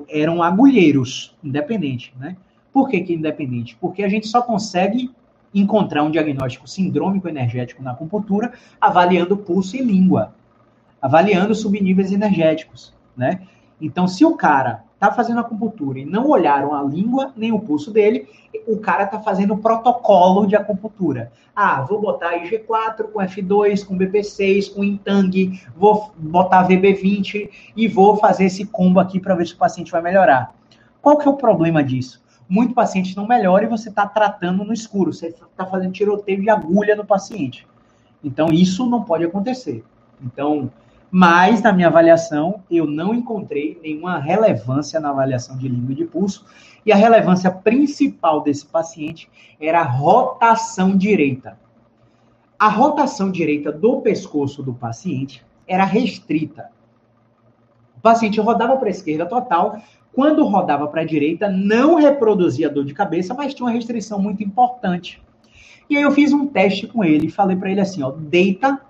eram 0.08 0.42
agulheiros, 0.42 1.34
independente, 1.42 2.14
né? 2.18 2.36
Por 2.72 2.88
que, 2.88 3.00
que 3.00 3.14
independente? 3.14 3.76
Porque 3.80 4.02
a 4.02 4.08
gente 4.08 4.28
só 4.28 4.42
consegue 4.42 5.10
encontrar 5.54 6.02
um 6.04 6.10
diagnóstico 6.10 6.68
sindrômico 6.68 7.26
energético 7.26 7.82
na 7.82 7.92
acupuntura 7.92 8.52
avaliando 8.78 9.36
pulso 9.36 9.76
e 9.76 9.82
língua, 9.82 10.34
avaliando 11.00 11.54
subníveis 11.54 12.12
energéticos, 12.12 12.94
né? 13.16 13.40
Então, 13.80 14.06
se 14.06 14.24
o 14.24 14.36
cara 14.36 14.84
tá 14.98 15.12
fazendo 15.12 15.40
acupuntura 15.40 15.98
e 15.98 16.04
não 16.04 16.28
olharam 16.28 16.74
a 16.74 16.82
língua 16.82 17.32
nem 17.36 17.52
o 17.52 17.60
pulso 17.60 17.92
dele, 17.92 18.28
o 18.66 18.78
cara 18.78 19.06
tá 19.06 19.20
fazendo 19.20 19.56
protocolo 19.56 20.46
de 20.46 20.56
acupuntura. 20.56 21.30
Ah, 21.54 21.82
vou 21.82 22.00
botar 22.00 22.38
IG4 22.38 23.04
com 23.12 23.20
F2, 23.20 23.86
com 23.86 23.96
BP6, 23.96 24.74
com 24.74 24.82
Intang, 24.82 25.60
vou 25.76 26.12
botar 26.16 26.66
VB20 26.68 27.48
e 27.76 27.88
vou 27.88 28.16
fazer 28.16 28.46
esse 28.46 28.64
combo 28.64 29.00
aqui 29.00 29.20
para 29.20 29.34
ver 29.34 29.46
se 29.46 29.54
o 29.54 29.58
paciente 29.58 29.92
vai 29.92 30.02
melhorar. 30.02 30.54
Qual 31.00 31.16
que 31.16 31.28
é 31.28 31.30
o 31.30 31.36
problema 31.36 31.82
disso? 31.82 32.22
Muito 32.48 32.74
paciente 32.74 33.16
não 33.16 33.26
melhora 33.26 33.64
e 33.64 33.68
você 33.68 33.88
está 33.88 34.06
tratando 34.06 34.64
no 34.64 34.72
escuro, 34.72 35.12
você 35.12 35.28
está 35.28 35.66
fazendo 35.66 35.92
tiroteio 35.92 36.40
de 36.40 36.50
agulha 36.50 36.96
no 36.96 37.04
paciente. 37.04 37.66
Então, 38.24 38.48
isso 38.48 38.86
não 38.86 39.04
pode 39.04 39.24
acontecer. 39.24 39.84
Então, 40.20 40.70
mas 41.10 41.62
na 41.62 41.72
minha 41.72 41.88
avaliação 41.88 42.62
eu 42.70 42.86
não 42.86 43.14
encontrei 43.14 43.78
nenhuma 43.82 44.18
relevância 44.18 45.00
na 45.00 45.10
avaliação 45.10 45.56
de 45.56 45.68
língua 45.68 45.94
de 45.94 46.04
pulso, 46.04 46.44
e 46.84 46.92
a 46.92 46.96
relevância 46.96 47.50
principal 47.50 48.42
desse 48.42 48.66
paciente 48.66 49.28
era 49.60 49.80
a 49.80 49.84
rotação 49.84 50.96
direita. 50.96 51.58
A 52.58 52.68
rotação 52.68 53.30
direita 53.30 53.70
do 53.70 54.00
pescoço 54.00 54.62
do 54.62 54.74
paciente 54.74 55.44
era 55.66 55.84
restrita. 55.84 56.70
O 57.96 58.00
paciente 58.00 58.40
rodava 58.40 58.76
para 58.76 58.88
a 58.88 58.90
esquerda 58.90 59.26
total, 59.26 59.80
quando 60.12 60.44
rodava 60.44 60.88
para 60.88 61.02
a 61.02 61.04
direita, 61.04 61.48
não 61.48 61.96
reproduzia 61.96 62.70
dor 62.70 62.84
de 62.84 62.94
cabeça, 62.94 63.34
mas 63.34 63.54
tinha 63.54 63.66
uma 63.66 63.72
restrição 63.72 64.20
muito 64.20 64.42
importante. 64.42 65.22
E 65.88 65.96
aí 65.96 66.02
eu 66.02 66.10
fiz 66.10 66.32
um 66.32 66.46
teste 66.46 66.86
com 66.86 67.04
ele 67.04 67.26
e 67.26 67.30
falei 67.30 67.56
para 67.56 67.70
ele 67.70 67.80
assim, 67.80 68.02
ó, 68.02 68.10
deita 68.10 68.80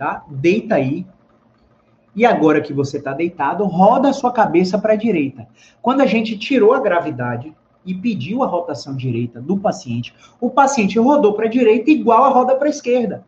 tá? 0.00 0.24
Deita 0.30 0.76
aí. 0.76 1.06
E 2.16 2.24
agora 2.24 2.62
que 2.62 2.72
você 2.72 2.96
está 2.96 3.12
deitado, 3.12 3.64
roda 3.66 4.08
a 4.08 4.14
sua 4.14 4.32
cabeça 4.32 4.78
para 4.78 4.94
a 4.94 4.96
direita. 4.96 5.46
Quando 5.82 6.00
a 6.00 6.06
gente 6.06 6.38
tirou 6.38 6.72
a 6.72 6.80
gravidade 6.80 7.54
e 7.84 7.94
pediu 7.94 8.42
a 8.42 8.46
rotação 8.46 8.96
direita 8.96 9.42
do 9.42 9.58
paciente, 9.58 10.14
o 10.40 10.48
paciente 10.48 10.98
rodou 10.98 11.34
para 11.34 11.44
a 11.44 11.50
direita 11.50 11.90
igual 11.90 12.24
a 12.24 12.30
roda 12.30 12.56
para 12.56 12.66
a 12.66 12.70
esquerda. 12.70 13.26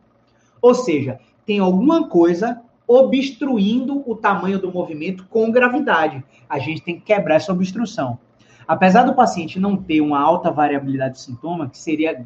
Ou 0.62 0.74
seja, 0.74 1.20
tem 1.44 1.58
alguma 1.58 2.08
coisa 2.08 2.62
obstruindo 2.88 4.02
o 4.06 4.16
tamanho 4.16 4.58
do 4.58 4.72
movimento 4.72 5.26
com 5.28 5.52
gravidade. 5.52 6.24
A 6.48 6.58
gente 6.58 6.80
tem 6.80 6.94
que 6.96 7.02
quebrar 7.02 7.34
essa 7.34 7.52
obstrução. 7.52 8.18
Apesar 8.66 9.02
do 9.02 9.14
paciente 9.14 9.60
não 9.60 9.76
ter 9.76 10.00
uma 10.00 10.18
alta 10.18 10.50
variabilidade 10.50 11.16
de 11.16 11.20
sintoma, 11.20 11.68
que 11.68 11.76
seria 11.76 12.24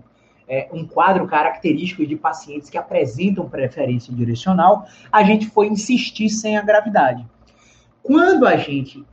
é, 0.48 0.68
um 0.72 0.86
quadro 0.86 1.26
característico 1.26 2.06
de 2.06 2.16
pacientes 2.16 2.70
que 2.70 2.78
apresentam 2.78 3.48
preferência 3.48 4.14
direcional, 4.14 4.86
a 5.10 5.22
gente 5.22 5.48
foi 5.48 5.66
insistir 5.66 6.28
sem 6.28 6.56
a 6.56 6.62
gravidade. 6.62 7.26
Quando 8.02 8.46
a 8.46 8.56
gente 8.56 9.04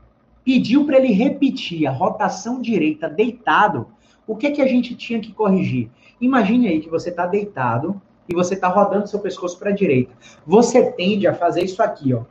pediu 0.44 0.86
para 0.86 0.98
ele 0.98 1.14
repetir 1.14 1.88
a 1.88 1.92
rotação 1.92 2.62
direita 2.62 3.10
deitado, 3.10 3.88
o 4.28 4.36
que, 4.36 4.52
que 4.52 4.62
a 4.62 4.68
gente 4.68 4.96
tinha 4.96 5.20
que 5.20 5.32
corrigir? 5.32 5.90
Imagine 6.22 6.68
aí 6.68 6.80
que 6.80 6.90
você 6.90 7.10
está 7.10 7.26
deitado 7.26 8.02
e 8.30 8.36
você 8.36 8.54
está 8.54 8.68
rodando 8.68 9.08
seu 9.08 9.20
pescoço 9.20 9.58
para 9.58 9.70
a 9.70 9.74
direita. 9.74 10.14
Você 10.46 10.92
tende 10.92 11.28
a 11.28 11.34
fazer 11.34 11.64
isso 11.64 11.82
aqui, 11.82 12.14
ó, 12.14 12.24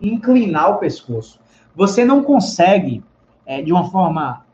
inclinar 0.00 0.70
o 0.70 0.78
pescoço. 0.78 1.38
Você 1.74 2.04
não 2.04 2.22
consegue, 2.22 3.04
é, 3.44 3.62
de 3.62 3.72
uma 3.72 3.90
forma 3.90 4.45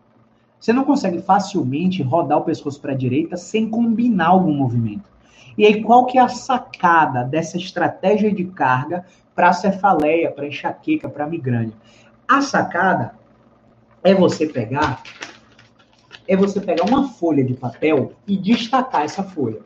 você 0.62 0.72
não 0.72 0.84
consegue 0.84 1.20
facilmente 1.20 2.04
rodar 2.04 2.38
o 2.38 2.44
pescoço 2.44 2.80
para 2.80 2.92
a 2.92 2.96
direita 2.96 3.36
sem 3.36 3.68
combinar 3.68 4.28
algum 4.28 4.54
movimento. 4.54 5.10
E 5.58 5.66
aí, 5.66 5.82
qual 5.82 6.06
que 6.06 6.16
é 6.16 6.20
a 6.20 6.28
sacada 6.28 7.24
dessa 7.24 7.56
estratégia 7.56 8.32
de 8.32 8.44
carga 8.44 9.04
para 9.34 9.52
cefaleia, 9.52 10.30
para 10.30 10.46
enxaqueca, 10.46 11.08
para 11.08 11.26
migrânia? 11.26 11.72
A 12.28 12.40
sacada 12.40 13.16
é 14.04 14.14
você 14.14 14.46
pegar 14.46 15.02
é 16.28 16.36
você 16.36 16.60
pegar 16.60 16.84
uma 16.84 17.08
folha 17.08 17.44
de 17.44 17.54
papel 17.54 18.12
e 18.24 18.36
destacar 18.36 19.02
essa 19.02 19.24
folha. 19.24 19.58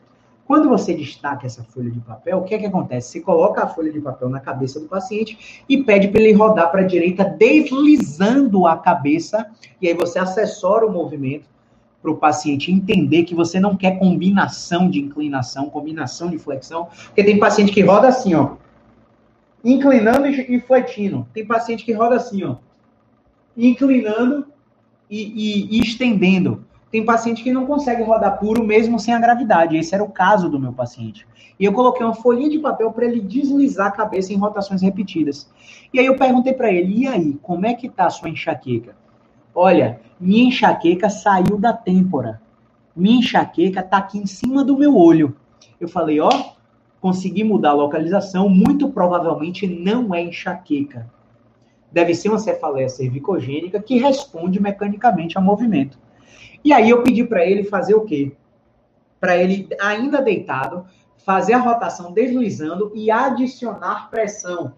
Quando 0.46 0.68
você 0.68 0.94
destaca 0.94 1.44
essa 1.44 1.64
folha 1.64 1.90
de 1.90 1.98
papel, 1.98 2.38
o 2.38 2.44
que 2.44 2.54
é 2.54 2.58
que 2.58 2.66
acontece? 2.66 3.10
Você 3.10 3.20
coloca 3.20 3.64
a 3.64 3.66
folha 3.66 3.92
de 3.92 4.00
papel 4.00 4.28
na 4.28 4.38
cabeça 4.38 4.78
do 4.78 4.86
paciente 4.86 5.64
e 5.68 5.82
pede 5.82 6.08
para 6.08 6.20
ele 6.20 6.32
rodar 6.32 6.70
para 6.70 6.82
a 6.82 6.86
direita, 6.86 7.24
deslizando 7.24 8.64
a 8.64 8.76
cabeça, 8.76 9.50
e 9.82 9.88
aí 9.88 9.94
você 9.94 10.20
assessora 10.20 10.86
o 10.86 10.92
movimento 10.92 11.48
para 12.00 12.12
o 12.12 12.16
paciente 12.16 12.70
entender 12.70 13.24
que 13.24 13.34
você 13.34 13.58
não 13.58 13.76
quer 13.76 13.98
combinação 13.98 14.88
de 14.88 15.00
inclinação, 15.00 15.68
combinação 15.68 16.30
de 16.30 16.38
flexão, 16.38 16.88
porque 17.06 17.24
tem 17.24 17.40
paciente 17.40 17.72
que 17.72 17.82
roda 17.82 18.06
assim, 18.06 18.34
ó, 18.34 18.54
inclinando 19.64 20.28
e 20.28 20.60
fletindo. 20.60 21.26
Tem 21.34 21.44
paciente 21.44 21.84
que 21.84 21.92
roda 21.92 22.14
assim, 22.14 22.44
ó, 22.44 22.56
inclinando 23.56 24.46
e, 25.10 25.22
e, 25.24 25.76
e 25.76 25.82
estendendo. 25.82 26.64
Tem 26.96 27.04
paciente 27.04 27.44
que 27.44 27.52
não 27.52 27.66
consegue 27.66 28.02
rodar 28.02 28.38
puro 28.38 28.64
mesmo 28.64 28.98
sem 28.98 29.12
a 29.12 29.18
gravidade. 29.18 29.76
Esse 29.76 29.94
era 29.94 30.02
o 30.02 30.08
caso 30.08 30.48
do 30.48 30.58
meu 30.58 30.72
paciente. 30.72 31.28
E 31.60 31.64
eu 31.66 31.70
coloquei 31.74 32.02
uma 32.02 32.14
folhinha 32.14 32.48
de 32.48 32.58
papel 32.58 32.90
para 32.90 33.04
ele 33.04 33.20
deslizar 33.20 33.88
a 33.88 33.90
cabeça 33.90 34.32
em 34.32 34.38
rotações 34.38 34.80
repetidas. 34.80 35.46
E 35.92 36.00
aí 36.00 36.06
eu 36.06 36.16
perguntei 36.16 36.54
para 36.54 36.72
ele: 36.72 37.02
"E 37.02 37.06
aí, 37.06 37.34
como 37.42 37.66
é 37.66 37.74
que 37.74 37.90
tá 37.90 38.06
a 38.06 38.10
sua 38.10 38.30
enxaqueca?" 38.30 38.96
Olha, 39.54 40.00
minha 40.18 40.48
enxaqueca 40.48 41.10
saiu 41.10 41.58
da 41.58 41.70
têmpora. 41.70 42.40
Minha 42.96 43.18
enxaqueca 43.18 43.82
tá 43.82 43.98
aqui 43.98 44.16
em 44.16 44.24
cima 44.24 44.64
do 44.64 44.78
meu 44.78 44.96
olho. 44.96 45.36
Eu 45.78 45.88
falei: 45.88 46.18
"Ó, 46.18 46.30
consegui 46.98 47.44
mudar 47.44 47.72
a 47.72 47.74
localização, 47.74 48.48
muito 48.48 48.88
provavelmente 48.88 49.66
não 49.66 50.14
é 50.14 50.22
enxaqueca. 50.22 51.10
Deve 51.92 52.14
ser 52.14 52.30
uma 52.30 52.38
cefaleia 52.38 52.88
cervicogênica 52.88 53.82
que 53.82 53.98
responde 53.98 54.58
mecanicamente 54.58 55.36
ao 55.36 55.44
movimento. 55.44 56.05
E 56.66 56.72
aí 56.72 56.90
eu 56.90 57.00
pedi 57.04 57.22
para 57.22 57.46
ele 57.46 57.62
fazer 57.62 57.94
o 57.94 58.04
quê? 58.04 58.32
Para 59.20 59.36
ele, 59.36 59.68
ainda 59.80 60.20
deitado, 60.20 60.84
fazer 61.24 61.52
a 61.52 61.58
rotação 61.58 62.10
deslizando 62.10 62.90
e 62.92 63.08
adicionar 63.08 64.10
pressão 64.10 64.72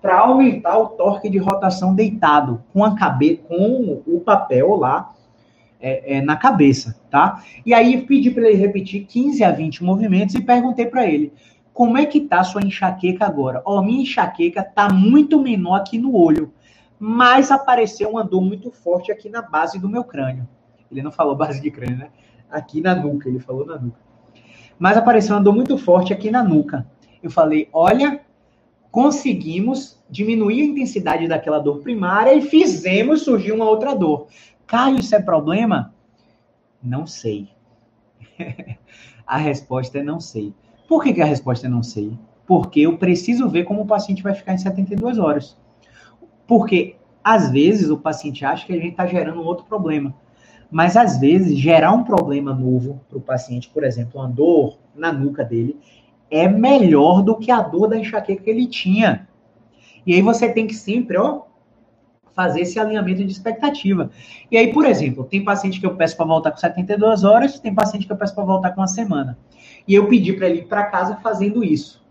para 0.00 0.20
aumentar 0.20 0.78
o 0.78 0.86
torque 0.86 1.28
de 1.28 1.36
rotação 1.36 1.94
deitado 1.94 2.64
com 2.72 2.82
a 2.82 2.96
cabe 2.96 3.36
com 3.46 4.02
o 4.06 4.18
papel 4.20 4.74
lá 4.76 5.14
é, 5.78 6.16
é, 6.16 6.22
na 6.22 6.36
cabeça, 6.36 6.98
tá? 7.10 7.44
E 7.66 7.74
aí 7.74 8.06
pedi 8.06 8.30
para 8.30 8.48
ele 8.48 8.56
repetir 8.56 9.04
15 9.04 9.44
a 9.44 9.52
20 9.52 9.84
movimentos 9.84 10.34
e 10.34 10.40
perguntei 10.40 10.86
para 10.86 11.06
ele 11.06 11.34
como 11.74 11.98
é 11.98 12.06
que 12.06 12.22
tá 12.22 12.42
sua 12.42 12.62
enxaqueca 12.62 13.26
agora? 13.26 13.60
Ó, 13.66 13.78
oh, 13.78 13.82
minha 13.82 14.04
enxaqueca 14.04 14.62
tá 14.62 14.88
muito 14.90 15.38
menor 15.38 15.74
aqui 15.74 15.98
no 15.98 16.16
olho, 16.16 16.50
mas 16.98 17.50
apareceu 17.50 18.08
uma 18.08 18.24
dor 18.24 18.40
muito 18.40 18.70
forte 18.70 19.12
aqui 19.12 19.28
na 19.28 19.42
base 19.42 19.78
do 19.78 19.86
meu 19.86 20.02
crânio. 20.02 20.48
Ele 20.92 21.02
não 21.02 21.10
falou 21.10 21.34
base 21.34 21.60
de 21.60 21.70
crânio, 21.70 21.96
né? 21.96 22.10
Aqui 22.50 22.80
na 22.80 22.94
nuca, 22.94 23.28
ele 23.28 23.40
falou 23.40 23.66
na 23.66 23.78
nuca. 23.78 23.98
Mas 24.78 24.96
apareceu 24.96 25.34
uma 25.34 25.42
dor 25.42 25.54
muito 25.54 25.78
forte 25.78 26.12
aqui 26.12 26.30
na 26.30 26.42
nuca. 26.44 26.86
Eu 27.22 27.30
falei, 27.30 27.68
olha, 27.72 28.20
conseguimos 28.90 29.98
diminuir 30.10 30.60
a 30.60 30.66
intensidade 30.66 31.26
daquela 31.26 31.58
dor 31.58 31.80
primária 31.80 32.34
e 32.34 32.42
fizemos 32.42 33.22
surgir 33.22 33.52
uma 33.52 33.68
outra 33.68 33.94
dor. 33.94 34.26
Caio, 34.66 34.98
isso 34.98 35.14
é 35.14 35.20
problema? 35.20 35.94
Não 36.82 37.06
sei. 37.06 37.48
a 39.26 39.38
resposta 39.38 39.98
é 39.98 40.02
não 40.02 40.20
sei. 40.20 40.52
Por 40.86 41.02
que, 41.02 41.14
que 41.14 41.22
a 41.22 41.26
resposta 41.26 41.66
é 41.66 41.70
não 41.70 41.82
sei? 41.82 42.18
Porque 42.46 42.80
eu 42.80 42.98
preciso 42.98 43.48
ver 43.48 43.64
como 43.64 43.82
o 43.82 43.86
paciente 43.86 44.22
vai 44.22 44.34
ficar 44.34 44.52
em 44.52 44.58
72 44.58 45.18
horas. 45.18 45.56
Porque, 46.46 46.96
às 47.24 47.50
vezes, 47.50 47.88
o 47.88 47.96
paciente 47.96 48.44
acha 48.44 48.66
que 48.66 48.72
a 48.72 48.76
gente 48.76 48.90
está 48.90 49.06
gerando 49.06 49.40
um 49.40 49.44
outro 49.46 49.64
problema. 49.64 50.14
Mas, 50.72 50.96
às 50.96 51.18
vezes, 51.18 51.58
gerar 51.58 51.92
um 51.92 52.02
problema 52.02 52.54
novo 52.54 52.98
para 53.06 53.18
o 53.18 53.20
paciente, 53.20 53.68
por 53.68 53.84
exemplo, 53.84 54.18
uma 54.18 54.28
dor 54.28 54.78
na 54.96 55.12
nuca 55.12 55.44
dele, 55.44 55.78
é 56.30 56.48
melhor 56.48 57.22
do 57.22 57.36
que 57.36 57.50
a 57.50 57.60
dor 57.60 57.88
da 57.88 57.98
enxaqueca 57.98 58.42
que 58.42 58.48
ele 58.48 58.66
tinha. 58.66 59.28
E 60.06 60.14
aí 60.14 60.22
você 60.22 60.48
tem 60.48 60.66
que 60.66 60.74
sempre, 60.74 61.18
ó, 61.18 61.42
fazer 62.34 62.62
esse 62.62 62.80
alinhamento 62.80 63.22
de 63.22 63.30
expectativa. 63.30 64.10
E 64.50 64.56
aí, 64.56 64.72
por 64.72 64.86
exemplo, 64.86 65.24
tem 65.24 65.44
paciente 65.44 65.78
que 65.78 65.84
eu 65.84 65.94
peço 65.94 66.16
para 66.16 66.24
voltar 66.24 66.50
com 66.50 66.56
72 66.56 67.22
horas, 67.22 67.60
tem 67.60 67.74
paciente 67.74 68.06
que 68.06 68.12
eu 68.12 68.16
peço 68.16 68.34
para 68.34 68.44
voltar 68.44 68.70
com 68.70 68.80
uma 68.80 68.88
semana. 68.88 69.38
E 69.86 69.94
eu 69.94 70.08
pedi 70.08 70.32
para 70.32 70.48
ele 70.48 70.60
ir 70.60 70.66
para 70.68 70.84
casa 70.84 71.16
fazendo 71.16 71.62
isso. 71.62 72.02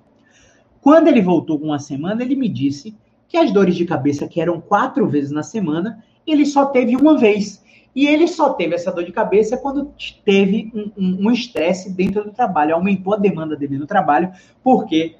Quando 0.80 1.08
ele 1.08 1.22
voltou 1.22 1.60
com 1.60 1.66
uma 1.66 1.80
semana, 1.80 2.22
ele 2.22 2.36
me 2.36 2.48
disse 2.48 2.96
que 3.28 3.38
as 3.38 3.52
dores 3.52 3.76
de 3.76 3.86
cabeça, 3.86 4.28
que 4.28 4.40
eram 4.40 4.62
quatro 4.62 5.08
vezes 5.08 5.32
na 5.32 5.42
semana, 5.42 6.04
ele 6.28 6.46
só 6.46 6.66
teve 6.66 6.96
uma 6.96 7.18
vez. 7.18 7.61
E 7.94 8.08
ele 8.08 8.28
só 8.28 8.54
teve 8.54 8.74
essa 8.74 8.92
dor 8.92 9.04
de 9.04 9.12
cabeça 9.12 9.58
quando 9.58 9.94
teve 10.24 10.72
um 10.98 11.30
estresse 11.32 11.90
um, 11.90 11.92
um 11.92 11.96
dentro 11.96 12.24
do 12.24 12.32
trabalho, 12.32 12.74
aumentou 12.74 13.14
a 13.14 13.18
demanda 13.18 13.56
dele 13.56 13.78
no 13.78 13.86
trabalho, 13.86 14.32
porque 14.64 15.18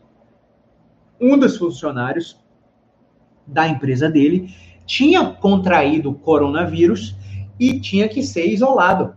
um 1.20 1.38
dos 1.38 1.58
funcionários 1.58 2.40
da 3.46 3.68
empresa 3.68 4.10
dele 4.10 4.56
tinha 4.86 5.26
contraído 5.26 6.14
coronavírus 6.14 7.16
e 7.60 7.80
tinha 7.80 8.08
que 8.08 8.24
ser 8.24 8.48
isolado. 8.48 9.16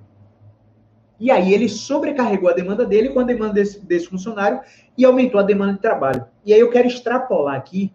E 1.19 1.31
aí 1.31 1.55
ele 1.55 1.69
sobrecarregou 1.69 2.51
a 2.51 2.55
demanda 2.55 2.85
dele 2.85 3.11
com 3.11 3.21
a 3.21 3.25
demanda 3.25 3.55
desse, 3.55 3.85
desse 3.87 4.09
funcionário 4.09 4.61
e 4.99 5.05
aumentou 5.05 5.41
a 5.41 5.45
demanda 5.45 5.75
de 5.75 5.79
trabalho. 5.79 6.27
E 6.45 6.53
aí 6.53 6.59
eu 6.59 6.71
quero 6.71 6.89
extrapolar 6.89 7.55
aqui, 7.55 7.93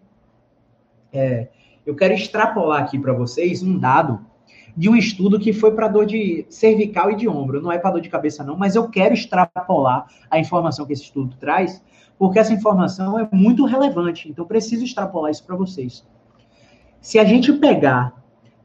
é, 1.12 1.48
eu 1.84 1.94
quero 1.94 2.14
extrapolar 2.14 2.82
aqui 2.82 2.98
para 2.98 3.12
vocês 3.12 3.62
um 3.62 3.78
dado 3.78 4.29
de 4.76 4.88
um 4.88 4.96
estudo 4.96 5.38
que 5.38 5.52
foi 5.52 5.72
para 5.72 5.88
dor 5.88 6.06
de 6.06 6.46
cervical 6.48 7.10
e 7.10 7.16
de 7.16 7.28
ombro. 7.28 7.60
Não 7.60 7.72
é 7.72 7.78
para 7.78 7.92
dor 7.92 8.00
de 8.00 8.08
cabeça, 8.08 8.44
não, 8.44 8.56
mas 8.56 8.74
eu 8.74 8.88
quero 8.88 9.14
extrapolar 9.14 10.06
a 10.30 10.38
informação 10.38 10.86
que 10.86 10.92
esse 10.92 11.02
estudo 11.02 11.36
traz, 11.38 11.82
porque 12.18 12.38
essa 12.38 12.52
informação 12.52 13.18
é 13.18 13.28
muito 13.32 13.64
relevante. 13.64 14.28
Então, 14.28 14.44
preciso 14.44 14.84
extrapolar 14.84 15.30
isso 15.30 15.44
para 15.44 15.56
vocês. 15.56 16.06
Se 17.00 17.18
a 17.18 17.24
gente 17.24 17.52
pegar 17.54 18.14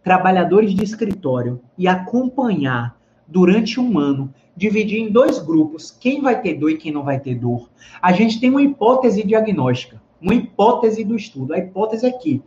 trabalhadores 0.04 0.74
de 0.76 0.84
escritório 0.84 1.62
e 1.78 1.88
acompanhar 1.88 2.96
durante 3.28 3.80
um 3.80 3.98
ano, 3.98 4.32
dividir 4.56 5.00
em 5.00 5.12
dois 5.12 5.40
grupos, 5.40 5.90
quem 5.90 6.22
vai 6.22 6.40
ter 6.42 6.54
dor 6.56 6.72
e 6.72 6.78
quem 6.78 6.92
não 6.92 7.04
vai 7.04 7.20
ter 7.20 7.36
dor, 7.36 7.70
a 8.02 8.12
gente 8.12 8.40
tem 8.40 8.50
uma 8.50 8.62
hipótese 8.62 9.26
diagnóstica, 9.26 10.02
uma 10.22 10.36
hipótese 10.36 11.04
do 11.04 11.16
estudo. 11.16 11.54
A 11.54 11.58
hipótese 11.58 12.06
é 12.06 12.12
que 12.12 12.44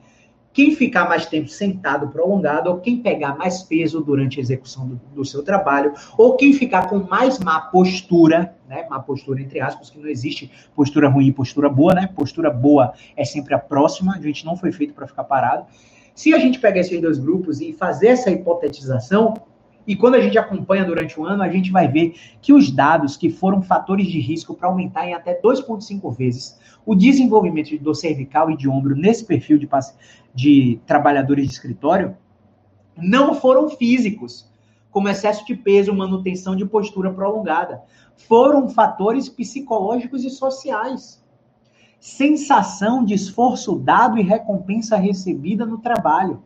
quem 0.59 0.75
ficar 0.75 1.09
mais 1.09 1.25
tempo 1.25 1.49
sentado 1.49 2.09
prolongado, 2.09 2.69
ou 2.69 2.81
quem 2.81 3.01
pegar 3.01 3.39
mais 3.39 3.63
peso 3.63 4.01
durante 4.03 4.41
a 4.41 4.43
execução 4.43 4.89
do, 4.89 5.01
do, 5.15 5.25
seu 5.25 5.41
trabalho, 5.41 5.93
ou 6.17 6.37
quem 6.37 6.53
ficar 6.53 6.89
com 6.89 6.99
mais 6.99 7.39
má 7.39 7.61
postura, 7.61 8.57
né? 8.69 8.85
Má 8.91 8.99
postura, 8.99 9.41
entre 9.41 9.61
aspas, 9.61 9.89
que 9.89 10.01
não 10.01 10.09
existe 10.09 10.51
postura 10.75 11.09
ruim 11.09 11.29
e 11.29 11.33
postura 11.33 11.69
boa, 11.69 11.95
né? 11.95 12.09
Postura 12.09 12.51
boa 12.51 12.93
é 13.17 13.25
sempre 13.25 13.55
a 13.55 13.59
próxima, 13.61 14.17
a 14.17 14.21
gente 14.21 14.45
não 14.45 14.57
foi 14.57 14.73
feito 14.73 14.95
para 14.95 15.07
ficar 15.07 15.23
parado. 15.23 15.65
Se 16.13 16.35
a 16.35 16.39
gente 16.41 16.59
pegar 16.59 16.81
esses 16.81 17.01
dois 17.01 17.21
grupos 17.21 17.61
e 17.61 17.73
fazer 17.73 18.09
essa 18.09 18.29
hipotetização, 18.29 19.35
e 19.89 19.97
quando 19.97 20.17
a 20.17 20.21
gente 20.21 20.37
acompanha 20.37 20.85
durante 20.85 21.19
o 21.19 21.25
ano, 21.25 21.43
a 21.43 21.49
gente 21.49 21.73
vai 21.73 21.89
ver 21.89 22.15
que 22.43 22.53
os 22.53 22.71
dados 22.71 23.17
que 23.17 23.31
foram 23.31 23.63
fatores 23.63 24.07
de 24.07 24.21
risco 24.21 24.53
para 24.53 24.69
aumentar 24.69 25.09
em 25.09 25.15
até 25.15 25.41
2,5 25.41 26.15
vezes 26.15 26.59
o 26.85 26.95
desenvolvimento 26.95 27.71
de 27.71 27.79
dor 27.79 27.95
cervical 27.95 28.51
e 28.51 28.57
de 28.57 28.69
ombro 28.69 28.95
nesse 28.95 29.25
perfil 29.25 29.57
de, 29.57 29.67
de 30.35 30.79
trabalhadores 30.87 31.47
de 31.47 31.53
escritório 31.55 32.15
não 32.99 33.33
foram 33.33 33.71
físicos, 33.71 34.47
como 34.91 35.09
excesso 35.09 35.47
de 35.47 35.55
peso, 35.55 35.95
manutenção 35.95 36.55
de 36.55 36.67
postura 36.67 37.11
prolongada. 37.11 37.83
Foram 38.15 38.69
fatores 38.69 39.27
psicológicos 39.31 40.23
e 40.23 40.29
sociais. 40.29 41.25
Sensação 41.99 43.03
de 43.03 43.15
esforço 43.15 43.77
dado 43.77 44.19
e 44.19 44.23
recompensa 44.23 44.99
recebida 44.99 45.65
no 45.65 45.79
trabalho. 45.79 46.43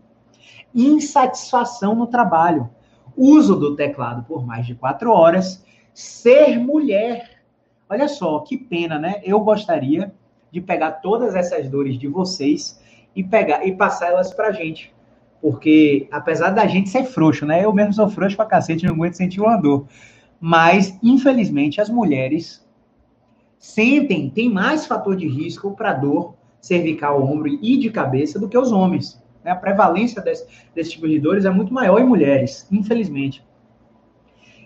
Insatisfação 0.73 1.97
no 1.97 2.07
trabalho 2.07 2.71
uso 3.17 3.57
do 3.57 3.77
teclado 3.77 4.25
por 4.25 4.47
mais 4.47 4.67
de 4.67 4.75
quatro 4.75 5.13
horas, 5.13 5.65
ser 5.93 6.59
mulher. 6.59 7.43
Olha 7.89 8.09
só, 8.09 8.41
que 8.41 8.57
pena, 8.57 8.99
né? 8.99 9.21
Eu 9.25 9.41
gostaria 9.41 10.13
de 10.51 10.61
pegar 10.61 10.93
todas 10.93 11.35
essas 11.35 11.69
dores 11.69 11.99
de 11.99 12.09
vocês 12.09 12.81
e 13.15 13.23
pegar 13.23 13.67
e 13.67 13.73
passar 13.73 14.09
elas 14.09 14.33
pra 14.33 14.53
gente. 14.53 14.93
Porque, 15.41 16.09
apesar 16.11 16.51
da 16.51 16.67
gente 16.67 16.89
ser 16.89 17.05
frouxo, 17.05 17.45
né? 17.45 17.65
Eu 17.65 17.73
mesmo 17.73 17.93
sou 17.93 18.09
frouxo 18.09 18.37
pra 18.37 18.47
cacete, 18.47 18.87
não 18.87 18.95
aguento 18.95 19.15
sentir 19.15 19.41
uma 19.41 19.57
dor. 19.57 19.87
Mas, 20.41 20.99
infelizmente, 21.03 21.81
as 21.81 21.89
mulheres 21.89 22.67
sentem, 23.59 24.31
tem 24.31 24.49
mais 24.49 24.87
fator 24.87 25.17
de 25.17 25.27
risco 25.27 25.73
para 25.73 25.93
dor 25.93 26.35
cervical, 26.61 27.23
ombro 27.23 27.49
e 27.49 27.77
de 27.77 27.91
cabeça 27.91 28.39
do 28.39 28.49
que 28.49 28.57
os 28.57 28.71
homens. 28.71 29.21
Né? 29.45 29.51
A 29.51 29.57
prevalência 29.57 30.21
desse, 30.23 30.47
desse 30.75 30.93
tipo 30.93 31.09
de 31.09 31.19
dores 31.19 31.45
é 31.45 31.51
muito 31.51 31.73
maior 31.73 32.01
em 32.01 32.07
mulheres, 32.07 32.67
infelizmente. 32.71 33.45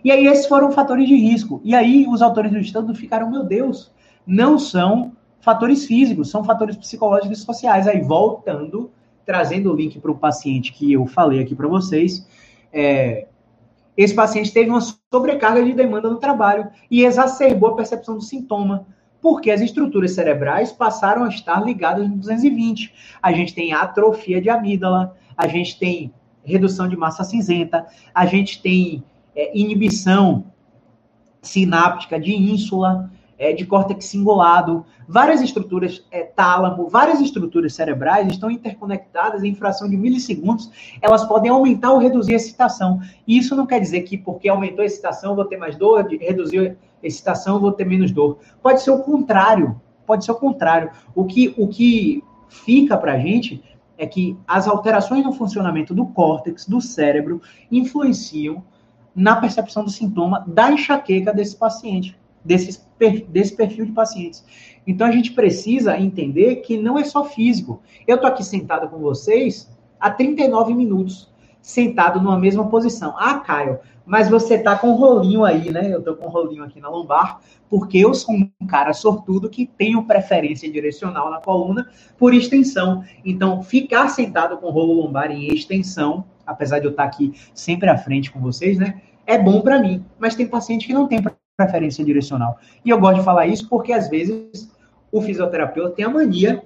E 0.05 0.11
aí 0.11 0.27
esses 0.27 0.47
foram 0.47 0.71
fatores 0.71 1.09
de 1.09 1.17
risco. 1.17 1.61
E 1.65 1.75
aí 1.75 2.07
os 2.09 2.23
autores 2.23 2.53
do 2.53 2.59
estudo 2.59 2.95
ficaram, 2.95 3.31
meu 3.31 3.43
Deus, 3.43 3.93
não 4.27 4.59
são 4.59 5.13
fatores 5.41 5.85
físicos, 5.87 6.31
são 6.31 6.45
fatores 6.45 6.77
psicológicos 6.77 7.41
e 7.41 7.43
sociais. 7.43 7.89
Aí 7.89 8.01
voltando, 8.01 8.91
trazendo 9.25 9.73
o 9.73 9.77
link 9.77 9.99
para 9.99 10.11
o 10.11 10.19
paciente 10.19 10.73
que 10.73 10.93
eu 10.93 11.07
falei 11.07 11.41
aqui 11.41 11.55
para 11.55 11.67
vocês, 11.67 12.27
é, 12.73 13.27
esse 13.97 14.15
paciente 14.15 14.53
teve 14.53 14.69
uma 14.69 14.81
sobrecarga 14.81 15.65
de 15.65 15.73
demanda 15.73 16.11
no 16.11 16.19
trabalho 16.19 16.69
e 16.91 17.05
exacerbou 17.05 17.71
a 17.71 17.77
percepção 17.77 18.17
do 18.17 18.23
sintoma 18.23 18.87
porque 19.27 19.51
as 19.51 19.61
estruturas 19.61 20.13
cerebrais 20.13 20.71
passaram 20.71 21.25
a 21.25 21.29
estar 21.29 21.59
ligadas 21.59 22.09
no 22.09 22.15
220. 22.15 22.95
A 23.21 23.33
gente 23.33 23.53
tem 23.53 23.73
atrofia 23.73 24.41
de 24.41 24.49
amígdala, 24.49 25.17
a 25.37 25.49
gente 25.49 25.77
tem 25.81 26.15
redução 26.45 26.89
de 26.89 26.97
massa 26.97 27.25
cinzenta, 27.25 27.85
a 28.15 28.25
gente 28.25 28.63
tem 28.63 29.03
é, 29.35 29.51
inibição 29.59 30.45
sináptica 31.43 32.21
de 32.21 32.37
ínsula, 32.37 33.11
é, 33.37 33.53
de 33.53 33.67
córtex 33.67 34.05
cingulado, 34.05 34.87
várias 35.09 35.41
estruturas, 35.41 36.07
é, 36.13 36.23
tálamo, 36.23 36.89
várias 36.89 37.21
estruturas 37.21 37.75
cerebrais 37.75 38.31
estão 38.31 38.49
interconectadas 38.49 39.43
em 39.43 39.57
fração 39.57 39.91
de 39.91 39.97
milissegundos, 39.97 40.71
elas 41.03 41.25
podem 41.25 41.51
aumentar 41.51 41.91
ou 41.91 41.99
reduzir 41.99 42.35
a 42.35 42.37
excitação. 42.37 43.01
E 43.27 43.37
isso 43.37 43.57
não 43.57 43.67
quer 43.67 43.81
dizer 43.81 44.03
que 44.03 44.17
porque 44.17 44.49
aumentou 44.49 44.85
a 44.85 44.87
excitação 44.87 45.31
eu 45.31 45.37
vou 45.37 45.47
ter 45.47 45.57
mais 45.57 45.75
dor, 45.75 46.07
reduziu 46.07 46.77
excitação 47.03 47.55
eu 47.57 47.61
vou 47.61 47.73
ter 47.73 47.85
menos 47.85 48.11
dor. 48.11 48.39
Pode 48.63 48.83
ser 48.83 48.91
o 48.91 49.03
contrário, 49.03 49.81
pode 50.07 50.25
ser 50.25 50.33
o 50.33 50.37
contrário. 50.37 50.91
O 51.15 51.25
que, 51.25 51.55
o 51.57 51.69
que 51.69 52.23
fica 52.49 52.97
para 52.97 53.15
a 53.15 53.19
gente 53.19 53.63
é 53.99 54.07
que 54.07 54.37
as 54.47 54.69
alterações 54.69 55.25
no 55.25 55.33
funcionamento 55.33 55.95
do 55.95 56.07
córtex, 56.07 56.67
do 56.67 56.81
cérebro, 56.81 57.41
influenciam 57.71 58.63
na 59.15 59.37
percepção 59.37 59.85
do 59.85 59.91
sintoma 59.91 60.45
da 60.47 60.71
enxaqueca 60.71 61.33
desse 61.33 61.57
paciente 61.57 62.19
desse, 62.47 62.81
desse 63.29 63.57
perfil 63.57 63.87
de 63.87 63.93
pacientes. 63.93 64.45
Então 64.87 65.07
a 65.07 65.11
gente 65.11 65.33
precisa 65.33 65.99
entender 65.99 66.57
que 66.57 66.79
não 66.79 66.97
é 66.97 67.05
só 67.05 67.25
físico. 67.25 67.83
Eu 68.07 68.19
tô 68.19 68.27
aqui 68.27 68.45
sentado 68.45 68.89
com 68.89 68.99
vocês 68.99 69.69
há 69.99 70.11
39 70.11 70.73
minutos, 70.73 71.29
sentado 71.67 72.21
numa 72.21 72.39
mesma 72.39 72.69
posição. 72.69 73.17
Ah, 73.19 73.41
Caio, 73.41 73.81
mas 74.07 74.29
você 74.29 74.57
tá 74.57 74.79
com 74.79 74.91
um 74.91 74.95
rolinho 74.95 75.45
aí, 75.45 75.73
né? 75.73 75.93
Eu 75.93 76.01
tô 76.01 76.15
com 76.15 76.27
um 76.27 76.31
rolinho 76.31 76.63
aqui 76.63 76.81
na 76.81 76.89
lombar, 76.89 77.41
porque 77.69 77.99
eu 77.99 78.15
sou 78.15 78.37
um 78.37 78.67
cara 78.69 78.93
sortudo 78.93 79.51
que 79.51 79.67
tenho 79.67 80.05
preferência 80.05 80.71
direcional 80.71 81.29
na 81.29 81.41
coluna 81.41 81.91
por 82.17 82.33
extensão. 82.33 83.03
Então, 83.25 83.65
ficar 83.65 84.07
sentado 84.11 84.59
com 84.59 84.69
o 84.69 84.71
rolo 84.71 84.93
lombar 84.93 85.33
em 85.33 85.49
extensão, 85.49 86.25
apesar 86.47 86.79
de 86.79 86.85
eu 86.85 86.93
estar 86.93 87.03
aqui 87.03 87.35
sempre 87.53 87.91
à 87.91 87.99
frente 87.99 88.31
com 88.31 88.39
vocês, 88.39 88.79
né? 88.79 89.03
É 89.27 89.37
bom 89.37 89.61
para 89.61 89.81
mim. 89.81 90.05
Mas 90.21 90.37
tem 90.37 90.47
paciente 90.47 90.87
que 90.87 90.95
não 90.95 91.09
tem 91.09 91.21
preferência 91.57 92.05
direcional. 92.05 92.59
E 92.85 92.91
eu 92.91 93.01
gosto 93.01 93.19
de 93.19 93.25
falar 93.25 93.49
isso 93.49 93.69
porque 93.69 93.93
às 93.93 94.09
vezes 94.09 94.73
o 95.11 95.21
fisioterapeuta 95.21 95.97
tem 95.97 96.05
a 96.05 96.11
mania 96.11 96.63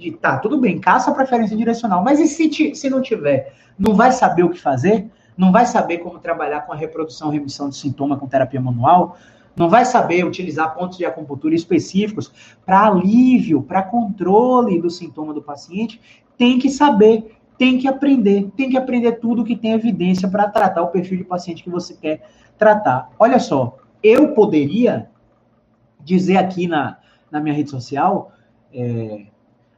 de, 0.00 0.12
tá, 0.12 0.38
tudo 0.38 0.58
bem, 0.58 0.80
caça 0.80 1.10
a 1.10 1.14
preferência 1.14 1.56
direcional, 1.56 2.02
mas 2.02 2.18
e 2.18 2.26
se, 2.26 2.74
se 2.74 2.90
não 2.90 3.00
tiver? 3.00 3.54
Não 3.78 3.94
vai 3.94 4.10
saber 4.10 4.42
o 4.42 4.50
que 4.50 4.60
fazer? 4.60 5.10
não 5.40 5.50
vai 5.50 5.64
saber 5.64 5.98
como 5.98 6.18
trabalhar 6.18 6.66
com 6.66 6.72
a 6.74 6.76
reprodução 6.76 7.30
remissão 7.30 7.70
de 7.70 7.76
sintoma 7.76 8.18
com 8.18 8.28
terapia 8.28 8.60
manual, 8.60 9.16
não 9.56 9.70
vai 9.70 9.86
saber 9.86 10.22
utilizar 10.22 10.74
pontos 10.74 10.98
de 10.98 11.06
acupuntura 11.06 11.54
específicos 11.54 12.30
para 12.66 12.86
alívio, 12.86 13.62
para 13.62 13.82
controle 13.82 14.78
do 14.78 14.90
sintoma 14.90 15.32
do 15.32 15.40
paciente, 15.40 15.98
tem 16.36 16.58
que 16.58 16.68
saber, 16.68 17.34
tem 17.56 17.78
que 17.78 17.88
aprender, 17.88 18.50
tem 18.54 18.68
que 18.68 18.76
aprender 18.76 19.12
tudo 19.12 19.42
que 19.42 19.56
tem 19.56 19.72
evidência 19.72 20.28
para 20.28 20.46
tratar 20.46 20.82
o 20.82 20.88
perfil 20.88 21.16
de 21.16 21.24
paciente 21.24 21.62
que 21.62 21.70
você 21.70 21.94
quer 21.94 22.20
tratar. 22.58 23.10
Olha 23.18 23.38
só, 23.38 23.78
eu 24.02 24.34
poderia 24.34 25.08
dizer 26.00 26.36
aqui 26.36 26.66
na, 26.66 26.98
na 27.30 27.40
minha 27.40 27.54
rede 27.54 27.70
social, 27.70 28.30
é, 28.74 29.22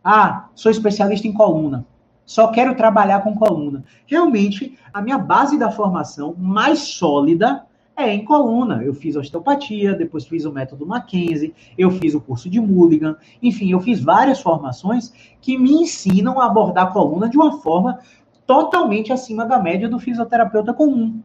ah, 0.04 0.48
sou 0.54 0.70
especialista 0.70 1.26
em 1.26 1.32
coluna 1.32 1.86
só 2.24 2.48
quero 2.48 2.74
trabalhar 2.74 3.20
com 3.20 3.34
coluna. 3.34 3.84
Realmente, 4.06 4.78
a 4.92 5.02
minha 5.02 5.18
base 5.18 5.58
da 5.58 5.70
formação 5.70 6.34
mais 6.38 6.78
sólida 6.78 7.66
é 7.96 8.12
em 8.12 8.24
coluna. 8.24 8.82
Eu 8.82 8.94
fiz 8.94 9.16
osteopatia, 9.16 9.94
depois 9.94 10.26
fiz 10.26 10.44
o 10.44 10.52
método 10.52 10.86
Mackenzie, 10.86 11.54
eu 11.76 11.90
fiz 11.90 12.14
o 12.14 12.20
curso 12.20 12.48
de 12.48 12.60
Mulligan, 12.60 13.16
enfim, 13.42 13.70
eu 13.70 13.80
fiz 13.80 14.00
várias 14.00 14.40
formações 14.40 15.12
que 15.40 15.58
me 15.58 15.72
ensinam 15.72 16.40
a 16.40 16.46
abordar 16.46 16.86
a 16.86 16.90
coluna 16.90 17.28
de 17.28 17.36
uma 17.36 17.60
forma 17.60 17.98
totalmente 18.46 19.12
acima 19.12 19.44
da 19.44 19.58
média 19.58 19.88
do 19.88 19.98
fisioterapeuta 19.98 20.72
comum. 20.72 21.20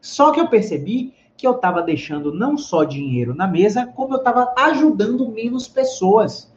Só 0.00 0.32
que 0.32 0.40
eu 0.40 0.48
percebi 0.48 1.14
que 1.34 1.46
eu 1.46 1.52
estava 1.52 1.80
deixando 1.80 2.32
não 2.32 2.58
só 2.58 2.84
dinheiro 2.84 3.34
na 3.34 3.46
mesa, 3.46 3.86
como 3.86 4.14
eu 4.14 4.18
estava 4.18 4.52
ajudando 4.56 5.30
menos 5.30 5.66
pessoas. 5.66 6.51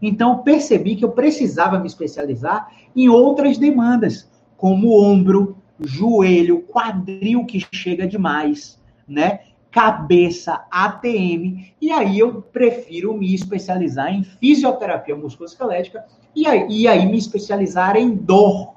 Então, 0.00 0.38
percebi 0.38 0.96
que 0.96 1.04
eu 1.04 1.10
precisava 1.10 1.78
me 1.78 1.86
especializar 1.86 2.72
em 2.94 3.08
outras 3.08 3.58
demandas, 3.58 4.28
como 4.56 5.00
ombro, 5.00 5.56
joelho, 5.80 6.62
quadril 6.62 7.44
que 7.44 7.64
chega 7.72 8.06
demais, 8.06 8.80
né? 9.06 9.40
Cabeça, 9.70 10.64
ATM. 10.70 11.72
E 11.80 11.92
aí 11.92 12.18
eu 12.18 12.42
prefiro 12.42 13.16
me 13.16 13.34
especializar 13.34 14.12
em 14.12 14.24
fisioterapia 14.24 15.14
musculoesquelética 15.14 16.04
e 16.34 16.46
aí, 16.46 16.66
e 16.68 16.88
aí 16.88 17.06
me 17.06 17.18
especializar 17.18 17.96
em 17.96 18.14
dor. 18.14 18.74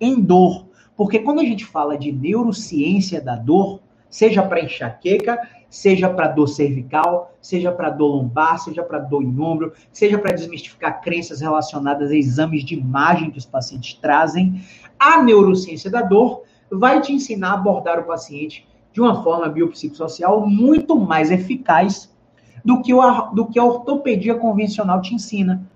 Em 0.00 0.20
dor. 0.20 0.66
Porque 0.96 1.18
quando 1.18 1.40
a 1.40 1.44
gente 1.44 1.64
fala 1.64 1.96
de 1.96 2.12
neurociência 2.12 3.20
da 3.20 3.36
dor, 3.36 3.80
seja 4.08 4.42
para 4.42 4.62
enxaqueca, 4.62 5.38
seja 5.68 6.08
para 6.08 6.28
dor 6.28 6.46
cervical, 6.46 7.34
seja 7.40 7.72
para 7.72 7.90
dor 7.90 8.08
lombar, 8.08 8.58
seja 8.58 8.82
para 8.82 8.98
dor 8.98 9.22
em 9.22 9.40
ombro, 9.40 9.72
seja 9.92 10.18
para 10.18 10.34
desmistificar 10.34 11.00
crenças 11.00 11.40
relacionadas 11.40 12.10
a 12.10 12.16
exames 12.16 12.64
de 12.64 12.74
imagem 12.74 13.30
que 13.30 13.38
os 13.38 13.46
pacientes 13.46 13.94
trazem. 13.94 14.62
A 14.98 15.22
neurociência 15.22 15.90
da 15.90 16.02
dor 16.02 16.42
vai 16.70 17.00
te 17.00 17.12
ensinar 17.12 17.50
a 17.50 17.54
abordar 17.54 17.98
o 17.98 18.04
paciente 18.04 18.66
de 18.92 19.00
uma 19.00 19.22
forma 19.22 19.48
biopsicossocial 19.48 20.46
muito 20.46 20.98
mais 20.98 21.30
eficaz 21.30 22.14
do 22.64 22.82
que, 22.82 22.94
o, 22.94 23.20
do 23.32 23.46
que 23.46 23.58
a 23.58 23.64
ortopedia 23.64 24.34
convencional 24.34 25.00
te 25.00 25.14
ensina. 25.14 25.68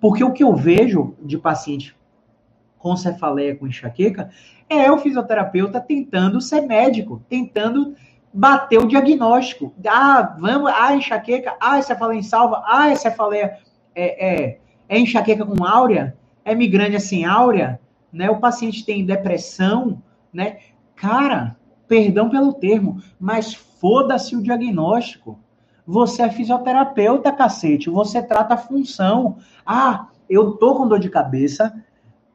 Porque 0.00 0.22
o 0.22 0.32
que 0.32 0.44
eu 0.44 0.54
vejo 0.54 1.14
de 1.22 1.38
paciente 1.38 1.96
com 2.78 2.96
cefaleia, 2.96 3.56
com 3.56 3.66
enxaqueca, 3.66 4.30
é 4.68 4.90
o 4.92 4.98
fisioterapeuta 4.98 5.80
tentando 5.80 6.40
ser 6.40 6.60
médico, 6.60 7.22
tentando 7.28 7.96
bater 8.32 8.78
o 8.78 8.86
diagnóstico. 8.86 9.72
Ah, 9.86 10.36
vamos, 10.38 10.70
ah, 10.74 10.94
enxaqueca, 10.94 11.56
ah, 11.60 11.80
cefaleia 11.80 12.18
em 12.18 12.22
salva, 12.22 12.62
ah, 12.66 12.94
cefaleia 12.94 13.58
é, 13.94 14.26
é, 14.26 14.58
é 14.88 14.98
enxaqueca 14.98 15.44
com 15.44 15.64
áurea, 15.64 16.16
é 16.44 16.54
migrânia 16.54 17.00
sem 17.00 17.24
áurea, 17.24 17.80
né? 18.12 18.30
O 18.30 18.38
paciente 18.38 18.84
tem 18.84 19.04
depressão, 19.04 20.02
né? 20.32 20.58
Cara, 20.94 21.56
perdão 21.86 22.28
pelo 22.28 22.52
termo, 22.52 23.02
mas 23.18 23.54
foda-se 23.54 24.36
o 24.36 24.42
diagnóstico. 24.42 25.38
Você 25.86 26.22
é 26.22 26.30
fisioterapeuta, 26.30 27.32
cacete, 27.32 27.88
você 27.88 28.22
trata 28.22 28.54
a 28.54 28.58
função. 28.58 29.38
Ah, 29.64 30.08
eu 30.28 30.52
tô 30.52 30.74
com 30.74 30.86
dor 30.86 30.98
de 30.98 31.08
cabeça, 31.08 31.74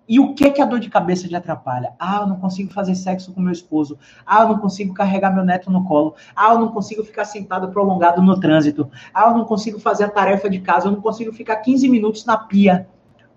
e 0.07 0.19
o 0.19 0.33
que 0.33 0.51
que 0.51 0.61
a 0.61 0.65
dor 0.65 0.79
de 0.79 0.89
cabeça 0.89 1.27
te 1.27 1.35
atrapalha? 1.35 1.93
Ah, 1.97 2.19
eu 2.21 2.27
não 2.27 2.35
consigo 2.37 2.71
fazer 2.73 2.93
sexo 2.95 3.31
com 3.31 3.41
meu 3.41 3.53
esposo. 3.53 3.97
Ah, 4.25 4.41
eu 4.41 4.49
não 4.49 4.57
consigo 4.57 4.93
carregar 4.93 5.33
meu 5.33 5.45
neto 5.45 5.71
no 5.71 5.85
colo. 5.85 6.15
Ah, 6.35 6.53
eu 6.53 6.59
não 6.59 6.69
consigo 6.69 7.03
ficar 7.03 7.25
sentado 7.25 7.69
prolongado 7.69 8.21
no 8.21 8.37
trânsito. 8.39 8.89
Ah, 9.13 9.29
eu 9.29 9.37
não 9.37 9.45
consigo 9.45 9.79
fazer 9.79 10.03
a 10.05 10.09
tarefa 10.09 10.49
de 10.49 10.59
casa. 10.59 10.87
Eu 10.87 10.91
não 10.91 11.01
consigo 11.01 11.31
ficar 11.31 11.55
15 11.57 11.87
minutos 11.87 12.25
na 12.25 12.37
pia. 12.37 12.87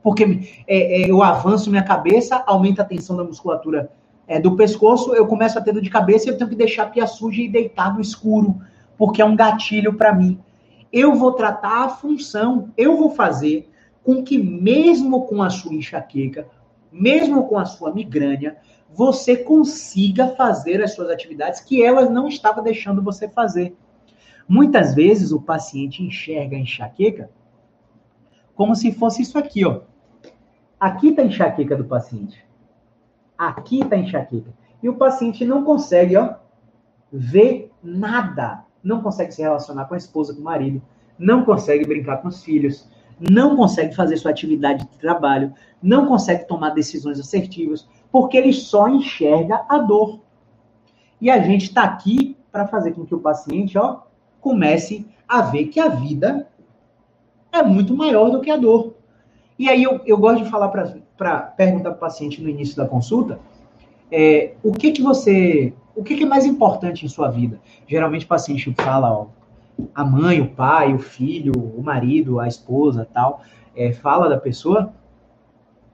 Porque 0.03 0.63
é, 0.67 1.03
é, 1.03 1.11
eu 1.11 1.23
avanço 1.23 1.71
minha 1.71 1.83
cabeça, 1.83 2.43
aumenta 2.47 2.83
a 2.83 2.85
tensão 2.85 3.17
da 3.17 3.25
musculatura 3.25 3.91
é, 4.29 4.41
do 4.41 4.57
pescoço, 4.57 5.15
eu 5.15 5.27
começo 5.27 5.59
a 5.59 5.63
ter 5.63 5.73
dor 5.73 5.83
de 5.83 5.91
cabeça 5.91 6.29
e 6.29 6.33
eu 6.33 6.39
tenho 6.39 6.51
que 6.51 6.57
deixar 6.57 6.85
a 6.85 6.87
pia 6.87 7.07
suja 7.07 7.43
e 7.43 7.49
deitar 7.49 7.95
no 7.95 8.01
escuro. 8.01 8.57
Porque 8.99 9.23
é 9.23 9.25
um 9.25 9.37
gatilho 9.37 9.95
para 9.95 10.13
mim. 10.13 10.39
Eu 10.93 11.15
vou 11.15 11.33
tratar 11.33 11.85
a 11.85 11.89
função. 11.89 12.71
Eu 12.77 12.97
vou 12.97 13.11
fazer 13.11 13.69
com 14.07 14.23
que, 14.23 14.39
mesmo 14.39 15.27
com 15.27 15.43
a 15.43 15.51
sua 15.51 15.75
enxaqueca, 15.75 16.49
mesmo 16.93 17.49
com 17.49 17.59
a 17.59 17.65
sua 17.65 17.93
migrânia, 17.93 18.57
você 18.89 19.37
consiga 19.37 20.29
fazer 20.29 20.81
as 20.81 20.95
suas 20.95 21.11
atividades 21.11 21.61
que 21.61 21.83
elas 21.83 22.09
não 22.09 22.29
estavam 22.29 22.63
deixando 22.63 23.03
você 23.03 23.29
fazer. 23.29 23.77
Muitas 24.49 24.95
vezes 24.95 25.33
o 25.33 25.43
paciente 25.43 26.05
enxerga 26.05 26.57
a 26.57 26.61
enxaqueca 26.61 27.29
como 28.55 28.77
se 28.77 28.93
fosse 28.93 29.23
isso 29.23 29.37
aqui, 29.37 29.67
ó. 29.67 29.81
Aqui 30.79 31.09
está 31.09 31.23
a 31.23 31.27
enxaqueca 31.27 31.77
do 31.77 31.85
paciente. 31.85 32.47
Aqui 33.37 33.81
está 33.81 33.97
a 33.97 33.99
enxaqueca. 33.99 34.55
E 34.81 34.89
o 34.89 34.95
paciente 34.95 35.45
não 35.45 35.65
consegue, 35.65 36.17
ó, 36.17 36.37
ver 37.13 37.73
nada. 37.83 38.65
Não 38.85 39.03
consegue 39.03 39.33
se 39.33 39.43
relacionar 39.43 39.87
com 39.87 39.95
a 39.95 39.99
esposa, 39.99 40.33
com 40.33 40.41
o 40.41 40.45
marido. 40.45 40.81
Não 41.19 41.45
consegue 41.45 41.85
brincar 41.85 42.19
com 42.19 42.29
os 42.29 42.45
filhos 42.45 42.89
não 43.19 43.57
consegue 43.57 43.95
fazer 43.95 44.17
sua 44.17 44.31
atividade 44.31 44.85
de 44.85 44.99
trabalho, 44.99 45.53
não 45.83 46.07
consegue 46.07 46.47
tomar 46.47 46.71
decisões 46.71 47.19
assertivas, 47.19 47.89
porque 48.11 48.37
ele 48.37 48.53
só 48.53 48.89
enxerga 48.89 49.65
a 49.69 49.79
dor. 49.79 50.21
E 51.21 51.31
a 51.31 51.41
gente 51.41 51.65
está 51.65 51.83
aqui 51.83 52.37
para 52.53 52.67
fazer 52.67 52.93
com 52.93 53.05
que 53.05 53.15
o 53.15 53.21
paciente 53.21 53.79
ó, 53.79 54.01
comece 54.41 55.07
a 55.27 55.43
ver 55.43 55.67
que 55.67 55.81
a 55.81 55.89
vida 55.89 56.49
é 57.53 57.63
muito 57.63 57.97
maior 57.97 58.31
do 58.31 58.41
que 58.41 58.51
a 58.51 58.57
dor. 58.57 58.95
E 59.59 59.69
aí 59.69 59.83
eu, 59.83 60.01
eu 60.05 60.19
gosto 60.19 60.45
de 60.45 60.51
falar 60.51 60.69
para 60.69 61.39
perguntar 61.41 61.91
para 61.91 61.97
o 61.97 62.01
paciente 62.01 62.43
no 62.43 62.49
início 62.49 62.77
da 62.77 62.87
consulta 62.87 63.41
é, 64.11 64.55
o 64.63 64.73
que 64.73 64.93
que 64.93 65.03
você, 65.03 65.73
o 65.95 66.03
que, 66.03 66.17
que 66.17 66.25
é 66.25 66.27
mais 66.27 66.47
importante 66.47 67.05
em 67.05 67.09
sua 67.09 67.31
vida? 67.31 67.61
Geralmente 67.87 68.25
o 68.25 68.29
paciente 68.29 68.73
fala, 68.77 69.13
ó, 69.13 69.27
a 69.95 70.05
mãe, 70.05 70.41
o 70.41 70.49
pai, 70.49 70.95
o 70.95 70.99
filho, 70.99 71.53
o 71.53 71.83
marido, 71.83 72.41
a 72.41 72.49
esposa, 72.49 73.09
tal, 73.13 73.43
é, 73.75 73.93
fala 73.93 74.29
da 74.29 74.39
pessoa, 74.39 74.93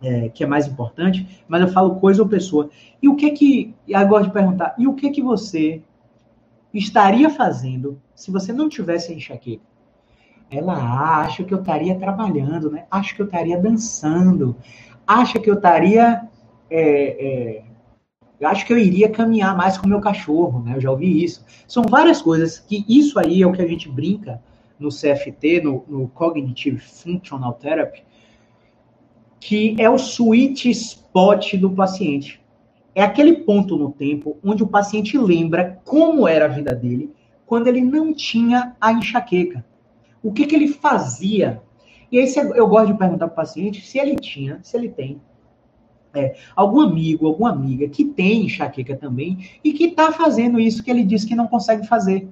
é, 0.02 0.28
que 0.28 0.42
é 0.42 0.46
mais 0.46 0.66
importante, 0.66 1.44
mas 1.48 1.60
eu 1.60 1.68
falo 1.68 1.96
coisa 1.96 2.22
ou 2.22 2.28
pessoa. 2.28 2.70
E 3.00 3.08
o 3.08 3.16
que 3.16 3.30
que, 3.30 3.74
agora 3.94 4.24
de 4.24 4.30
perguntar, 4.30 4.74
e 4.78 4.86
o 4.86 4.94
que 4.94 5.10
que 5.10 5.22
você 5.22 5.82
estaria 6.72 7.30
fazendo 7.30 8.00
se 8.14 8.30
você 8.30 8.52
não 8.52 8.68
tivesse 8.68 9.12
enxaqueca? 9.12 9.62
Ela 10.50 10.74
acha 11.20 11.44
que 11.44 11.54
eu 11.54 11.60
estaria 11.60 11.98
trabalhando, 11.98 12.70
né? 12.70 12.84
Acha 12.90 13.14
que 13.14 13.22
eu 13.22 13.26
estaria 13.26 13.58
dançando, 13.58 14.54
acha 15.06 15.38
que 15.38 15.48
eu 15.48 15.54
estaria 15.54 16.28
é, 16.68 17.58
é 17.58 17.71
eu 18.42 18.48
acho 18.48 18.66
que 18.66 18.72
eu 18.72 18.78
iria 18.78 19.08
caminhar 19.08 19.56
mais 19.56 19.78
com 19.78 19.86
o 19.86 19.88
meu 19.88 20.00
cachorro, 20.00 20.64
né? 20.64 20.74
Eu 20.74 20.80
já 20.80 20.90
ouvi 20.90 21.22
isso. 21.22 21.44
São 21.68 21.84
várias 21.84 22.20
coisas 22.20 22.58
que 22.58 22.84
isso 22.88 23.16
aí 23.20 23.40
é 23.40 23.46
o 23.46 23.52
que 23.52 23.62
a 23.62 23.68
gente 23.68 23.88
brinca 23.88 24.42
no 24.80 24.88
CFT, 24.88 25.60
no, 25.62 25.84
no 25.86 26.08
Cognitive 26.08 26.80
Functional 26.80 27.52
Therapy, 27.52 28.02
que 29.38 29.76
é 29.78 29.88
o 29.88 29.94
sweet 29.94 30.68
spot 30.70 31.54
do 31.54 31.70
paciente. 31.70 32.42
É 32.96 33.04
aquele 33.04 33.32
ponto 33.44 33.76
no 33.76 33.92
tempo 33.92 34.36
onde 34.42 34.64
o 34.64 34.66
paciente 34.66 35.16
lembra 35.16 35.80
como 35.84 36.26
era 36.26 36.46
a 36.46 36.48
vida 36.48 36.74
dele 36.74 37.12
quando 37.46 37.68
ele 37.68 37.80
não 37.80 38.12
tinha 38.12 38.74
a 38.80 38.92
enxaqueca. 38.92 39.64
O 40.20 40.32
que, 40.32 40.46
que 40.46 40.56
ele 40.56 40.66
fazia? 40.66 41.62
E 42.10 42.18
aí 42.18 42.26
eu 42.56 42.66
gosto 42.66 42.88
de 42.88 42.98
perguntar 42.98 43.28
para 43.28 43.34
o 43.34 43.36
paciente 43.36 43.86
se 43.86 44.00
ele 44.00 44.16
tinha, 44.16 44.58
se 44.64 44.76
ele 44.76 44.88
tem 44.88 45.20
é, 46.14 46.36
algum 46.54 46.80
amigo, 46.80 47.26
alguma 47.26 47.50
amiga 47.50 47.88
que 47.88 48.04
tem 48.04 48.44
enxaqueca 48.44 48.96
também 48.96 49.48
e 49.64 49.72
que 49.72 49.84
está 49.84 50.12
fazendo 50.12 50.60
isso 50.60 50.82
que 50.82 50.90
ele 50.90 51.04
disse 51.04 51.26
que 51.26 51.34
não 51.34 51.46
consegue 51.46 51.86
fazer. 51.86 52.28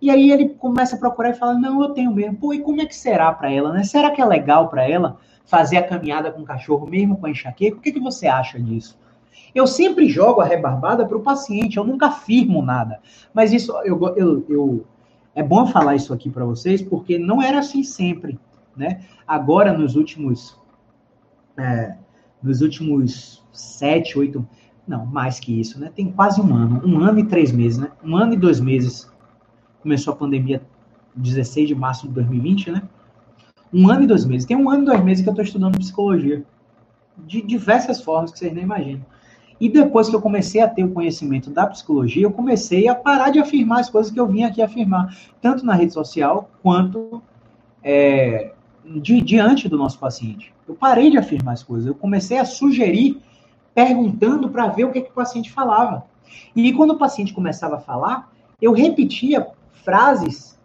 E 0.00 0.10
aí 0.10 0.30
ele 0.30 0.50
começa 0.50 0.96
a 0.96 0.98
procurar 0.98 1.30
e 1.30 1.34
fala: 1.34 1.54
Não, 1.54 1.82
eu 1.82 1.90
tenho 1.90 2.12
mesmo. 2.12 2.36
Pô, 2.36 2.52
e 2.52 2.60
como 2.60 2.82
é 2.82 2.86
que 2.86 2.94
será 2.94 3.32
para 3.32 3.50
ela, 3.50 3.72
né? 3.72 3.84
Será 3.84 4.10
que 4.10 4.20
é 4.20 4.24
legal 4.24 4.68
para 4.68 4.88
ela 4.88 5.18
fazer 5.46 5.76
a 5.76 5.82
caminhada 5.82 6.30
com 6.30 6.42
o 6.42 6.44
cachorro 6.44 6.86
mesmo 6.86 7.16
com 7.16 7.26
a 7.26 7.30
enxaqueca? 7.30 7.76
O 7.76 7.80
que, 7.80 7.92
que 7.92 8.00
você 8.00 8.26
acha 8.26 8.60
disso? 8.60 8.98
Eu 9.54 9.66
sempre 9.66 10.08
jogo 10.08 10.40
a 10.40 10.44
rebarbada 10.44 11.06
para 11.06 11.16
o 11.16 11.22
paciente, 11.22 11.76
eu 11.76 11.84
nunca 11.84 12.06
afirmo 12.08 12.60
nada. 12.60 13.00
Mas 13.32 13.52
isso, 13.52 13.72
eu, 13.84 13.98
eu, 14.16 14.44
eu 14.48 14.86
é 15.34 15.42
bom 15.42 15.66
falar 15.66 15.94
isso 15.94 16.12
aqui 16.12 16.28
para 16.28 16.44
vocês, 16.44 16.82
porque 16.82 17.18
não 17.18 17.40
era 17.42 17.60
assim 17.60 17.82
sempre, 17.82 18.38
né? 18.76 19.02
Agora, 19.26 19.72
nos 19.72 19.96
últimos, 19.96 20.58
é, 21.56 21.96
nos 22.44 22.60
últimos 22.60 23.42
sete, 23.52 24.18
oito, 24.18 24.46
não, 24.86 25.06
mais 25.06 25.40
que 25.40 25.58
isso, 25.58 25.80
né? 25.80 25.90
Tem 25.94 26.12
quase 26.12 26.40
um 26.40 26.54
ano, 26.54 26.82
um 26.84 27.00
ano 27.00 27.18
e 27.18 27.24
três 27.24 27.50
meses, 27.50 27.78
né? 27.78 27.90
Um 28.04 28.16
ano 28.16 28.34
e 28.34 28.36
dois 28.36 28.60
meses. 28.60 29.10
Começou 29.80 30.12
a 30.12 30.16
pandemia 30.16 30.62
16 31.16 31.68
de 31.68 31.74
março 31.74 32.06
de 32.06 32.12
2020, 32.12 32.70
né? 32.70 32.82
Um 33.72 33.90
ano 33.90 34.04
e 34.04 34.06
dois 34.06 34.26
meses. 34.26 34.46
Tem 34.46 34.56
um 34.56 34.68
ano 34.68 34.82
e 34.82 34.86
dois 34.86 35.02
meses 35.02 35.22
que 35.22 35.28
eu 35.28 35.32
estou 35.32 35.44
estudando 35.44 35.78
psicologia. 35.78 36.44
De 37.16 37.40
diversas 37.40 38.02
formas 38.02 38.32
que 38.32 38.38
vocês 38.38 38.52
nem 38.52 38.64
imaginam. 38.64 39.04
E 39.60 39.68
depois 39.68 40.08
que 40.08 40.16
eu 40.16 40.20
comecei 40.20 40.60
a 40.60 40.68
ter 40.68 40.84
o 40.84 40.90
conhecimento 40.90 41.48
da 41.48 41.66
psicologia, 41.66 42.24
eu 42.24 42.30
comecei 42.30 42.88
a 42.88 42.94
parar 42.94 43.30
de 43.30 43.38
afirmar 43.38 43.80
as 43.80 43.88
coisas 43.88 44.12
que 44.12 44.18
eu 44.18 44.26
vim 44.26 44.42
aqui 44.42 44.60
afirmar, 44.60 45.16
tanto 45.40 45.64
na 45.64 45.74
rede 45.74 45.92
social 45.92 46.50
quanto 46.62 47.22
é, 47.82 48.52
de, 49.00 49.20
diante 49.20 49.68
do 49.68 49.78
nosso 49.78 49.98
paciente. 49.98 50.53
Eu 50.66 50.74
parei 50.74 51.10
de 51.10 51.18
afirmar 51.18 51.52
as 51.52 51.62
coisas, 51.62 51.86
eu 51.86 51.94
comecei 51.94 52.38
a 52.38 52.44
sugerir, 52.44 53.20
perguntando 53.74 54.48
para 54.48 54.68
ver 54.68 54.84
o 54.84 54.92
que, 54.92 55.00
que 55.00 55.10
o 55.10 55.14
paciente 55.14 55.50
falava. 55.50 56.04
E 56.54 56.72
quando 56.72 56.92
o 56.92 56.98
paciente 56.98 57.34
começava 57.34 57.76
a 57.76 57.80
falar, 57.80 58.32
eu 58.60 58.72
repetia 58.72 59.46
frases 59.84 60.58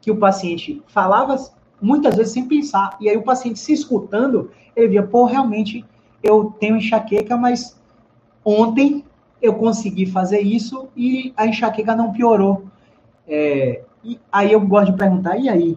que 0.00 0.10
o 0.10 0.16
paciente 0.16 0.82
falava 0.88 1.36
muitas 1.80 2.16
vezes 2.16 2.32
sem 2.32 2.48
pensar. 2.48 2.96
E 3.00 3.08
aí 3.08 3.16
o 3.16 3.22
paciente 3.22 3.58
se 3.58 3.72
escutando, 3.72 4.50
ele 4.74 4.88
via, 4.88 5.02
pô, 5.02 5.24
realmente 5.24 5.84
eu 6.22 6.54
tenho 6.58 6.76
enxaqueca, 6.76 7.36
mas 7.36 7.78
Ontem 8.50 9.04
eu 9.42 9.54
consegui 9.56 10.06
fazer 10.06 10.40
isso 10.40 10.88
e 10.96 11.34
a 11.36 11.46
enxaqueca 11.46 11.94
não 11.94 12.12
piorou. 12.12 12.64
É, 13.26 13.82
e 14.02 14.18
aí 14.32 14.50
eu 14.50 14.60
gosto 14.62 14.92
de 14.92 14.98
perguntar, 14.98 15.36
e 15.36 15.50
aí? 15.50 15.76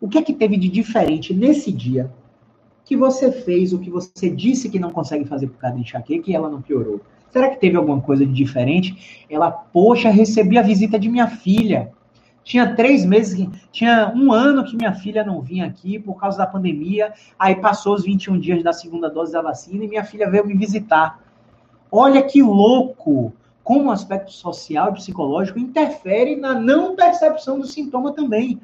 O 0.00 0.08
que 0.08 0.16
é 0.16 0.22
que 0.22 0.32
teve 0.32 0.56
de 0.56 0.70
diferente 0.70 1.34
nesse 1.34 1.70
dia 1.70 2.10
que 2.88 2.96
você 2.96 3.30
fez 3.30 3.74
o 3.74 3.78
que 3.78 3.90
você 3.90 4.30
disse 4.30 4.70
que 4.70 4.78
não 4.78 4.90
consegue 4.90 5.26
fazer 5.26 5.46
por 5.48 5.58
causa 5.58 5.76
da 5.76 5.82
enxaqueca 5.82 6.30
e 6.30 6.34
ela 6.34 6.48
não 6.48 6.62
piorou? 6.62 7.02
Será 7.30 7.50
que 7.50 7.60
teve 7.60 7.76
alguma 7.76 8.00
coisa 8.00 8.24
de 8.24 8.32
diferente? 8.32 9.26
Ela, 9.28 9.50
poxa, 9.50 10.08
recebi 10.08 10.56
a 10.56 10.62
visita 10.62 10.98
de 10.98 11.06
minha 11.06 11.28
filha. 11.28 11.92
Tinha 12.42 12.74
três 12.74 13.04
meses, 13.04 13.46
tinha 13.70 14.10
um 14.16 14.32
ano 14.32 14.64
que 14.64 14.74
minha 14.74 14.94
filha 14.94 15.22
não 15.22 15.42
vinha 15.42 15.66
aqui 15.66 15.98
por 15.98 16.18
causa 16.18 16.38
da 16.38 16.46
pandemia. 16.46 17.12
Aí 17.38 17.56
passou 17.56 17.94
os 17.94 18.04
21 18.04 18.40
dias 18.40 18.62
da 18.62 18.72
segunda 18.72 19.10
dose 19.10 19.34
da 19.34 19.42
vacina 19.42 19.84
e 19.84 19.88
minha 19.88 20.04
filha 20.04 20.30
veio 20.30 20.46
me 20.46 20.54
visitar. 20.54 21.20
Olha 21.92 22.22
que 22.22 22.42
louco! 22.42 23.34
Como 23.62 23.90
o 23.90 23.92
aspecto 23.92 24.32
social 24.32 24.88
e 24.88 24.94
psicológico 24.94 25.58
interfere 25.58 26.36
na 26.36 26.54
não 26.54 26.96
percepção 26.96 27.60
do 27.60 27.66
sintoma 27.66 28.14
também. 28.14 28.58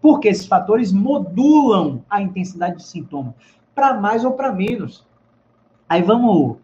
Porque 0.00 0.28
esses 0.28 0.46
fatores 0.46 0.90
modulam 0.90 2.02
a 2.08 2.22
intensidade 2.22 2.76
do 2.76 2.82
sintoma, 2.82 3.34
para 3.78 3.94
mais 3.94 4.24
ou 4.24 4.32
para 4.32 4.50
menos. 4.50 5.06
Aí 5.88 6.02
vamos 6.02 6.56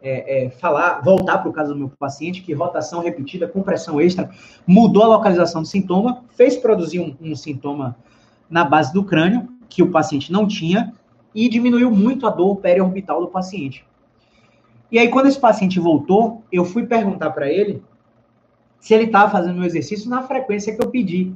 é, 0.00 0.44
é, 0.44 0.50
falar, 0.50 1.00
voltar 1.00 1.38
para 1.38 1.50
o 1.50 1.52
caso 1.52 1.72
do 1.72 1.78
meu 1.80 1.90
paciente, 1.98 2.42
que 2.42 2.52
rotação 2.52 3.02
repetida 3.02 3.48
com 3.48 3.60
pressão 3.60 4.00
extra 4.00 4.30
mudou 4.64 5.02
a 5.02 5.08
localização 5.08 5.62
do 5.62 5.66
sintoma, 5.66 6.22
fez 6.36 6.56
produzir 6.56 7.00
um, 7.00 7.16
um 7.20 7.34
sintoma 7.34 7.96
na 8.48 8.64
base 8.64 8.92
do 8.92 9.02
crânio, 9.02 9.48
que 9.68 9.82
o 9.82 9.90
paciente 9.90 10.30
não 10.30 10.46
tinha, 10.46 10.94
e 11.34 11.48
diminuiu 11.48 11.90
muito 11.90 12.24
a 12.24 12.30
dor 12.30 12.54
periorbital 12.56 13.20
do 13.20 13.26
paciente. 13.26 13.84
E 14.92 14.98
aí, 14.98 15.08
quando 15.08 15.26
esse 15.26 15.40
paciente 15.40 15.80
voltou, 15.80 16.44
eu 16.52 16.64
fui 16.64 16.86
perguntar 16.86 17.30
para 17.30 17.50
ele 17.50 17.82
se 18.78 18.94
ele 18.94 19.04
estava 19.04 19.30
fazendo 19.30 19.60
o 19.60 19.64
exercício 19.64 20.08
na 20.08 20.22
frequência 20.22 20.74
que 20.74 20.84
eu 20.84 20.88
pedi. 20.88 21.34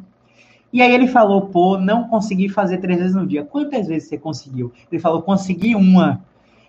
E 0.74 0.82
aí 0.82 0.92
ele 0.92 1.06
falou, 1.06 1.42
pô, 1.42 1.78
não 1.78 2.08
consegui 2.08 2.48
fazer 2.48 2.78
três 2.78 2.98
vezes 2.98 3.14
no 3.14 3.24
dia. 3.24 3.44
Quantas 3.44 3.86
vezes 3.86 4.08
você 4.08 4.18
conseguiu? 4.18 4.72
Ele 4.90 5.00
falou, 5.00 5.22
consegui 5.22 5.76
uma. 5.76 6.20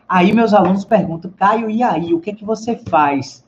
Aí 0.08 0.32
meus 0.32 0.54
alunos 0.54 0.86
perguntam, 0.86 1.32
Caio, 1.36 1.72
e 1.72 1.82
aí, 1.82 2.14
o 2.14 2.20
que 2.20 2.30
é 2.30 2.36
que 2.36 2.46
você 2.46 2.76
faz? 2.76 3.44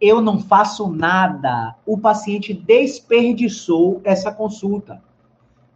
Eu 0.00 0.20
não 0.20 0.40
faço 0.40 0.88
nada. 0.88 1.76
O 1.86 1.96
paciente 1.96 2.52
desperdiçou 2.52 4.00
essa 4.02 4.32
consulta. 4.32 5.00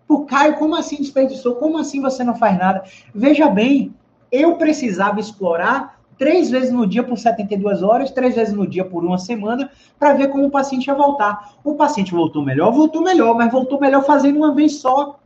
Pô, 0.09 0.25
Caio, 0.25 0.57
como 0.57 0.75
assim 0.75 0.97
desperdiçou? 0.97 1.55
Como 1.55 1.79
assim 1.79 2.01
você 2.01 2.25
não 2.25 2.35
faz 2.35 2.59
nada? 2.59 2.83
Veja 3.15 3.49
bem, 3.49 3.95
eu 4.33 4.57
precisava 4.57 5.21
explorar 5.21 6.01
três 6.19 6.51
vezes 6.51 6.73
no 6.73 6.87
dia 6.87 7.03
por 7.03 7.19
72 7.19 7.83
horas, 7.83 8.11
três 8.11 8.35
vezes 8.35 8.55
no 8.55 8.67
dia 8.67 8.85
por 8.85 9.05
uma 9.05 9.19
semana, 9.19 9.71
para 9.99 10.15
ver 10.15 10.29
como 10.29 10.47
o 10.47 10.51
paciente 10.51 10.87
ia 10.87 10.95
voltar. 10.95 11.55
O 11.63 11.75
paciente 11.75 12.13
voltou 12.13 12.43
melhor, 12.43 12.73
voltou 12.73 13.03
melhor, 13.03 13.35
mas 13.35 13.53
voltou 13.53 13.81
melhor 13.81 14.05
fazendo 14.05 14.37
uma 14.37 14.55
vez 14.55 14.77
só. 14.77 15.19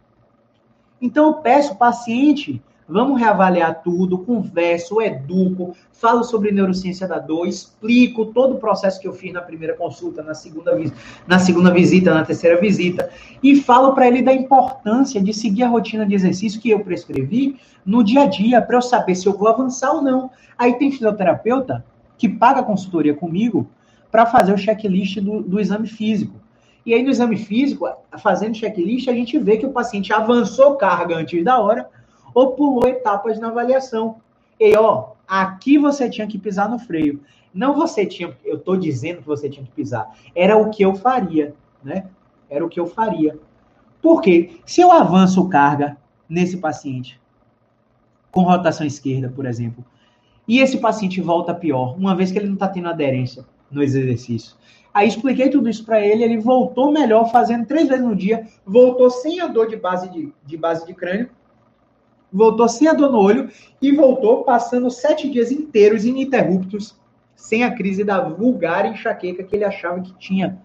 Então 1.01 1.27
eu 1.27 1.35
peço 1.35 1.77
paciente 1.77 2.63
Vamos 2.91 3.21
reavaliar 3.21 3.83
tudo, 3.83 4.19
converso, 4.19 5.01
educo, 5.01 5.77
falo 5.93 6.25
sobre 6.25 6.51
neurociência 6.51 7.07
da 7.07 7.21
dor, 7.21 7.47
explico 7.47 8.27
todo 8.27 8.55
o 8.55 8.59
processo 8.59 9.01
que 9.01 9.07
eu 9.07 9.13
fiz 9.13 9.33
na 9.33 9.41
primeira 9.41 9.75
consulta, 9.75 10.25
na 10.25 10.35
segunda, 10.35 10.77
na 11.25 11.39
segunda 11.39 11.73
visita, 11.73 12.13
na 12.13 12.25
terceira 12.25 12.61
visita, 12.61 13.09
e 13.41 13.55
falo 13.55 13.95
para 13.95 14.09
ele 14.09 14.23
da 14.23 14.33
importância 14.33 15.23
de 15.23 15.33
seguir 15.33 15.63
a 15.63 15.69
rotina 15.69 16.05
de 16.05 16.17
exercício 16.17 16.61
que 16.61 16.71
eu 16.71 16.81
prescrevi 16.81 17.57
no 17.87 18.03
dia 18.03 18.23
a 18.23 18.27
dia, 18.27 18.61
para 18.61 18.77
eu 18.77 18.83
saber 18.83 19.15
se 19.15 19.27
eu 19.27 19.39
vou 19.39 19.47
avançar 19.47 19.93
ou 19.93 20.03
não. 20.03 20.29
Aí 20.59 20.75
tem 20.75 20.91
fisioterapeuta 20.91 21.85
que 22.19 22.29
paga 22.29 22.61
consultoria 22.61 23.15
comigo 23.15 23.69
para 24.11 24.27
fazer 24.27 24.53
o 24.53 24.59
checklist 24.59 25.21
do, 25.21 25.41
do 25.43 25.61
exame 25.61 25.87
físico. 25.87 26.35
E 26.85 26.93
aí, 26.93 27.03
no 27.03 27.11
exame 27.11 27.37
físico, 27.37 27.87
fazendo 28.19 28.57
checklist, 28.57 29.09
a 29.09 29.13
gente 29.13 29.39
vê 29.39 29.59
que 29.59 29.67
o 29.67 29.71
paciente 29.71 30.13
avançou 30.13 30.75
carga 30.77 31.15
antes 31.15 31.45
da 31.45 31.59
hora, 31.59 31.87
ou 32.35 32.53
pulou 32.53 32.89
etapas 32.89 33.39
na 33.39 33.49
avaliação. 33.49 34.17
E 34.59 34.77
ó, 34.77 35.13
aqui 35.27 35.79
você 35.79 36.09
tinha 36.09 36.27
que 36.27 36.39
pisar 36.39 36.69
no 36.69 36.79
freio. 36.79 37.21
Não 37.53 37.75
você 37.75 38.07
tinha, 38.07 38.37
eu 38.45 38.57
estou 38.57 38.77
dizendo 38.77 39.23
que 39.23 39.27
você 39.27 39.49
tinha 39.49 39.65
que 39.65 39.73
pisar. 39.73 40.11
Era 40.35 40.57
o 40.57 40.71
que 40.71 40.83
eu 40.83 40.95
faria, 40.95 41.55
né? 41.83 42.07
Era 42.49 42.65
o 42.65 42.69
que 42.69 42.79
eu 42.79 42.87
faria. 42.87 43.39
Porque 44.03 44.61
se 44.65 44.81
eu 44.81 44.93
avanço 44.93 45.49
carga 45.49 45.97
nesse 46.29 46.57
paciente 46.59 47.21
com 48.31 48.43
rotação 48.43 48.87
esquerda, 48.87 49.29
por 49.29 49.45
exemplo, 49.45 49.85
e 50.47 50.61
esse 50.61 50.79
paciente 50.79 51.21
volta 51.21 51.55
pior, 51.55 51.97
uma 51.97 52.15
vez 52.15 52.31
que 52.31 52.39
ele 52.39 52.47
não 52.47 52.55
está 52.55 52.69
tendo 52.69 52.89
aderência 52.89 53.45
no 53.71 53.83
exercício. 53.83 54.57
Aí 54.93 55.07
expliquei 55.07 55.49
tudo 55.49 55.69
isso 55.69 55.85
para 55.85 56.05
ele, 56.05 56.25
ele 56.25 56.39
voltou 56.39 56.91
melhor, 56.91 57.31
fazendo 57.31 57.67
três 57.67 57.89
vezes 57.89 58.05
no 58.05 58.17
dia, 58.17 58.47
voltou 58.67 59.09
sem 59.11 59.41
a 59.41 59.47
dor 59.47 59.69
de 59.69 59.77
base 59.77 60.09
de, 60.11 60.33
de 60.45 60.57
base 60.57 60.85
de 60.85 60.93
crânio, 60.95 61.31
voltou 62.33 62.69
sem 62.69 62.89
a 62.89 62.93
dor 62.93 63.11
no 63.11 63.19
olho 63.19 63.49
e 63.81 63.93
voltou 63.93 64.45
passando 64.45 64.91
sete 64.91 65.29
dias 65.29 65.51
inteiros 65.51 66.05
ininterruptos 66.05 66.99
sem 67.35 67.65
a 67.65 67.75
crise 67.75 68.05
da 68.05 68.21
vulgar 68.21 68.87
enxaqueca 68.87 69.43
que 69.43 69.57
ele 69.57 69.65
achava 69.65 70.01
que 70.01 70.17
tinha. 70.19 70.59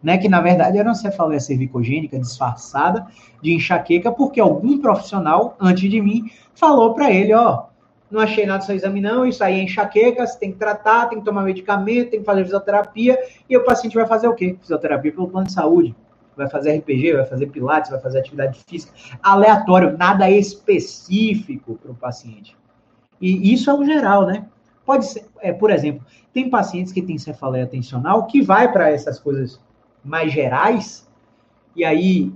Né, 0.00 0.16
que 0.16 0.28
na 0.28 0.40
verdade 0.40 0.78
era 0.78 0.88
uma 0.88 0.94
cefaleia 0.94 1.40
cervicogênica 1.40 2.16
disfarçada 2.20 3.08
de 3.42 3.52
enxaqueca, 3.52 4.12
porque 4.12 4.38
algum 4.38 4.78
profissional 4.78 5.56
antes 5.60 5.90
de 5.90 6.00
mim 6.00 6.30
falou 6.54 6.94
para 6.94 7.10
ele: 7.10 7.34
ó, 7.34 7.64
não 8.08 8.20
achei 8.20 8.46
nada 8.46 8.60
no 8.60 8.64
seu 8.64 8.76
exame, 8.76 9.00
não, 9.00 9.26
isso 9.26 9.42
aí 9.42 9.58
é 9.58 9.62
enxaqueca, 9.64 10.24
você 10.24 10.38
tem 10.38 10.52
que 10.52 10.58
tratar, 10.58 11.06
tem 11.06 11.18
que 11.18 11.24
tomar 11.24 11.42
medicamento, 11.42 12.10
tem 12.10 12.20
que 12.20 12.26
fazer 12.26 12.44
fisioterapia, 12.44 13.18
e 13.50 13.56
o 13.56 13.64
paciente 13.64 13.96
vai 13.96 14.06
fazer 14.06 14.28
o 14.28 14.34
quê? 14.34 14.56
Fisioterapia 14.60 15.10
pelo 15.10 15.26
plano 15.26 15.48
de 15.48 15.52
saúde 15.52 15.96
vai 16.38 16.48
fazer 16.48 16.78
RPG, 16.78 17.14
vai 17.14 17.26
fazer 17.26 17.48
pilates, 17.48 17.90
vai 17.90 18.00
fazer 18.00 18.20
atividade 18.20 18.58
física, 18.66 18.92
aleatório, 19.22 19.98
nada 19.98 20.30
específico 20.30 21.76
para 21.76 21.90
o 21.90 21.94
paciente. 21.94 22.56
E 23.20 23.52
isso 23.52 23.68
é 23.68 23.74
o 23.74 23.84
geral, 23.84 24.24
né? 24.26 24.46
Pode 24.86 25.04
ser, 25.06 25.26
é, 25.40 25.52
por 25.52 25.70
exemplo, 25.70 26.06
tem 26.32 26.48
pacientes 26.48 26.92
que 26.92 27.02
têm 27.02 27.18
cefaleia 27.18 27.64
atencional 27.64 28.26
que 28.26 28.40
vai 28.40 28.72
para 28.72 28.90
essas 28.90 29.18
coisas 29.18 29.60
mais 30.02 30.32
gerais, 30.32 31.06
e 31.74 31.84
aí 31.84 32.32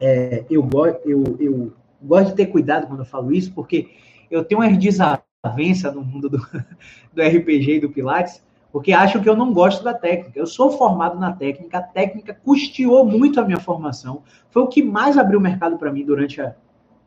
é, 0.00 0.44
eu, 0.50 0.68
eu, 1.04 1.36
eu 1.38 1.72
gosto 2.02 2.30
de 2.30 2.34
ter 2.34 2.46
cuidado 2.46 2.86
quando 2.86 3.00
eu 3.00 3.06
falo 3.06 3.32
isso, 3.32 3.52
porque 3.52 3.90
eu 4.30 4.42
tenho 4.42 4.62
uma 4.62 4.70
desavença 4.72 5.92
no 5.92 6.02
mundo 6.02 6.28
do, 6.28 6.38
do 7.12 7.22
RPG 7.22 7.76
e 7.76 7.80
do 7.80 7.90
Pilates, 7.90 8.42
porque 8.72 8.92
acham 8.92 9.22
que 9.22 9.28
eu 9.28 9.36
não 9.36 9.52
gosto 9.52 9.82
da 9.82 9.94
técnica. 9.94 10.38
Eu 10.38 10.46
sou 10.46 10.70
formado 10.70 11.18
na 11.18 11.32
técnica, 11.32 11.78
a 11.78 11.82
técnica 11.82 12.34
custeou 12.44 13.04
muito 13.04 13.40
a 13.40 13.44
minha 13.44 13.60
formação, 13.60 14.22
foi 14.50 14.62
o 14.62 14.68
que 14.68 14.82
mais 14.82 15.16
abriu 15.16 15.38
o 15.38 15.42
mercado 15.42 15.78
para 15.78 15.92
mim 15.92 16.04
durante, 16.04 16.40
a, 16.40 16.54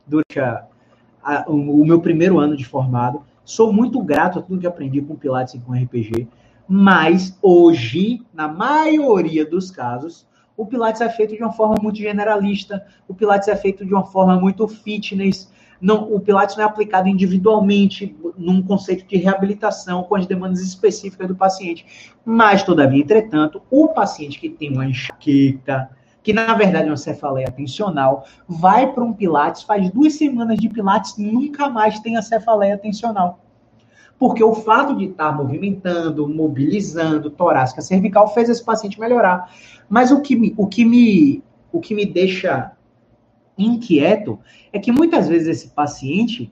durante 0.05 0.39
a, 0.39 0.65
a, 1.23 1.45
o, 1.47 1.85
meu 1.85 2.01
primeiro 2.01 2.39
ano 2.39 2.55
de 2.55 2.65
formado. 2.65 3.23
Sou 3.43 3.71
muito 3.71 4.01
grato 4.01 4.39
a 4.39 4.41
tudo 4.41 4.59
que 4.59 4.67
aprendi 4.67 5.01
com 5.01 5.15
Pilates 5.15 5.55
e 5.55 5.59
com 5.59 5.73
RPG, 5.73 6.27
mas 6.67 7.37
hoje, 7.41 8.21
na 8.33 8.47
maioria 8.47 9.45
dos 9.45 9.71
casos, 9.71 10.25
o 10.55 10.65
Pilates 10.65 11.01
é 11.01 11.09
feito 11.09 11.35
de 11.35 11.41
uma 11.41 11.51
forma 11.51 11.75
muito 11.81 11.97
generalista, 11.97 12.85
o 13.07 13.13
Pilates 13.13 13.47
é 13.47 13.55
feito 13.55 13.85
de 13.85 13.93
uma 13.93 14.05
forma 14.05 14.39
muito 14.39 14.67
fitness, 14.67 15.51
não, 15.81 16.13
o 16.13 16.19
Pilates 16.19 16.55
não 16.55 16.63
é 16.63 16.67
aplicado 16.67 17.09
individualmente 17.09 18.15
num 18.37 18.61
conceito 18.61 19.05
de 19.07 19.17
reabilitação 19.17 20.03
com 20.03 20.15
as 20.15 20.27
demandas 20.27 20.61
específicas 20.61 21.27
do 21.27 21.35
paciente. 21.35 22.13
Mas, 22.23 22.63
todavia, 22.63 23.01
entretanto, 23.01 23.61
o 23.69 23.87
paciente 23.87 24.39
que 24.39 24.49
tem 24.49 24.71
uma 24.71 24.85
enxaqueca, 24.85 25.89
que 26.21 26.33
na 26.33 26.53
verdade 26.53 26.87
é 26.87 26.91
uma 26.91 26.97
cefaleia 26.97 27.47
atencional, 27.47 28.25
vai 28.47 28.93
para 28.93 29.03
um 29.03 29.11
Pilates, 29.11 29.63
faz 29.63 29.89
duas 29.89 30.13
semanas 30.13 30.59
de 30.59 30.69
Pilates, 30.69 31.17
nunca 31.17 31.67
mais 31.67 31.99
tem 31.99 32.15
a 32.15 32.21
cefaleia 32.21 32.75
atencional. 32.75 33.39
Porque 34.19 34.43
o 34.43 34.53
fato 34.53 34.95
de 34.95 35.05
estar 35.05 35.35
movimentando, 35.35 36.27
mobilizando 36.27 37.31
torácica 37.31 37.81
cervical 37.81 38.31
fez 38.35 38.49
esse 38.49 38.63
paciente 38.63 38.99
melhorar. 38.99 39.51
Mas 39.89 40.11
o 40.11 40.21
que 40.21 40.35
me, 40.35 40.53
o 40.55 40.67
que 40.67 40.85
me, 40.85 41.43
o 41.71 41.79
que 41.79 41.95
me 41.95 42.05
deixa 42.05 42.71
inquieto 43.65 44.39
é 44.71 44.79
que 44.79 44.91
muitas 44.91 45.27
vezes 45.27 45.47
esse 45.47 45.69
paciente 45.69 46.51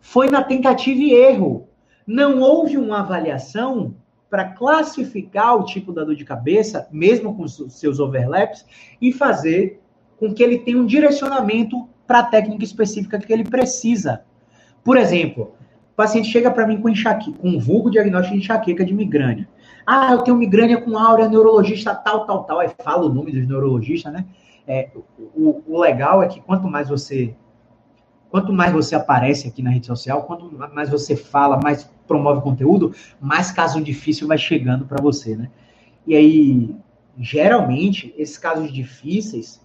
foi 0.00 0.28
na 0.28 0.42
tentativa 0.42 1.00
e 1.00 1.12
erro. 1.12 1.68
Não 2.06 2.40
houve 2.40 2.76
uma 2.76 3.00
avaliação 3.00 3.94
para 4.30 4.44
classificar 4.44 5.56
o 5.56 5.64
tipo 5.64 5.92
da 5.92 6.04
dor 6.04 6.14
de 6.14 6.24
cabeça, 6.24 6.88
mesmo 6.90 7.34
com 7.34 7.46
seus 7.48 7.98
overlaps, 8.00 8.64
e 9.00 9.12
fazer 9.12 9.80
com 10.18 10.32
que 10.32 10.42
ele 10.42 10.58
tenha 10.58 10.78
um 10.78 10.86
direcionamento 10.86 11.88
para 12.06 12.20
a 12.20 12.24
técnica 12.24 12.64
específica 12.64 13.18
que 13.18 13.32
ele 13.32 13.44
precisa. 13.44 14.22
Por 14.84 14.96
exemplo, 14.96 15.54
o 15.92 15.96
paciente 15.96 16.28
chega 16.28 16.50
para 16.50 16.66
mim 16.66 16.80
com 16.80 16.88
enxaqueca, 16.88 17.36
com 17.38 17.48
um 17.48 17.58
vulgo 17.58 17.90
diagnóstico 17.90 18.36
de 18.36 18.42
enxaqueca 18.42 18.84
de 18.84 18.94
migrânia. 18.94 19.48
Ah, 19.84 20.12
eu 20.12 20.18
tenho 20.18 20.36
migrânia 20.36 20.80
com 20.80 20.98
áurea, 20.98 21.28
neurologista 21.28 21.94
tal, 21.94 22.26
tal, 22.26 22.44
tal. 22.44 22.60
Aí 22.60 22.70
fala 22.82 23.06
o 23.06 23.12
nome 23.12 23.32
dos 23.32 23.46
neurologistas, 23.46 24.12
né? 24.12 24.24
É, 24.66 24.90
o, 25.34 25.62
o, 25.66 25.80
legal 25.80 26.22
é 26.22 26.28
que 26.28 26.40
quanto 26.40 26.66
mais 26.66 26.88
você 26.88 27.34
quanto 28.28 28.52
mais 28.52 28.72
você 28.72 28.94
aparece 28.94 29.46
aqui 29.46 29.62
na 29.62 29.70
rede 29.70 29.86
social, 29.86 30.24
quanto 30.24 30.50
mais 30.74 30.90
você 30.90 31.14
fala, 31.14 31.60
mais 31.62 31.88
promove 32.06 32.42
conteúdo, 32.42 32.92
mais 33.20 33.52
caso 33.52 33.80
difícil 33.80 34.26
vai 34.26 34.36
chegando 34.36 34.84
para 34.84 35.00
você, 35.00 35.36
né? 35.36 35.48
E 36.06 36.14
aí, 36.14 36.76
geralmente, 37.16 38.14
esses 38.18 38.36
casos 38.36 38.72
difíceis 38.72 39.64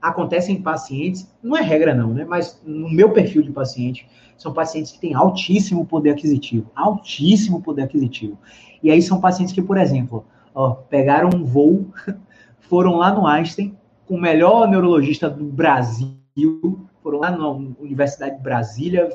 acontecem 0.00 0.56
em 0.56 0.62
pacientes, 0.62 1.30
não 1.42 1.56
é 1.56 1.60
regra 1.60 1.94
não, 1.94 2.12
né? 2.12 2.24
Mas 2.24 2.60
no 2.64 2.90
meu 2.90 3.12
perfil 3.12 3.42
de 3.42 3.50
paciente, 3.50 4.08
são 4.36 4.52
pacientes 4.52 4.92
que 4.92 5.00
têm 5.00 5.14
altíssimo 5.14 5.84
poder 5.84 6.10
aquisitivo, 6.10 6.70
altíssimo 6.74 7.60
poder 7.60 7.82
aquisitivo. 7.82 8.38
E 8.82 8.90
aí 8.90 9.02
são 9.02 9.20
pacientes 9.20 9.52
que, 9.52 9.60
por 9.60 9.76
exemplo, 9.76 10.24
ó, 10.54 10.70
pegaram 10.70 11.28
um 11.34 11.44
voo, 11.44 11.86
foram 12.58 12.96
lá 12.96 13.12
no 13.12 13.26
Einstein, 13.26 13.76
com 14.10 14.16
o 14.16 14.20
melhor 14.20 14.66
neurologista 14.66 15.30
do 15.30 15.44
Brasil, 15.44 16.18
foram 17.00 17.20
lá 17.20 17.30
na 17.30 17.48
Universidade 17.48 18.38
de 18.38 18.42
Brasília, 18.42 19.08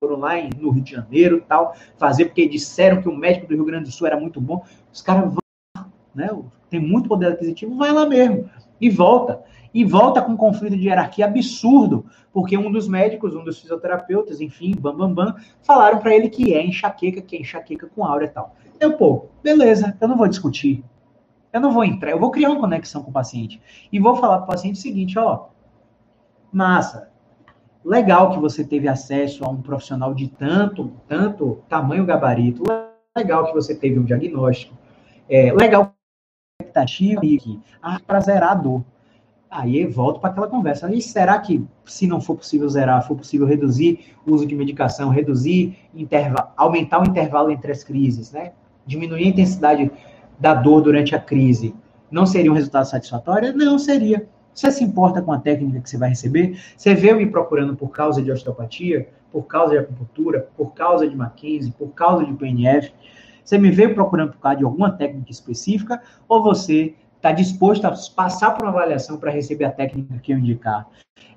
foram 0.00 0.16
lá 0.16 0.32
no 0.58 0.70
Rio 0.70 0.82
de 0.82 0.90
Janeiro 0.90 1.44
tal, 1.46 1.76
fazer, 1.96 2.24
porque 2.24 2.48
disseram 2.48 3.00
que 3.00 3.08
o 3.08 3.16
médico 3.16 3.46
do 3.46 3.54
Rio 3.54 3.64
Grande 3.64 3.84
do 3.84 3.92
Sul 3.92 4.08
era 4.08 4.18
muito 4.18 4.40
bom. 4.40 4.64
Os 4.92 5.00
caras 5.00 5.32
vão, 5.32 5.86
né? 6.12 6.28
Tem 6.68 6.80
muito 6.80 7.08
poder 7.08 7.28
aquisitivo, 7.28 7.76
vai 7.76 7.92
lá 7.92 8.04
mesmo. 8.04 8.50
E 8.80 8.90
volta. 8.90 9.44
E 9.72 9.84
volta 9.84 10.20
com 10.20 10.32
um 10.32 10.36
conflito 10.36 10.76
de 10.76 10.88
hierarquia 10.88 11.26
absurdo, 11.26 12.04
porque 12.32 12.58
um 12.58 12.72
dos 12.72 12.88
médicos, 12.88 13.36
um 13.36 13.44
dos 13.44 13.60
fisioterapeutas, 13.60 14.40
enfim, 14.40 14.74
bam, 14.76 14.96
bam, 14.96 15.14
bam, 15.14 15.36
falaram 15.62 16.00
para 16.00 16.16
ele 16.16 16.28
que 16.28 16.52
é 16.52 16.66
enxaqueca, 16.66 17.22
que 17.22 17.36
é 17.36 17.40
enxaqueca 17.40 17.88
com 17.94 18.04
áurea 18.04 18.26
e 18.26 18.30
tal. 18.30 18.56
Eu, 18.80 18.94
pô, 18.94 19.26
beleza, 19.40 19.96
eu 20.00 20.08
não 20.08 20.16
vou 20.16 20.26
discutir. 20.26 20.82
Eu 21.52 21.60
não 21.60 21.72
vou 21.72 21.84
entrar, 21.84 22.10
eu 22.10 22.18
vou 22.18 22.30
criar 22.30 22.50
uma 22.50 22.60
conexão 22.60 23.02
com 23.02 23.10
o 23.10 23.12
paciente. 23.12 23.60
E 23.92 23.98
vou 23.98 24.16
falar 24.16 24.38
para 24.38 24.44
o 24.44 24.48
paciente 24.48 24.76
o 24.76 24.82
seguinte, 24.82 25.18
ó, 25.18 25.46
massa, 26.52 27.10
legal 27.84 28.30
que 28.30 28.38
você 28.38 28.64
teve 28.64 28.88
acesso 28.88 29.44
a 29.44 29.48
um 29.48 29.60
profissional 29.60 30.14
de 30.14 30.28
tanto, 30.28 30.92
tanto 31.06 31.62
tamanho 31.68 32.06
gabarito, 32.06 32.62
legal 33.16 33.46
que 33.46 33.52
você 33.52 33.74
teve 33.74 33.98
um 33.98 34.04
diagnóstico, 34.04 34.74
é, 35.28 35.52
legal 35.52 35.94
expectativa 36.60 37.20
aqui, 37.20 37.60
ah, 37.82 38.00
para 38.06 38.20
zerar 38.20 38.52
a 38.52 38.54
dor. 38.54 38.84
Aí 39.50 39.84
volto 39.84 40.18
para 40.18 40.30
aquela 40.30 40.48
conversa. 40.48 40.90
E 40.94 41.02
será 41.02 41.38
que, 41.38 41.62
se 41.84 42.06
não 42.06 42.22
for 42.22 42.36
possível 42.36 42.66
zerar, 42.70 43.06
for 43.06 43.14
possível 43.14 43.46
reduzir 43.46 44.14
o 44.26 44.32
uso 44.32 44.46
de 44.46 44.54
medicação, 44.54 45.10
reduzir, 45.10 45.76
intervalo, 45.94 46.48
aumentar 46.56 47.02
o 47.02 47.04
intervalo 47.06 47.50
entre 47.50 47.70
as 47.70 47.84
crises, 47.84 48.32
né? 48.32 48.52
Diminuir 48.86 49.24
a 49.24 49.28
intensidade 49.28 49.92
da 50.42 50.54
dor 50.54 50.82
durante 50.82 51.14
a 51.14 51.20
crise 51.20 51.72
não 52.10 52.26
seria 52.26 52.50
um 52.50 52.54
resultado 52.54 52.84
satisfatório? 52.84 53.56
Não 53.56 53.78
seria. 53.78 54.28
Você 54.52 54.72
se 54.72 54.82
importa 54.82 55.22
com 55.22 55.32
a 55.32 55.38
técnica 55.38 55.80
que 55.80 55.88
você 55.88 55.96
vai 55.96 56.08
receber? 56.08 56.60
Você 56.76 56.94
veio 56.96 57.16
me 57.16 57.26
procurando 57.26 57.76
por 57.76 57.90
causa 57.90 58.20
de 58.20 58.30
osteopatia, 58.30 59.08
por 59.30 59.44
causa 59.44 59.70
de 59.70 59.78
acupuntura, 59.78 60.48
por 60.56 60.74
causa 60.74 61.08
de 61.08 61.16
Mackenzie, 61.16 61.72
por 61.78 61.90
causa 61.94 62.26
de 62.26 62.32
PNF? 62.34 62.92
Você 63.44 63.56
me 63.56 63.70
veio 63.70 63.94
procurando 63.94 64.32
por 64.32 64.40
causa 64.40 64.58
de 64.58 64.64
alguma 64.64 64.90
técnica 64.90 65.30
específica? 65.30 66.02
Ou 66.28 66.42
você 66.42 66.96
está 67.16 67.30
disposto 67.30 67.84
a 67.84 67.94
passar 68.14 68.50
por 68.50 68.64
uma 68.64 68.72
avaliação 68.72 69.18
para 69.18 69.30
receber 69.30 69.64
a 69.64 69.70
técnica 69.70 70.18
que 70.18 70.32
eu 70.32 70.38
indicar? 70.38 70.88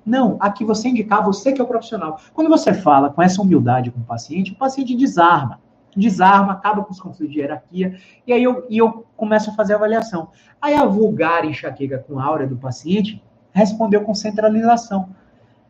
Não, 0.04 0.36
aqui 0.40 0.64
você 0.64 0.88
indicar, 0.88 1.24
você 1.24 1.52
que 1.52 1.60
é 1.60 1.64
o 1.64 1.68
profissional. 1.68 2.20
Quando 2.34 2.50
você 2.50 2.74
fala 2.74 3.08
com 3.08 3.22
essa 3.22 3.40
humildade 3.40 3.92
com 3.92 4.00
o 4.00 4.04
paciente, 4.04 4.50
o 4.50 4.56
paciente 4.56 4.96
desarma 4.96 5.60
desarma, 5.96 6.52
acaba 6.52 6.84
com 6.84 6.92
os 6.92 7.00
conflitos 7.00 7.34
de 7.34 7.40
hierarquia, 7.40 7.98
e 8.26 8.32
aí 8.32 8.42
eu, 8.42 8.66
e 8.68 8.78
eu 8.78 9.06
começo 9.16 9.50
a 9.50 9.54
fazer 9.54 9.72
a 9.72 9.76
avaliação. 9.76 10.28
Aí 10.60 10.74
a 10.74 10.84
vulgar 10.84 11.44
enxaqueca 11.44 11.98
com 11.98 12.20
áurea 12.20 12.46
do 12.46 12.56
paciente 12.56 13.22
respondeu 13.52 14.02
com 14.02 14.14
centralização, 14.14 15.08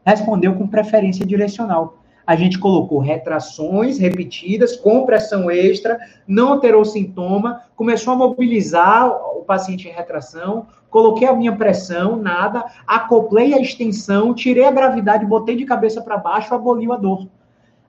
respondeu 0.05 0.55
com 0.55 0.67
preferência 0.67 1.25
direcional. 1.25 1.99
A 2.27 2.35
gente 2.35 2.59
colocou 2.59 2.99
retrações 2.99 3.99
repetidas, 3.99 4.77
com 4.77 5.07
pressão 5.07 5.49
extra, 5.49 5.97
não 6.27 6.55
alterou 6.55 6.83
o 6.83 6.85
sintoma, 6.85 7.63
começou 7.77 8.13
a 8.13 8.17
mobilizar 8.17 9.09
o 9.09 9.45
paciente 9.45 9.87
em 9.87 9.93
retração, 9.93 10.67
coloquei 10.91 11.29
a 11.29 11.33
minha 11.33 11.55
pressão, 11.55 12.17
nada, 12.17 12.65
acoplei 12.85 13.55
a 13.55 13.61
extensão, 13.61 14.35
tirei 14.35 14.65
a 14.65 14.73
gravidade, 14.73 15.25
botei 15.25 15.55
de 15.55 15.65
cabeça 15.65 16.03
para 16.03 16.17
baixo, 16.17 16.53
aboliu 16.53 16.93
a 16.93 16.97
dor. 16.97 17.29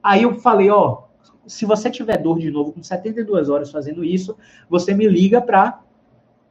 Aí 0.04 0.22
eu 0.22 0.36
falei, 0.36 0.70
ó, 0.70 1.07
se 1.48 1.66
você 1.66 1.90
tiver 1.90 2.18
dor 2.18 2.40
de 2.40 2.52
novo 2.52 2.72
com 2.72 2.84
72 2.84 3.50
horas 3.50 3.72
fazendo 3.72 4.04
isso, 4.04 4.36
você 4.70 4.94
me 4.94 5.08
liga 5.08 5.42
para 5.42 5.80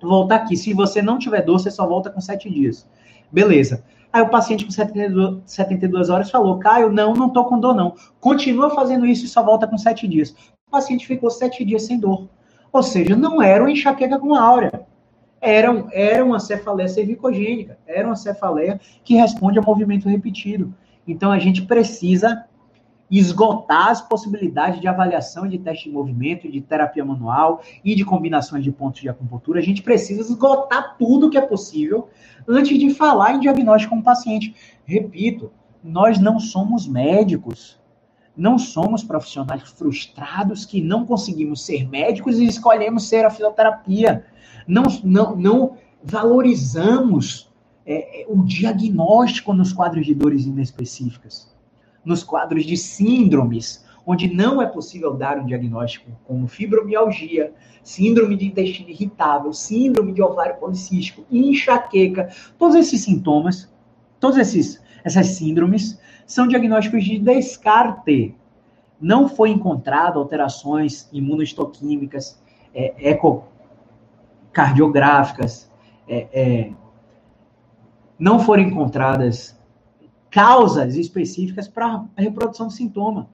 voltar 0.00 0.36
aqui. 0.36 0.56
Se 0.56 0.72
você 0.72 1.00
não 1.02 1.18
tiver 1.18 1.42
dor, 1.42 1.60
você 1.60 1.70
só 1.70 1.86
volta 1.86 2.10
com 2.10 2.20
7 2.20 2.50
dias. 2.50 2.88
Beleza. 3.30 3.84
Aí 4.12 4.22
o 4.22 4.28
paciente 4.28 4.64
com 4.64 4.70
72, 4.70 5.42
72 5.44 6.08
horas 6.08 6.30
falou, 6.30 6.58
Caio, 6.58 6.90
não, 6.90 7.12
não 7.12 7.28
tô 7.28 7.44
com 7.44 7.58
dor 7.58 7.74
não. 7.74 7.94
Continua 8.20 8.70
fazendo 8.70 9.04
isso 9.04 9.24
e 9.24 9.28
só 9.28 9.42
volta 9.42 9.66
com 9.66 9.76
7 9.76 10.08
dias. 10.08 10.34
O 10.66 10.70
paciente 10.70 11.06
ficou 11.06 11.30
7 11.30 11.64
dias 11.64 11.82
sem 11.82 11.98
dor. 11.98 12.28
Ou 12.72 12.82
seja, 12.82 13.16
não 13.16 13.42
era 13.42 13.62
uma 13.62 13.70
enxaqueca 13.70 14.18
com 14.18 14.34
áurea. 14.34 14.86
Era, 15.40 15.84
era 15.92 16.24
uma 16.24 16.40
cefaleia 16.40 16.88
cervicogênica. 16.88 17.78
Era 17.86 18.06
uma 18.06 18.16
cefaleia 18.16 18.80
que 19.04 19.14
responde 19.14 19.58
a 19.58 19.62
movimento 19.62 20.08
repetido. 20.08 20.74
Então 21.06 21.30
a 21.30 21.38
gente 21.38 21.62
precisa 21.62 22.44
esgotar 23.10 23.88
as 23.88 24.00
possibilidades 24.00 24.80
de 24.80 24.88
avaliação 24.88 25.46
de 25.46 25.58
teste 25.58 25.84
de 25.84 25.94
movimento, 25.94 26.50
de 26.50 26.60
terapia 26.60 27.04
manual 27.04 27.62
e 27.84 27.94
de 27.94 28.04
combinações 28.04 28.64
de 28.64 28.72
pontos 28.72 29.00
de 29.00 29.08
acupuntura. 29.08 29.60
A 29.60 29.62
gente 29.62 29.82
precisa 29.82 30.20
esgotar 30.20 30.96
tudo 30.98 31.30
que 31.30 31.38
é 31.38 31.42
possível 31.42 32.08
antes 32.48 32.78
de 32.78 32.90
falar 32.90 33.34
em 33.34 33.40
diagnóstico 33.40 33.94
com 33.94 34.00
o 34.00 34.04
paciente. 34.04 34.54
Repito, 34.84 35.52
nós 35.82 36.18
não 36.18 36.40
somos 36.40 36.86
médicos. 36.86 37.78
Não 38.36 38.58
somos 38.58 39.02
profissionais 39.02 39.62
frustrados 39.62 40.66
que 40.66 40.82
não 40.82 41.06
conseguimos 41.06 41.64
ser 41.64 41.88
médicos 41.88 42.38
e 42.38 42.44
escolhemos 42.44 43.08
ser 43.08 43.24
a 43.24 43.30
fisioterapia. 43.30 44.26
Não, 44.66 44.82
não, 45.02 45.34
não 45.36 45.76
valorizamos 46.02 47.50
é, 47.86 48.22
é 48.22 48.26
o 48.28 48.42
diagnóstico 48.44 49.54
nos 49.54 49.72
quadros 49.72 50.04
de 50.04 50.14
dores 50.14 50.44
inespecíficas 50.44 51.55
nos 52.06 52.22
quadros 52.22 52.64
de 52.64 52.76
síndromes, 52.76 53.84
onde 54.06 54.32
não 54.32 54.62
é 54.62 54.66
possível 54.66 55.14
dar 55.14 55.36
um 55.38 55.44
diagnóstico 55.44 56.08
como 56.24 56.46
fibromialgia, 56.46 57.52
síndrome 57.82 58.36
de 58.36 58.46
intestino 58.46 58.88
irritável, 58.88 59.52
síndrome 59.52 60.12
de 60.12 60.22
ovário 60.22 60.54
policístico, 60.56 61.26
enxaqueca, 61.30 62.30
todos 62.56 62.76
esses 62.76 63.02
sintomas, 63.02 63.68
todas 64.20 64.38
essas 65.04 65.26
síndromes 65.26 65.98
são 66.24 66.46
diagnósticos 66.46 67.04
de 67.04 67.18
descarte. 67.18 68.32
Não 69.00 69.28
foi 69.28 69.50
encontrado 69.50 70.20
alterações 70.20 71.08
imunohistoquímicas, 71.12 72.40
é, 72.72 72.94
ecocardiográficas, 73.10 75.68
é, 76.08 76.28
é, 76.32 76.70
não 78.18 78.38
forem 78.38 78.68
encontradas 78.68 79.55
causas 80.36 80.96
específicas 80.96 81.66
para 81.66 82.04
a 82.14 82.20
reprodução 82.20 82.66
do 82.66 82.72
sintoma. 82.74 83.26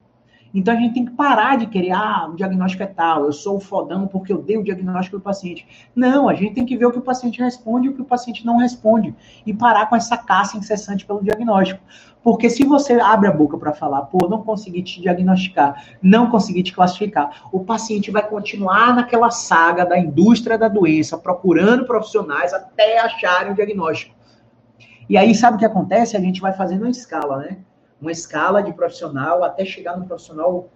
Então 0.53 0.73
a 0.73 0.77
gente 0.77 0.93
tem 0.93 1.03
que 1.03 1.11
parar 1.11 1.57
de 1.57 1.65
querer, 1.65 1.91
ah, 1.91 2.29
o 2.31 2.35
diagnóstico 2.37 2.81
é 2.81 2.85
tal, 2.85 3.25
eu 3.25 3.33
sou 3.33 3.57
o 3.57 3.59
fodão 3.59 4.07
porque 4.07 4.31
eu 4.31 4.41
dei 4.41 4.57
o 4.57 4.63
diagnóstico 4.63 5.17
do 5.17 5.21
paciente. 5.21 5.67
Não, 5.93 6.29
a 6.29 6.33
gente 6.33 6.53
tem 6.53 6.65
que 6.65 6.77
ver 6.77 6.85
o 6.85 6.91
que 6.93 6.99
o 6.99 7.01
paciente 7.01 7.41
responde 7.41 7.87
e 7.87 7.89
o 7.89 7.93
que 7.93 8.01
o 8.01 8.05
paciente 8.05 8.45
não 8.45 8.55
responde. 8.55 9.13
E 9.45 9.53
parar 9.53 9.87
com 9.87 9.97
essa 9.97 10.15
caça 10.15 10.55
incessante 10.55 11.05
pelo 11.05 11.21
diagnóstico. 11.21 11.81
Porque 12.23 12.49
se 12.49 12.63
você 12.63 12.93
abre 12.93 13.27
a 13.27 13.33
boca 13.33 13.57
para 13.57 13.73
falar, 13.73 14.03
pô, 14.03 14.29
não 14.29 14.41
consegui 14.41 14.81
te 14.81 15.01
diagnosticar, 15.01 15.83
não 16.01 16.29
consegui 16.29 16.63
te 16.63 16.71
classificar, 16.71 17.49
o 17.51 17.65
paciente 17.65 18.11
vai 18.11 18.25
continuar 18.25 18.95
naquela 18.95 19.29
saga 19.29 19.85
da 19.85 19.99
indústria 19.99 20.57
da 20.57 20.69
doença, 20.69 21.17
procurando 21.17 21.85
profissionais 21.85 22.53
até 22.53 22.99
acharem 22.99 23.51
o 23.51 23.55
diagnóstico. 23.55 24.22
E 25.09 25.17
aí, 25.17 25.35
sabe 25.35 25.57
o 25.57 25.59
que 25.59 25.65
acontece? 25.65 26.15
A 26.15 26.19
gente 26.19 26.41
vai 26.41 26.53
fazendo 26.53 26.81
uma 26.81 26.89
escala, 26.89 27.37
né? 27.37 27.57
uma 28.03 28.11
escala 28.11 28.61
de 28.61 28.73
profissional 28.73 29.43
até 29.43 29.63
chegar 29.63 29.97
no 29.97 30.05
profissional 30.05 30.69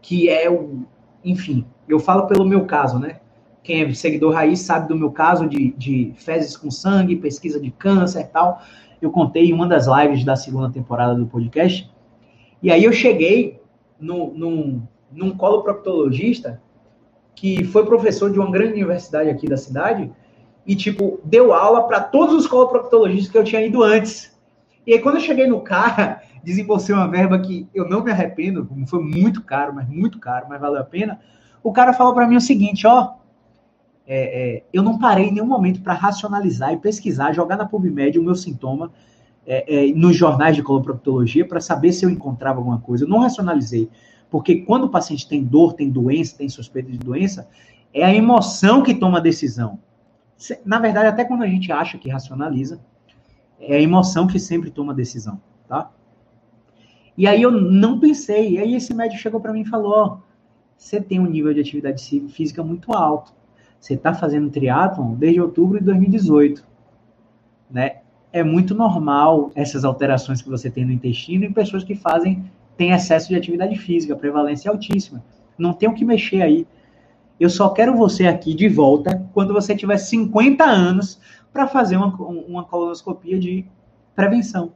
que 0.00 0.30
é 0.30 0.50
o. 0.50 0.86
Enfim, 1.22 1.66
eu 1.86 2.00
falo 2.00 2.26
pelo 2.26 2.44
meu 2.44 2.64
caso, 2.64 2.98
né? 2.98 3.20
Quem 3.62 3.82
é 3.82 3.94
seguidor 3.94 4.32
raiz 4.32 4.60
sabe 4.60 4.88
do 4.88 4.96
meu 4.96 5.10
caso 5.12 5.46
de, 5.46 5.72
de 5.72 6.14
fezes 6.16 6.56
com 6.56 6.70
sangue, 6.70 7.16
pesquisa 7.16 7.60
de 7.60 7.70
câncer 7.70 8.20
e 8.20 8.24
tal. 8.24 8.62
Eu 9.02 9.10
contei 9.10 9.50
em 9.50 9.52
uma 9.52 9.66
das 9.66 9.86
lives 9.86 10.24
da 10.24 10.34
segunda 10.34 10.70
temporada 10.70 11.14
do 11.14 11.26
podcast. 11.26 11.90
E 12.62 12.72
aí 12.72 12.82
eu 12.82 12.92
cheguei 12.92 13.60
no, 14.00 14.32
num, 14.32 14.82
num 15.12 15.36
coloproctologista 15.36 16.60
que 17.34 17.62
foi 17.64 17.84
professor 17.84 18.32
de 18.32 18.38
uma 18.38 18.50
grande 18.50 18.72
universidade 18.72 19.28
aqui 19.28 19.46
da 19.46 19.58
cidade 19.58 20.10
e, 20.70 20.76
tipo, 20.76 21.18
deu 21.24 21.52
aula 21.52 21.82
para 21.88 22.00
todos 22.00 22.32
os 22.32 22.46
coloproctologistas 22.46 23.32
que 23.32 23.36
eu 23.36 23.42
tinha 23.42 23.66
ido 23.66 23.82
antes. 23.82 24.38
E 24.86 24.92
aí, 24.92 25.00
quando 25.00 25.16
eu 25.16 25.20
cheguei 25.20 25.48
no 25.48 25.62
cara, 25.62 26.22
desembolsei 26.44 26.94
uma 26.94 27.08
verba 27.08 27.40
que 27.40 27.68
eu 27.74 27.88
não 27.88 28.04
me 28.04 28.12
arrependo, 28.12 28.68
foi 28.86 29.02
muito 29.02 29.42
caro, 29.42 29.74
mas 29.74 29.88
muito 29.88 30.20
caro, 30.20 30.46
mas 30.48 30.60
valeu 30.60 30.80
a 30.80 30.84
pena. 30.84 31.18
O 31.60 31.72
cara 31.72 31.92
falou 31.92 32.14
para 32.14 32.24
mim 32.24 32.36
o 32.36 32.40
seguinte, 32.40 32.86
ó, 32.86 33.14
é, 34.06 34.58
é, 34.58 34.64
eu 34.72 34.80
não 34.80 34.96
parei 34.96 35.26
em 35.26 35.32
nenhum 35.32 35.46
momento 35.46 35.82
para 35.82 35.92
racionalizar 35.92 36.72
e 36.72 36.76
pesquisar, 36.76 37.32
jogar 37.32 37.56
na 37.56 37.66
PubMed 37.66 38.16
o 38.20 38.22
meu 38.22 38.36
sintoma 38.36 38.92
é, 39.44 39.88
é 39.88 39.92
nos 39.92 40.16
jornais 40.16 40.54
de 40.54 40.62
coloproctologia 40.62 41.44
para 41.44 41.60
saber 41.60 41.92
se 41.92 42.06
eu 42.06 42.10
encontrava 42.10 42.60
alguma 42.60 42.78
coisa. 42.78 43.02
Eu 43.02 43.08
não 43.08 43.18
racionalizei, 43.18 43.90
porque 44.30 44.60
quando 44.60 44.84
o 44.84 44.88
paciente 44.88 45.28
tem 45.28 45.42
dor, 45.42 45.72
tem 45.72 45.90
doença, 45.90 46.38
tem 46.38 46.48
suspeita 46.48 46.92
de 46.92 46.98
doença, 46.98 47.48
é 47.92 48.04
a 48.04 48.14
emoção 48.14 48.84
que 48.84 48.94
toma 48.94 49.18
a 49.18 49.20
decisão. 49.20 49.80
Na 50.64 50.78
verdade, 50.78 51.08
até 51.08 51.24
quando 51.24 51.42
a 51.42 51.46
gente 51.46 51.70
acha 51.70 51.98
que 51.98 52.08
racionaliza, 52.08 52.80
é 53.58 53.76
a 53.76 53.80
emoção 53.80 54.26
que 54.26 54.38
sempre 54.38 54.70
toma 54.70 54.92
a 54.92 54.96
decisão, 54.96 55.40
tá? 55.68 55.90
E 57.16 57.26
aí 57.26 57.42
eu 57.42 57.50
não 57.50 58.00
pensei. 58.00 58.52
E 58.52 58.58
aí 58.58 58.74
esse 58.74 58.94
médico 58.94 59.20
chegou 59.20 59.40
para 59.40 59.52
mim 59.52 59.60
e 59.60 59.68
falou: 59.68 59.92
ó, 59.92 60.18
você 60.76 61.00
tem 61.00 61.20
um 61.20 61.26
nível 61.26 61.52
de 61.52 61.60
atividade 61.60 62.02
física 62.30 62.62
muito 62.62 62.92
alto. 62.94 63.34
Você 63.78 63.94
está 63.94 64.14
fazendo 64.14 64.50
triatlon 64.50 65.14
desde 65.14 65.40
outubro 65.40 65.78
de 65.78 65.84
2018, 65.84 66.66
né? 67.70 67.98
É 68.32 68.42
muito 68.42 68.74
normal 68.74 69.50
essas 69.54 69.84
alterações 69.84 70.40
que 70.40 70.48
você 70.48 70.70
tem 70.70 70.84
no 70.84 70.92
intestino 70.92 71.44
em 71.44 71.52
pessoas 71.52 71.82
que 71.82 71.94
fazem 71.94 72.44
têm 72.76 72.92
excesso 72.92 73.28
de 73.28 73.36
atividade 73.36 73.76
física, 73.76 74.16
prevalência 74.16 74.68
é 74.68 74.72
altíssima. 74.72 75.22
Não 75.58 75.72
tem 75.72 75.88
o 75.88 75.94
que 75.94 76.04
mexer 76.04 76.40
aí. 76.40 76.66
Eu 77.40 77.50
só 77.50 77.70
quero 77.70 77.96
você 77.96 78.26
aqui 78.26 78.54
de 78.54 78.68
volta 78.68 79.26
quando 79.32 79.52
você 79.52 79.74
tiver 79.74 79.96
50 79.96 80.62
anos 80.62 81.18
para 81.52 81.66
fazer 81.66 81.96
uma, 81.96 82.14
uma 82.14 82.64
colonoscopia 82.64 83.38
de 83.38 83.64
prevenção, 84.14 84.72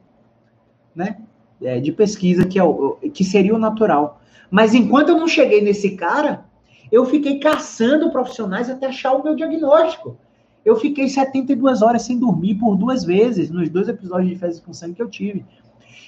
né? 0.97 1.19
é, 1.63 1.81
de 1.81 1.93
pesquisa, 1.93 2.45
que, 2.45 2.59
é 2.59 2.65
o, 2.65 2.99
que 3.13 3.25
seria 3.25 3.55
o 3.55 3.59
natural. 3.59 4.21
Mas 4.51 4.75
enquanto 4.75 5.09
eu 5.09 5.19
não 5.19 5.27
cheguei 5.29 5.63
nesse 5.63 5.93
cara, 5.93 6.45
eu 6.91 7.05
fiquei 7.07 7.39
caçando 7.39 8.11
profissionais 8.11 8.71
até 8.71 8.87
achar 8.87 9.13
o 9.13 9.23
meu 9.23 9.35
diagnóstico. 9.35 10.17
Eu 10.65 10.77
fiquei 10.77 11.09
72 11.09 11.83
horas 11.83 12.03
sem 12.03 12.19
dormir 12.19 12.55
por 12.55 12.77
duas 12.77 13.05
vezes, 13.05 13.51
nos 13.51 13.69
dois 13.69 13.89
episódios 13.89 14.31
de 14.31 14.37
fezes 14.37 14.61
com 14.61 14.73
sangue 14.73 14.95
que 14.95 15.03
eu 15.03 15.09
tive. 15.09 15.45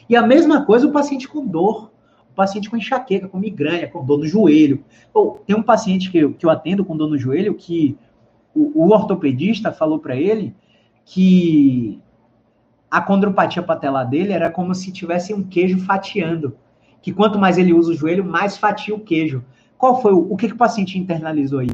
E 0.08 0.16
a 0.16 0.22
mesma 0.22 0.64
coisa 0.64 0.86
o 0.86 0.92
paciente 0.92 1.28
com 1.28 1.46
dor, 1.46 1.90
paciente 2.36 2.70
com 2.70 2.76
enxaqueca, 2.76 3.26
com 3.26 3.38
migrânia, 3.38 3.88
com 3.88 4.04
dor 4.04 4.18
no 4.18 4.26
joelho. 4.26 4.84
Ou, 5.12 5.42
tem 5.46 5.56
um 5.56 5.62
paciente 5.62 6.10
que 6.10 6.18
eu, 6.18 6.34
que 6.34 6.46
eu 6.46 6.50
atendo 6.50 6.84
com 6.84 6.96
dor 6.96 7.08
no 7.08 7.18
joelho 7.18 7.54
que 7.54 7.96
o, 8.54 8.84
o 8.84 8.92
ortopedista 8.92 9.72
falou 9.72 9.98
para 9.98 10.14
ele 10.14 10.54
que 11.04 12.00
a 12.90 13.00
condropatia 13.00 13.62
patelar 13.62 14.08
dele 14.08 14.32
era 14.32 14.50
como 14.50 14.74
se 14.74 14.92
tivesse 14.92 15.34
um 15.34 15.42
queijo 15.42 15.78
fatiando. 15.80 16.56
Que 17.02 17.12
quanto 17.12 17.38
mais 17.38 17.58
ele 17.58 17.72
usa 17.72 17.92
o 17.92 17.94
joelho, 17.94 18.24
mais 18.24 18.56
fatia 18.56 18.94
o 18.94 19.00
queijo. 19.00 19.44
Qual 19.78 20.00
foi 20.00 20.12
o, 20.12 20.32
o 20.32 20.36
que, 20.36 20.48
que 20.48 20.54
o 20.54 20.58
paciente 20.58 20.98
internalizou 20.98 21.60
aí? 21.60 21.70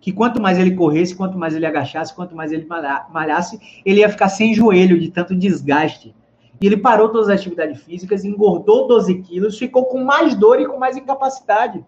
Que 0.00 0.12
quanto 0.12 0.40
mais 0.40 0.58
ele 0.58 0.76
corresse, 0.76 1.16
quanto 1.16 1.38
mais 1.38 1.54
ele 1.54 1.66
agachasse, 1.66 2.14
quanto 2.14 2.36
mais 2.36 2.52
ele 2.52 2.66
malhasse, 3.10 3.58
ele 3.84 4.00
ia 4.00 4.08
ficar 4.08 4.28
sem 4.28 4.54
joelho 4.54 5.00
de 5.00 5.10
tanto 5.10 5.34
desgaste. 5.34 6.14
E 6.60 6.66
ele 6.66 6.76
parou 6.76 7.10
todas 7.10 7.28
as 7.28 7.40
atividades 7.40 7.82
físicas, 7.82 8.24
engordou 8.24 8.86
12 8.86 9.22
quilos, 9.22 9.58
ficou 9.58 9.84
com 9.86 10.02
mais 10.02 10.34
dor 10.34 10.60
e 10.60 10.66
com 10.66 10.78
mais 10.78 10.96
incapacidade. 10.96 11.84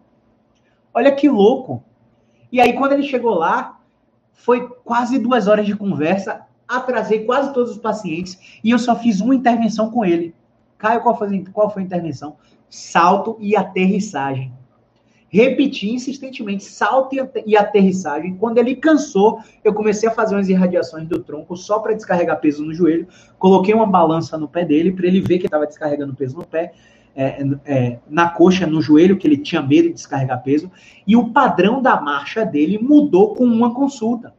Olha 0.92 1.12
que 1.12 1.28
louco. 1.28 1.82
E 2.50 2.60
aí, 2.60 2.72
quando 2.74 2.92
ele 2.92 3.02
chegou 3.02 3.34
lá, 3.34 3.80
foi 4.32 4.68
quase 4.84 5.18
duas 5.18 5.48
horas 5.48 5.66
de 5.66 5.76
conversa 5.76 6.48
atrasei 6.68 7.24
quase 7.24 7.52
todos 7.54 7.72
os 7.72 7.78
pacientes 7.78 8.60
e 8.62 8.70
eu 8.70 8.78
só 8.78 8.94
fiz 8.94 9.20
uma 9.20 9.34
intervenção 9.34 9.90
com 9.90 10.04
ele. 10.04 10.34
Caio, 10.76 11.00
qual 11.00 11.16
foi, 11.16 11.44
qual 11.46 11.70
foi 11.70 11.82
a 11.82 11.86
intervenção? 11.86 12.36
Salto 12.68 13.36
e 13.40 13.56
aterrissagem. 13.56 14.52
Repeti 15.28 15.90
insistentemente 15.90 16.64
salto 16.64 17.14
e 17.46 17.56
aterrissagem. 17.56 18.34
Quando 18.36 18.58
ele 18.58 18.74
cansou, 18.74 19.40
eu 19.62 19.74
comecei 19.74 20.08
a 20.08 20.12
fazer 20.12 20.34
umas 20.34 20.48
irradiações 20.48 21.06
do 21.06 21.18
tronco 21.22 21.56
só 21.56 21.78
para 21.80 21.94
descarregar 21.94 22.40
peso 22.40 22.64
no 22.64 22.72
joelho. 22.72 23.06
Coloquei 23.38 23.74
uma 23.74 23.86
balança 23.86 24.38
no 24.38 24.48
pé 24.48 24.64
dele 24.64 24.92
para 24.92 25.06
ele 25.06 25.20
ver 25.20 25.38
que 25.38 25.46
estava 25.46 25.66
descarregando 25.66 26.14
peso 26.14 26.36
no 26.36 26.44
pé. 26.44 26.72
É, 27.14 27.44
é, 27.64 27.98
na 28.08 28.28
coxa, 28.28 28.64
no 28.64 28.80
joelho, 28.80 29.18
que 29.18 29.26
ele 29.26 29.38
tinha 29.38 29.60
medo 29.60 29.88
de 29.88 29.94
descarregar 29.94 30.40
peso, 30.40 30.70
e 31.04 31.16
o 31.16 31.30
padrão 31.30 31.82
da 31.82 32.00
marcha 32.00 32.44
dele 32.44 32.78
mudou 32.78 33.34
com 33.34 33.44
uma 33.44 33.74
consulta 33.74 34.32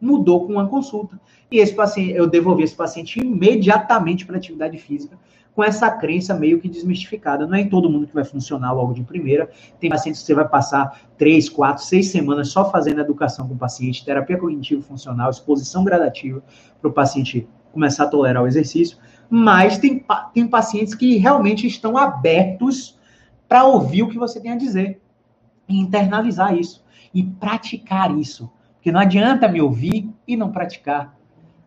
mudou 0.00 0.46
com 0.46 0.52
uma 0.52 0.68
consulta. 0.68 1.20
E 1.50 1.58
esse 1.58 1.74
paciente, 1.74 2.12
eu 2.12 2.26
devolvi 2.26 2.62
esse 2.62 2.74
paciente 2.74 3.20
imediatamente 3.20 4.26
para 4.26 4.36
atividade 4.36 4.78
física, 4.78 5.18
com 5.56 5.64
essa 5.64 5.90
crença 5.90 6.34
meio 6.34 6.60
que 6.60 6.68
desmistificada. 6.68 7.46
Não 7.46 7.54
é 7.54 7.62
em 7.62 7.68
todo 7.70 7.88
mundo 7.88 8.06
que 8.06 8.14
vai 8.14 8.24
funcionar 8.24 8.72
logo 8.72 8.92
de 8.92 9.02
primeira. 9.02 9.50
Tem 9.80 9.88
pacientes 9.88 10.20
que 10.20 10.26
você 10.26 10.34
vai 10.34 10.46
passar 10.46 11.00
três, 11.16 11.48
quatro, 11.48 11.82
seis 11.82 12.08
semanas 12.10 12.48
só 12.48 12.70
fazendo 12.70 13.00
educação 13.00 13.48
com 13.48 13.54
o 13.54 13.58
paciente, 13.58 14.04
terapia 14.04 14.36
cognitivo-funcional, 14.36 15.30
exposição 15.30 15.82
gradativa 15.82 16.42
para 16.78 16.90
o 16.90 16.92
paciente 16.92 17.48
começar 17.72 18.04
a 18.04 18.08
tolerar 18.08 18.42
o 18.42 18.46
exercício. 18.46 18.98
Mas 19.30 19.78
tem, 19.78 20.04
tem 20.34 20.46
pacientes 20.46 20.94
que 20.94 21.16
realmente 21.16 21.66
estão 21.66 21.96
abertos 21.96 22.98
para 23.48 23.64
ouvir 23.64 24.02
o 24.02 24.10
que 24.10 24.18
você 24.18 24.38
tem 24.38 24.52
a 24.52 24.56
dizer 24.56 25.00
e 25.66 25.78
internalizar 25.78 26.54
isso 26.54 26.84
e 27.14 27.22
praticar 27.22 28.14
isso. 28.14 28.52
Porque 28.74 28.92
não 28.92 29.00
adianta 29.00 29.48
me 29.48 29.62
ouvir 29.62 30.10
e 30.28 30.36
não 30.36 30.52
praticar. 30.52 31.15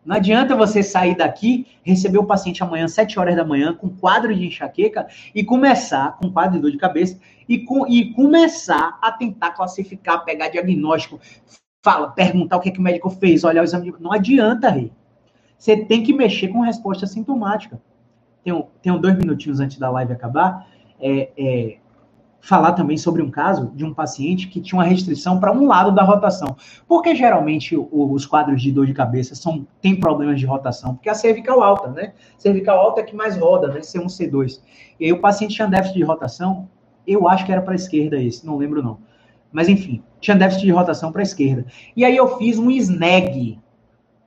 Não 0.09 0.15
adianta 0.15 0.55
você 0.55 0.81
sair 0.81 1.15
daqui, 1.15 1.67
receber 1.83 2.17
o 2.17 2.25
paciente 2.25 2.63
amanhã, 2.63 2.87
7 2.87 3.19
horas 3.19 3.35
da 3.35 3.45
manhã, 3.45 3.75
com 3.75 3.87
quadro 3.87 4.35
de 4.35 4.43
enxaqueca, 4.43 5.05
e 5.35 5.43
começar, 5.43 6.17
com 6.17 6.31
quadro 6.31 6.55
de 6.55 6.61
dor 6.63 6.71
de 6.71 6.79
cabeça, 6.79 7.19
e, 7.47 7.59
com, 7.59 7.85
e 7.87 8.11
começar 8.15 8.97
a 9.03 9.11
tentar 9.11 9.51
classificar, 9.51 10.25
pegar 10.25 10.49
diagnóstico, 10.49 11.19
fala, 11.83 12.09
perguntar 12.09 12.57
o 12.57 12.59
que, 12.59 12.69
é 12.69 12.71
que 12.71 12.79
o 12.79 12.81
médico 12.81 13.11
fez, 13.11 13.43
olhar 13.43 13.61
o 13.61 13.63
exame. 13.63 13.91
De... 13.91 14.01
Não 14.01 14.11
adianta, 14.11 14.71
Rei. 14.71 14.91
Você 15.55 15.77
tem 15.77 16.01
que 16.01 16.11
mexer 16.11 16.47
com 16.47 16.61
resposta 16.61 17.05
sintomática. 17.05 17.79
Tenho, 18.43 18.65
tenho 18.81 18.97
dois 18.97 19.15
minutinhos 19.15 19.59
antes 19.59 19.77
da 19.77 19.91
live 19.91 20.11
acabar. 20.11 20.65
É, 20.99 21.29
é, 21.37 21.77
falar 22.41 22.73
também 22.73 22.97
sobre 22.97 23.21
um 23.21 23.29
caso 23.29 23.71
de 23.75 23.83
um 23.83 23.93
paciente 23.93 24.47
que 24.47 24.61
tinha 24.61 24.79
uma 24.79 24.85
restrição 24.85 25.39
para 25.39 25.51
um 25.51 25.65
lado 25.65 25.91
da 25.91 26.03
rotação. 26.03 26.55
Porque 26.87 27.15
geralmente 27.15 27.77
os 27.91 28.25
quadros 28.25 28.61
de 28.61 28.71
dor 28.71 28.85
de 28.85 28.93
cabeça 28.93 29.35
são 29.35 29.67
têm 29.81 29.99
problemas 29.99 30.39
de 30.39 30.45
rotação, 30.45 30.95
porque 30.95 31.09
a 31.09 31.13
cervical 31.13 31.61
alta, 31.61 31.89
né? 31.89 32.13
Cervical 32.37 32.79
alta 32.79 33.01
é 33.01 33.03
que 33.03 33.15
mais 33.15 33.37
roda, 33.37 33.67
né? 33.67 33.79
C1, 33.79 34.05
C2. 34.05 34.61
E 34.99 35.05
aí 35.05 35.13
o 35.13 35.19
paciente 35.19 35.55
tinha 35.55 35.67
déficit 35.67 35.97
de 35.97 36.03
rotação, 36.03 36.69
eu 37.05 37.27
acho 37.27 37.45
que 37.45 37.51
era 37.51 37.61
para 37.61 37.73
a 37.73 37.75
esquerda 37.75 38.21
esse, 38.21 38.45
não 38.45 38.57
lembro 38.57 38.81
não. 38.81 38.99
Mas 39.51 39.67
enfim, 39.67 40.03
tinha 40.19 40.37
déficit 40.37 40.65
de 40.65 40.71
rotação 40.71 41.11
para 41.11 41.21
a 41.21 41.23
esquerda. 41.23 41.65
E 41.95 42.05
aí 42.05 42.15
eu 42.15 42.37
fiz 42.37 42.57
um 42.59 42.69
SNEG, 42.69 43.59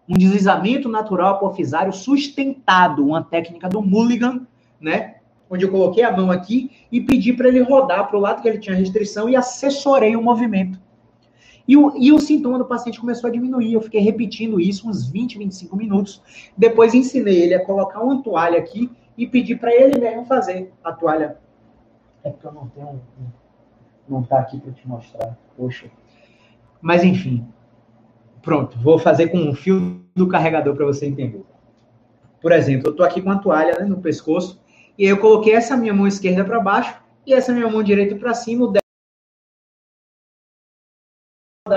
um 0.08 0.14
deslizamento 0.14 0.88
natural 0.88 1.34
apofisário 1.34 1.92
sustentado, 1.92 3.06
uma 3.06 3.22
técnica 3.22 3.68
do 3.68 3.80
Mulligan, 3.80 4.46
né? 4.80 5.16
Onde 5.52 5.66
eu 5.66 5.70
coloquei 5.70 6.02
a 6.02 6.10
mão 6.10 6.30
aqui 6.30 6.70
e 6.90 6.98
pedi 6.98 7.34
para 7.34 7.46
ele 7.46 7.60
rodar 7.60 8.08
para 8.08 8.16
o 8.16 8.20
lado 8.20 8.40
que 8.40 8.48
ele 8.48 8.58
tinha 8.58 8.74
restrição 8.74 9.28
e 9.28 9.36
assessorei 9.36 10.16
o 10.16 10.22
movimento. 10.22 10.80
E 11.68 11.76
o, 11.76 11.94
e 11.94 12.10
o 12.10 12.18
sintoma 12.18 12.58
do 12.58 12.64
paciente 12.64 12.98
começou 12.98 13.28
a 13.28 13.32
diminuir. 13.32 13.74
Eu 13.74 13.82
fiquei 13.82 14.00
repetindo 14.00 14.58
isso 14.58 14.88
uns 14.88 15.06
20, 15.06 15.36
25 15.36 15.76
minutos. 15.76 16.22
Depois 16.56 16.94
ensinei 16.94 17.42
ele 17.42 17.54
a 17.54 17.64
colocar 17.64 18.00
uma 18.00 18.22
toalha 18.22 18.58
aqui 18.58 18.90
e 19.16 19.26
pedir 19.26 19.60
para 19.60 19.74
ele 19.74 20.00
mesmo 20.00 20.24
fazer 20.24 20.72
a 20.82 20.90
toalha. 20.90 21.36
É 22.24 22.30
porque 22.30 22.46
eu 22.46 22.52
não 22.52 22.68
tenho. 22.68 23.00
Não 24.08 24.22
tá 24.22 24.38
aqui 24.38 24.58
para 24.58 24.72
te 24.72 24.88
mostrar. 24.88 25.38
Poxa. 25.54 25.90
Mas 26.80 27.04
enfim. 27.04 27.46
Pronto, 28.40 28.78
vou 28.78 28.98
fazer 28.98 29.28
com 29.28 29.50
o 29.50 29.54
fio 29.54 30.02
do 30.16 30.26
carregador 30.26 30.74
para 30.74 30.86
você 30.86 31.06
entender. 31.06 31.44
Por 32.40 32.52
exemplo, 32.52 32.88
eu 32.88 32.90
estou 32.92 33.04
aqui 33.04 33.20
com 33.20 33.30
a 33.30 33.38
toalha 33.38 33.78
né, 33.78 33.84
no 33.84 33.98
pescoço 33.98 34.61
e 34.98 35.04
eu 35.04 35.18
coloquei 35.18 35.54
essa 35.54 35.76
minha 35.76 35.94
mão 35.94 36.06
esquerda 36.06 36.44
para 36.44 36.60
baixo 36.60 37.00
e 37.26 37.32
essa 37.32 37.52
minha 37.52 37.68
mão 37.68 37.82
direita 37.82 38.16
para 38.16 38.34
cima, 38.34 38.64
o 38.64 38.68
da 38.68 38.80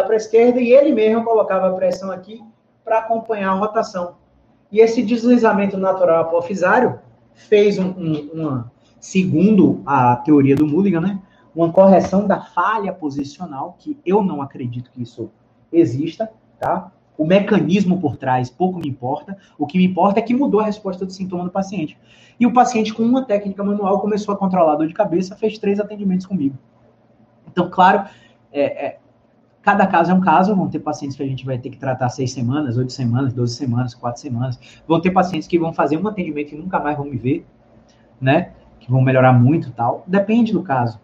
para 0.03 0.13
a 0.13 0.18
esquerda 0.18 0.59
e 0.59 0.74
ele 0.74 0.93
mesmo 0.93 1.24
colocava 1.24 1.70
a 1.70 1.74
pressão 1.74 2.11
aqui 2.11 2.43
para 2.84 2.99
acompanhar 2.99 3.51
a 3.51 3.55
rotação. 3.55 4.18
E 4.72 4.80
esse 4.80 5.01
deslizamento 5.01 5.78
natural 5.78 6.22
apofisário 6.24 6.99
fez 7.34 7.80
um, 7.80 7.89
um, 7.91 8.30
uma, 8.34 8.72
segundo 8.99 9.82
a 9.86 10.16
teoria 10.18 10.55
do 10.55 10.68
Mulligan, 10.68 11.01
né, 11.01 11.22
uma 11.55 11.72
correção 11.72 12.28
da 12.28 12.41
falha 12.41 12.91
posicional, 12.91 13.76
que 13.80 13.97
eu 14.05 14.22
não 14.22 14.41
acredito 14.41 14.91
que 14.91 15.01
isso 15.01 15.32
exista, 15.72 16.30
tá? 16.59 16.91
O 17.18 17.26
mecanismo 17.26 17.99
por 17.99 18.18
trás 18.18 18.49
pouco 18.49 18.80
me 18.80 18.89
importa. 18.89 19.38
O 19.57 19.66
que 19.66 19.78
me 19.78 19.86
importa 19.86 20.20
é 20.20 20.22
que 20.22 20.34
mudou 20.34 20.59
a 20.59 20.66
resposta 20.66 21.05
do 21.05 21.11
sintoma 21.11 21.45
do 21.45 21.51
paciente. 21.51 21.97
E 22.39 22.45
o 22.45 22.53
paciente, 22.53 22.93
com 22.93 23.03
uma 23.03 23.24
técnica 23.24 23.63
manual, 23.63 23.99
começou 23.99 24.34
a 24.34 24.38
controlar 24.38 24.74
a 24.74 24.76
dor 24.76 24.88
de 24.88 24.93
cabeça, 24.93 25.36
fez 25.36 25.57
três 25.57 25.80
atendimentos 25.80 26.26
comigo. 26.26 26.57
Então, 27.49 27.70
claro, 27.70 28.09
é, 28.51 28.86
é, 28.86 28.99
cada 29.61 29.88
caso 29.88 30.11
é 30.11 30.13
um 30.13 30.20
caso. 30.20 30.53
Vão 30.55 30.68
ter 30.68 30.80
pacientes 30.80 31.16
que 31.16 31.24
a 31.24 31.28
gente 31.28 31.45
vai 31.45 31.57
ter 31.57 31.70
que 31.70 31.78
tratar 31.78 32.09
seis 32.09 32.32
semanas, 32.32 32.78
oito 32.78 32.91
semanas, 32.91 33.34
doze 33.34 33.55
semanas, 33.55 33.93
quatro 33.93 34.22
semanas. 34.22 34.59
Vão 34.86 34.99
ter 34.99 35.11
pacientes 35.11 35.47
que 35.47 35.57
vão 35.57 35.72
fazer 35.72 35.97
um 35.97 36.07
atendimento 36.07 36.53
e 36.53 36.57
nunca 36.57 36.80
mais 36.80 36.97
vão 36.97 37.05
me 37.05 37.18
ver, 37.18 37.45
né? 38.20 38.51
Que 38.80 38.91
vão 38.91 39.01
melhorar 39.01 39.32
muito 39.32 39.72
tal. 39.72 40.03
Depende 40.05 40.51
do 40.51 40.61
caso. 40.61 40.99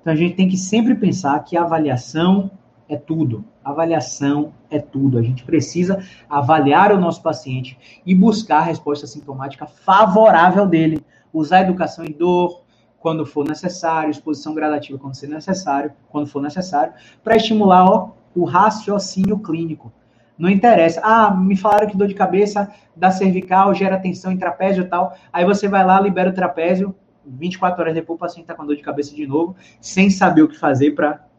Então, 0.00 0.12
a 0.12 0.16
gente 0.16 0.36
tem 0.36 0.48
que 0.48 0.56
sempre 0.56 0.94
pensar 0.94 1.38
que 1.40 1.56
a 1.56 1.62
avaliação 1.62 2.50
é 2.90 2.96
tudo. 2.96 3.44
Avaliação 3.64 4.52
é 4.68 4.80
tudo. 4.80 5.16
A 5.16 5.22
gente 5.22 5.44
precisa 5.44 6.04
avaliar 6.28 6.92
o 6.92 7.00
nosso 7.00 7.22
paciente 7.22 7.78
e 8.04 8.14
buscar 8.14 8.58
a 8.58 8.62
resposta 8.62 9.06
sintomática 9.06 9.64
favorável 9.64 10.66
dele. 10.66 11.00
Usar 11.32 11.60
educação 11.60 12.04
em 12.04 12.10
dor 12.10 12.62
quando 12.98 13.24
for 13.24 13.46
necessário, 13.48 14.10
exposição 14.10 14.52
gradativa 14.54 14.98
quando 14.98 15.18
for 15.18 15.28
necessário, 15.28 15.92
quando 16.10 16.26
for 16.26 16.42
necessário, 16.42 16.92
para 17.22 17.36
estimular 17.36 17.88
ó, 17.88 18.10
o 18.34 18.44
raciocínio 18.44 19.38
clínico. 19.38 19.92
Não 20.36 20.50
interessa. 20.50 21.00
Ah, 21.04 21.30
me 21.30 21.56
falaram 21.56 21.86
que 21.86 21.96
dor 21.96 22.08
de 22.08 22.14
cabeça 22.14 22.70
da 22.96 23.12
cervical 23.12 23.72
gera 23.72 23.98
tensão 23.98 24.32
em 24.32 24.36
trapézio 24.36 24.82
e 24.82 24.88
tal. 24.88 25.14
Aí 25.32 25.44
você 25.44 25.68
vai 25.68 25.84
lá, 25.84 26.00
libera 26.00 26.30
o 26.30 26.34
trapézio, 26.34 26.94
24 27.24 27.80
horas 27.80 27.94
depois 27.94 28.16
o 28.16 28.18
paciente 28.18 28.44
está 28.44 28.54
com 28.54 28.66
dor 28.66 28.74
de 28.74 28.82
cabeça 28.82 29.14
de 29.14 29.26
novo, 29.26 29.54
sem 29.80 30.10
saber 30.10 30.42
o 30.42 30.48
que 30.48 30.58
fazer 30.58 30.92
para 30.92 31.29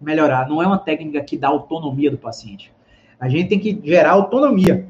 melhorar. 0.00 0.48
Não 0.48 0.62
é 0.62 0.66
uma 0.66 0.78
técnica 0.78 1.20
que 1.22 1.36
dá 1.36 1.48
autonomia 1.48 2.10
do 2.10 2.18
paciente. 2.18 2.72
A 3.18 3.28
gente 3.28 3.48
tem 3.48 3.58
que 3.58 3.80
gerar 3.84 4.10
autonomia. 4.10 4.86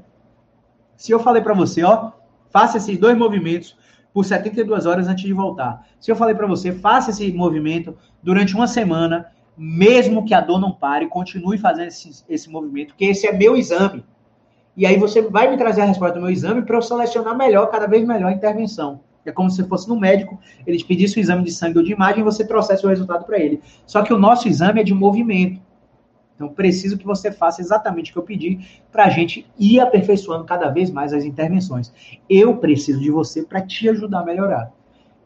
Se 0.96 1.12
eu 1.12 1.20
falei 1.20 1.42
para 1.42 1.54
você, 1.54 1.82
ó, 1.82 2.12
faça 2.50 2.78
esses 2.78 2.98
dois 2.98 3.16
movimentos 3.16 3.76
por 4.12 4.24
72 4.24 4.86
horas 4.86 5.08
antes 5.08 5.24
de 5.24 5.32
voltar. 5.32 5.86
Se 6.00 6.10
eu 6.10 6.16
falei 6.16 6.34
para 6.34 6.46
você, 6.46 6.72
faça 6.72 7.10
esse 7.10 7.30
movimento 7.32 7.96
durante 8.22 8.54
uma 8.54 8.66
semana, 8.66 9.30
mesmo 9.56 10.24
que 10.24 10.34
a 10.34 10.40
dor 10.40 10.58
não 10.58 10.72
pare, 10.72 11.06
continue 11.06 11.58
fazendo 11.58 11.88
esse, 11.88 12.24
esse 12.28 12.50
movimento, 12.50 12.94
que 12.94 13.04
esse 13.04 13.26
é 13.26 13.32
meu 13.32 13.56
exame. 13.56 14.04
E 14.76 14.84
aí 14.86 14.98
você 14.98 15.22
vai 15.22 15.50
me 15.50 15.56
trazer 15.56 15.82
a 15.82 15.84
resposta 15.84 16.14
do 16.14 16.20
meu 16.20 16.30
exame 16.30 16.62
para 16.62 16.76
eu 16.76 16.82
selecionar 16.82 17.36
melhor, 17.36 17.70
cada 17.70 17.86
vez 17.86 18.06
melhor 18.06 18.28
a 18.28 18.32
intervenção. 18.32 19.00
É 19.28 19.32
como 19.32 19.50
se 19.50 19.62
fosse 19.64 19.88
no 19.88 19.98
médico, 19.98 20.38
eles 20.66 20.82
pedissem 20.82 21.20
o 21.20 21.24
exame 21.24 21.44
de 21.44 21.52
sangue 21.52 21.78
ou 21.78 21.84
de 21.84 21.92
imagem 21.92 22.20
e 22.20 22.24
você 22.24 22.46
trouxesse 22.46 22.84
o 22.86 22.88
resultado 22.88 23.24
para 23.24 23.38
ele. 23.38 23.60
Só 23.86 24.02
que 24.02 24.12
o 24.12 24.18
nosso 24.18 24.48
exame 24.48 24.80
é 24.80 24.84
de 24.84 24.94
movimento. 24.94 25.60
Então, 26.36 26.48
preciso 26.48 26.98
que 26.98 27.06
você 27.06 27.32
faça 27.32 27.62
exatamente 27.62 28.10
o 28.10 28.12
que 28.12 28.18
eu 28.18 28.22
pedi 28.22 28.60
para 28.92 29.04
a 29.04 29.08
gente 29.08 29.46
ir 29.58 29.80
aperfeiçoando 29.80 30.44
cada 30.44 30.68
vez 30.68 30.90
mais 30.90 31.12
as 31.12 31.24
intervenções. 31.24 31.92
Eu 32.28 32.58
preciso 32.58 33.00
de 33.00 33.10
você 33.10 33.42
para 33.42 33.62
te 33.62 33.88
ajudar 33.88 34.20
a 34.20 34.24
melhorar. 34.24 34.70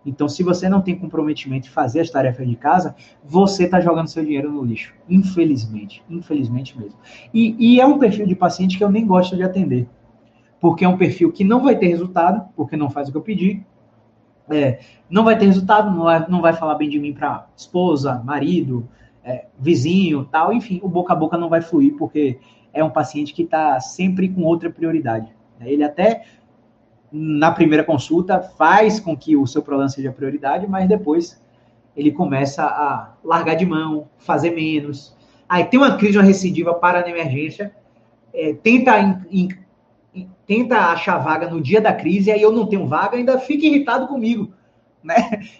Então, 0.07 0.29
se 0.29 0.43
você 0.43 0.69
não 0.69 0.81
tem 0.81 0.99
comprometimento 0.99 1.69
em 1.69 1.71
fazer 1.71 2.01
as 2.01 2.11
tarefas 2.11 2.49
de 2.49 2.57
casa, 2.57 2.95
você 3.23 3.65
está 3.65 3.81
jogando 3.81 4.09
seu 4.09 4.25
dinheiro 4.25 4.51
no 4.51 4.65
lixo. 4.65 4.95
Infelizmente. 5.09 6.03
Infelizmente 6.09 6.79
mesmo. 6.79 6.99
E, 7.35 7.55
e, 7.59 7.81
é 7.81 7.87
um 7.87 7.99
perfil 7.99 8.27
de 8.27 8.35
paciente 8.35 8.79
que 8.79 8.85
eu 8.85 8.91
nem 8.91 9.07
gosto 9.07 9.37
de 9.37 9.43
atender. 9.43 9.87
Porque 10.59 10.85
é 10.85 10.89
um 10.89 10.97
perfil 10.97 11.33
que 11.33 11.45
não 11.45 11.63
vai 11.63 11.77
ter 11.77 11.89
resultado, 11.89 12.49
porque 12.55 12.77
não 12.77 12.89
faz 12.89 13.09
o 13.09 13.13
que 13.13 13.19
eu 13.19 13.23
pedi, 13.23 13.65
é, 14.51 14.81
não 15.09 15.25
vai 15.25 15.39
ter 15.39 15.47
resultado, 15.47 15.91
não 15.91 16.05
vai, 16.05 16.27
não 16.29 16.41
vai 16.41 16.53
falar 16.53 16.75
bem 16.75 16.89
de 16.89 16.99
mim 16.99 17.13
para 17.13 17.47
esposa, 17.57 18.23
marido, 18.25 18.89
é, 19.25 19.47
vizinho, 19.59 20.25
tal, 20.25 20.53
enfim, 20.53 20.81
o 20.83 20.89
boca 20.89 21.13
a 21.13 21.17
boca 21.17 21.37
não 21.37 21.49
vai 21.49 21.61
fluir 21.61 21.95
porque 21.97 22.39
é 22.73 22.83
um 22.83 22.91
paciente 22.91 23.33
que 23.33 23.43
está 23.43 23.81
sempre 23.81 24.29
com 24.29 24.43
outra 24.43 24.71
prioridade. 24.71 25.33
Ele 25.61 25.85
até 25.85 26.25
na 27.13 27.51
primeira 27.51 27.85
consulta 27.85 28.41
faz 28.41 29.01
com 29.01 29.17
que 29.17 29.37
o 29.37 29.47
seu 29.47 29.63
problema 29.63 29.89
seja 29.89 30.13
prioridade, 30.13 30.67
mas 30.67 30.89
depois 30.89 31.43
ele 31.97 32.13
começa 32.13 32.65
a 32.65 33.15
largar 33.25 33.55
de 33.55 33.67
mão, 33.67 34.09
fazer 34.19 34.51
menos. 34.51 35.17
Aí 35.49 35.65
tem 35.65 35.79
uma 35.79 35.97
crise, 35.97 36.17
uma 36.17 36.25
recidiva 36.25 36.73
para 36.75 37.01
na 37.01 37.11
emergência, 37.11 37.75
é, 38.33 38.55
tenta 38.55 38.99
in, 39.31 39.49
tenta 40.51 40.77
achar 40.79 41.17
vaga 41.19 41.49
no 41.49 41.61
dia 41.61 41.81
da 41.81 41.93
crise, 41.93 42.29
aí 42.29 42.43
eu 42.43 42.51
não 42.51 42.67
tenho 42.67 42.85
vaga, 42.85 43.17
ainda 43.17 43.39
fica 43.39 43.67
irritado 43.67 44.09
comigo. 44.09 44.53
Né? 45.03 45.15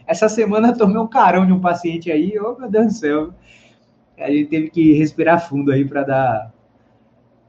Essa 0.07 0.29
semana 0.29 0.69
eu 0.69 0.77
tomei 0.77 0.99
um 0.99 1.07
carão 1.07 1.47
de 1.47 1.53
um 1.55 1.61
paciente 1.61 2.13
aí, 2.13 2.39
oh 2.39 2.61
meu 2.61 2.71
Deus 2.71 2.87
do 2.89 2.93
céu. 2.93 3.31
A 4.19 4.31
gente 4.31 4.51
teve 4.51 4.69
que 4.69 4.93
respirar 4.93 5.49
fundo 5.49 5.73
aí 5.73 5.83
para 5.83 6.03
dar 6.03 6.53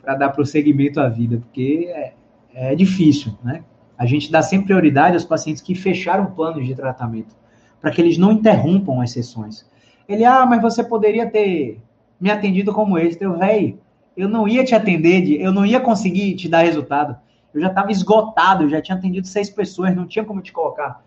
para 0.02 0.16
dar 0.16 0.30
prosseguimento 0.30 1.02
à 1.02 1.10
vida, 1.10 1.40
porque 1.40 1.90
é, 1.90 2.14
é 2.54 2.76
difícil, 2.76 3.38
né? 3.44 3.66
A 3.98 4.06
gente 4.06 4.32
dá 4.32 4.42
sempre 4.42 4.68
prioridade 4.68 5.16
aos 5.16 5.26
pacientes 5.26 5.62
que 5.62 5.76
fecharam 5.76 6.28
planos 6.28 6.66
de 6.66 6.74
tratamento, 6.74 7.36
para 7.82 7.92
que 7.92 8.00
eles 8.00 8.18
não 8.18 8.32
interrompam 8.32 9.02
as 9.02 9.12
sessões. 9.12 9.70
Ele, 10.08 10.24
ah, 10.24 10.46
mas 10.46 10.62
você 10.62 10.82
poderia 10.82 11.30
ter 11.30 11.82
me 12.18 12.32
atendido 12.32 12.72
como 12.72 12.98
esse. 12.98 13.22
Eu, 13.22 13.38
velho, 13.38 13.78
eu 14.16 14.30
não 14.30 14.48
ia 14.48 14.64
te 14.64 14.74
atender, 14.74 15.42
eu 15.42 15.52
não 15.52 15.66
ia 15.66 15.82
conseguir 15.82 16.36
te 16.36 16.48
dar 16.48 16.62
resultado. 16.62 17.18
Eu 17.54 17.62
já 17.62 17.68
estava 17.68 17.92
esgotado, 17.92 18.64
eu 18.64 18.70
já 18.70 18.82
tinha 18.82 18.98
atendido 18.98 19.28
seis 19.28 19.50
pessoas, 19.50 19.96
não 19.96 20.08
tinha 20.08 20.24
como 20.24 20.42
te 20.42 20.52
colocar 20.52 21.04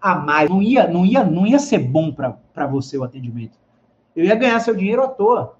a 0.00 0.14
mais. 0.14 0.48
Não 0.50 0.62
ia, 0.62 0.86
não 0.86 1.04
ia, 1.04 1.24
não 1.24 1.46
ia 1.46 1.58
ser 1.58 1.78
bom 1.78 2.12
para 2.12 2.66
você 2.66 2.98
o 2.98 3.04
atendimento. 3.04 3.58
Eu 4.14 4.24
ia 4.24 4.34
ganhar 4.34 4.60
seu 4.60 4.74
dinheiro 4.74 5.02
à 5.02 5.08
toa. 5.08 5.56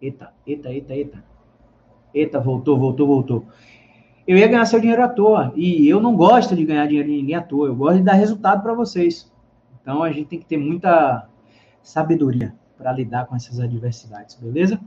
Eita, 0.00 0.32
eita, 0.46 0.70
eita, 0.70 0.94
eita. 0.94 1.24
Eita, 2.14 2.40
voltou, 2.40 2.78
voltou, 2.78 3.06
voltou. 3.06 3.46
Eu 4.26 4.36
ia 4.36 4.46
ganhar 4.46 4.64
seu 4.66 4.80
dinheiro 4.80 5.02
à 5.02 5.08
toa. 5.08 5.52
E 5.56 5.88
eu 5.88 6.00
não 6.00 6.14
gosto 6.14 6.54
de 6.54 6.64
ganhar 6.64 6.86
dinheiro 6.86 7.08
de 7.08 7.16
ninguém 7.16 7.34
à 7.34 7.42
toa. 7.42 7.68
Eu 7.68 7.74
gosto 7.74 7.98
de 7.98 8.04
dar 8.04 8.12
resultado 8.12 8.62
para 8.62 8.74
vocês. 8.74 9.32
Então 9.80 10.02
a 10.02 10.12
gente 10.12 10.28
tem 10.28 10.38
que 10.38 10.44
ter 10.44 10.58
muita 10.58 11.28
sabedoria 11.82 12.54
para 12.76 12.92
lidar 12.92 13.26
com 13.26 13.34
essas 13.34 13.58
adversidades, 13.58 14.36
beleza? 14.36 14.78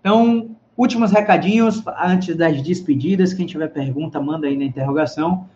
Então, 0.00 0.54
últimos 0.76 1.12
recadinhos 1.12 1.82
antes 1.98 2.36
das 2.36 2.60
despedidas. 2.62 3.32
Quem 3.32 3.46
tiver 3.46 3.68
pergunta, 3.68 4.20
manda 4.20 4.46
aí 4.46 4.56
na 4.56 4.64
interrogação. 4.64 5.48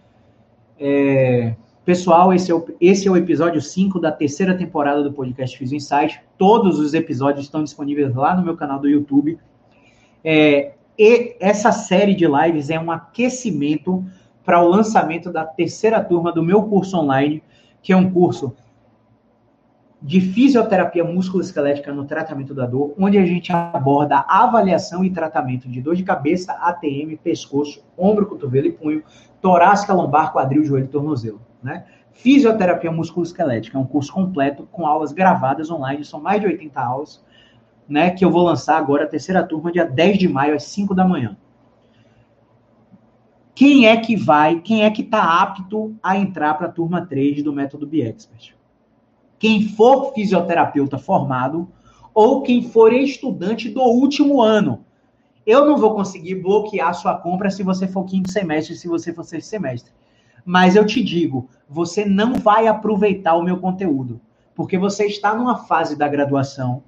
É, 0.79 1.55
pessoal, 1.85 2.33
esse 2.33 2.51
é, 2.51 2.55
o, 2.55 2.67
esse 2.81 3.09
é 3.09 3.11
o 3.11 3.17
episódio 3.17 3.61
5 3.61 3.99
da 3.99 4.13
terceira 4.13 4.57
temporada 4.57 5.03
do 5.03 5.13
podcast 5.13 5.57
Fiz 5.57 5.71
o 5.71 5.75
Insight. 5.75 6.21
Todos 6.37 6.79
os 6.79 6.95
episódios 6.95 7.47
estão 7.47 7.63
disponíveis 7.65 8.15
lá 8.15 8.37
no 8.37 8.45
meu 8.45 8.57
canal 8.57 8.79
do 8.79 8.89
YouTube. 8.89 9.39
É, 10.25 10.73
e 10.99 11.37
essa 11.41 11.73
série 11.73 12.15
de 12.15 12.27
lives 12.27 12.71
é 12.71 12.79
um 12.79 12.91
aquecimento 12.91 14.05
para 14.45 14.61
o 14.61 14.69
lançamento 14.69 15.31
da 15.31 15.45
terceira 15.45 16.03
turma 16.03 16.33
do 16.33 16.43
meu 16.43 16.63
curso 16.65 16.97
online, 16.97 17.43
que 17.83 17.93
é 17.93 17.97
um 17.97 18.11
curso 18.11 18.55
de 20.01 20.21
fisioterapia 20.21 21.03
musculoesquelética 21.03 21.93
no 21.93 22.05
tratamento 22.05 22.55
da 22.55 22.67
dor, 22.67 22.95
onde 22.99 23.19
a 23.19 23.27
gente 23.27 23.53
aborda 23.53 24.25
avaliação 24.29 25.05
e 25.05 25.11
tratamento 25.11 25.69
de 25.69 25.81
dor 25.81 25.97
de 25.97 26.05
cabeça, 26.05 26.53
ATM, 26.53 27.17
pescoço, 27.23 27.85
ombro, 27.97 28.27
cotovelo 28.27 28.69
e 28.69 28.73
punho, 28.73 29.03
torácica, 29.41 29.93
lombar, 29.93 30.33
quadril, 30.33 30.65
joelho 30.65 30.85
e 30.87 30.89
tornozelo, 30.89 31.41
né? 31.63 31.85
Fisioterapia 32.13 32.91
musculoesquelética 32.91 33.77
é 33.77 33.81
um 33.81 33.87
curso 33.87 34.13
completo 34.13 34.69
com 34.73 34.87
aulas 34.87 35.13
gravadas 35.13 35.71
online, 35.71 36.05
são 36.05 36.21
mais 36.21 36.41
de 36.41 36.47
80 36.47 36.81
aulas, 36.81 37.25
né, 37.89 38.11
que 38.11 38.25
eu 38.25 38.31
vou 38.31 38.43
lançar 38.43 38.77
agora 38.77 39.05
a 39.05 39.07
terceira 39.07 39.43
turma 39.43 39.73
dia 39.73 39.85
10 39.85 40.19
de 40.19 40.29
maio 40.29 40.55
às 40.55 40.65
5 40.65 40.95
da 40.95 41.07
manhã. 41.07 41.37
Quem 43.55 43.87
é 43.87 43.97
que 43.97 44.17
vai, 44.17 44.61
quem 44.61 44.85
é 44.85 44.91
que 44.91 45.03
está 45.03 45.41
apto 45.43 45.97
a 46.03 46.17
entrar 46.17 46.55
para 46.55 46.67
a 46.67 46.73
turma 46.73 47.07
3 47.07 47.43
do 47.43 47.53
método 47.53 47.87
BiExpert? 47.87 48.58
Quem 49.39 49.69
for 49.69 50.13
fisioterapeuta 50.13 50.99
formado 50.99 51.69
ou 52.13 52.43
quem 52.43 52.63
for 52.63 52.93
estudante 52.93 53.69
do 53.69 53.83
último 53.83 54.43
ano. 54.43 54.85
Eu 55.47 55.65
não 55.65 55.79
vou 55.79 55.95
conseguir 55.95 56.37
bloquear 56.37 56.93
sua 56.95 57.17
compra 57.17 57.51
se 57.51 57.63
você 57.63 57.87
for 57.87 58.05
quinto 58.05 58.31
semestre, 58.31 58.77
se 58.77 58.89
você 58.89 59.13
for 59.13 59.25
sexto 59.25 59.49
semestre. 59.49 59.93
Mas 60.45 60.77
eu 60.77 60.85
te 60.85 61.03
digo, 61.03 61.49
você 61.69 62.05
não 62.05 62.35
vai 62.35 62.67
aproveitar 62.67 63.35
o 63.35 63.43
meu 63.43 63.59
conteúdo, 63.59 64.21
porque 64.55 64.77
você 64.77 65.07
está 65.07 65.35
numa 65.35 65.59
fase 65.65 65.97
da 65.97 66.09
graduação 66.09 66.83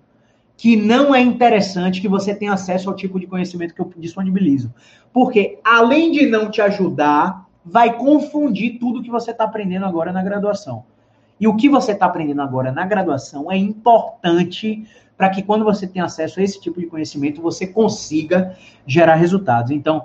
que 0.56 0.76
não 0.76 1.14
é 1.14 1.22
interessante 1.22 2.02
que 2.02 2.08
você 2.08 2.34
tenha 2.34 2.52
acesso 2.52 2.90
ao 2.90 2.94
tipo 2.94 3.18
de 3.18 3.26
conhecimento 3.26 3.74
que 3.74 3.80
eu 3.80 3.90
disponibilizo. 3.96 4.70
Porque, 5.10 5.58
além 5.64 6.12
de 6.12 6.26
não 6.26 6.50
te 6.50 6.60
ajudar, 6.60 7.46
vai 7.64 7.96
confundir 7.96 8.78
tudo 8.78 9.02
que 9.02 9.10
você 9.10 9.30
está 9.30 9.44
aprendendo 9.44 9.86
agora 9.86 10.12
na 10.12 10.22
graduação. 10.22 10.84
E 11.40 11.48
o 11.48 11.56
que 11.56 11.70
você 11.70 11.92
está 11.92 12.04
aprendendo 12.04 12.42
agora 12.42 12.70
na 12.70 12.84
graduação 12.84 13.50
é 13.50 13.56
importante 13.56 14.86
para 15.16 15.30
que 15.30 15.42
quando 15.42 15.64
você 15.64 15.86
tem 15.86 16.02
acesso 16.02 16.38
a 16.38 16.42
esse 16.42 16.60
tipo 16.60 16.78
de 16.78 16.86
conhecimento, 16.86 17.40
você 17.40 17.66
consiga 17.66 18.54
gerar 18.86 19.14
resultados. 19.14 19.70
Então, 19.70 20.04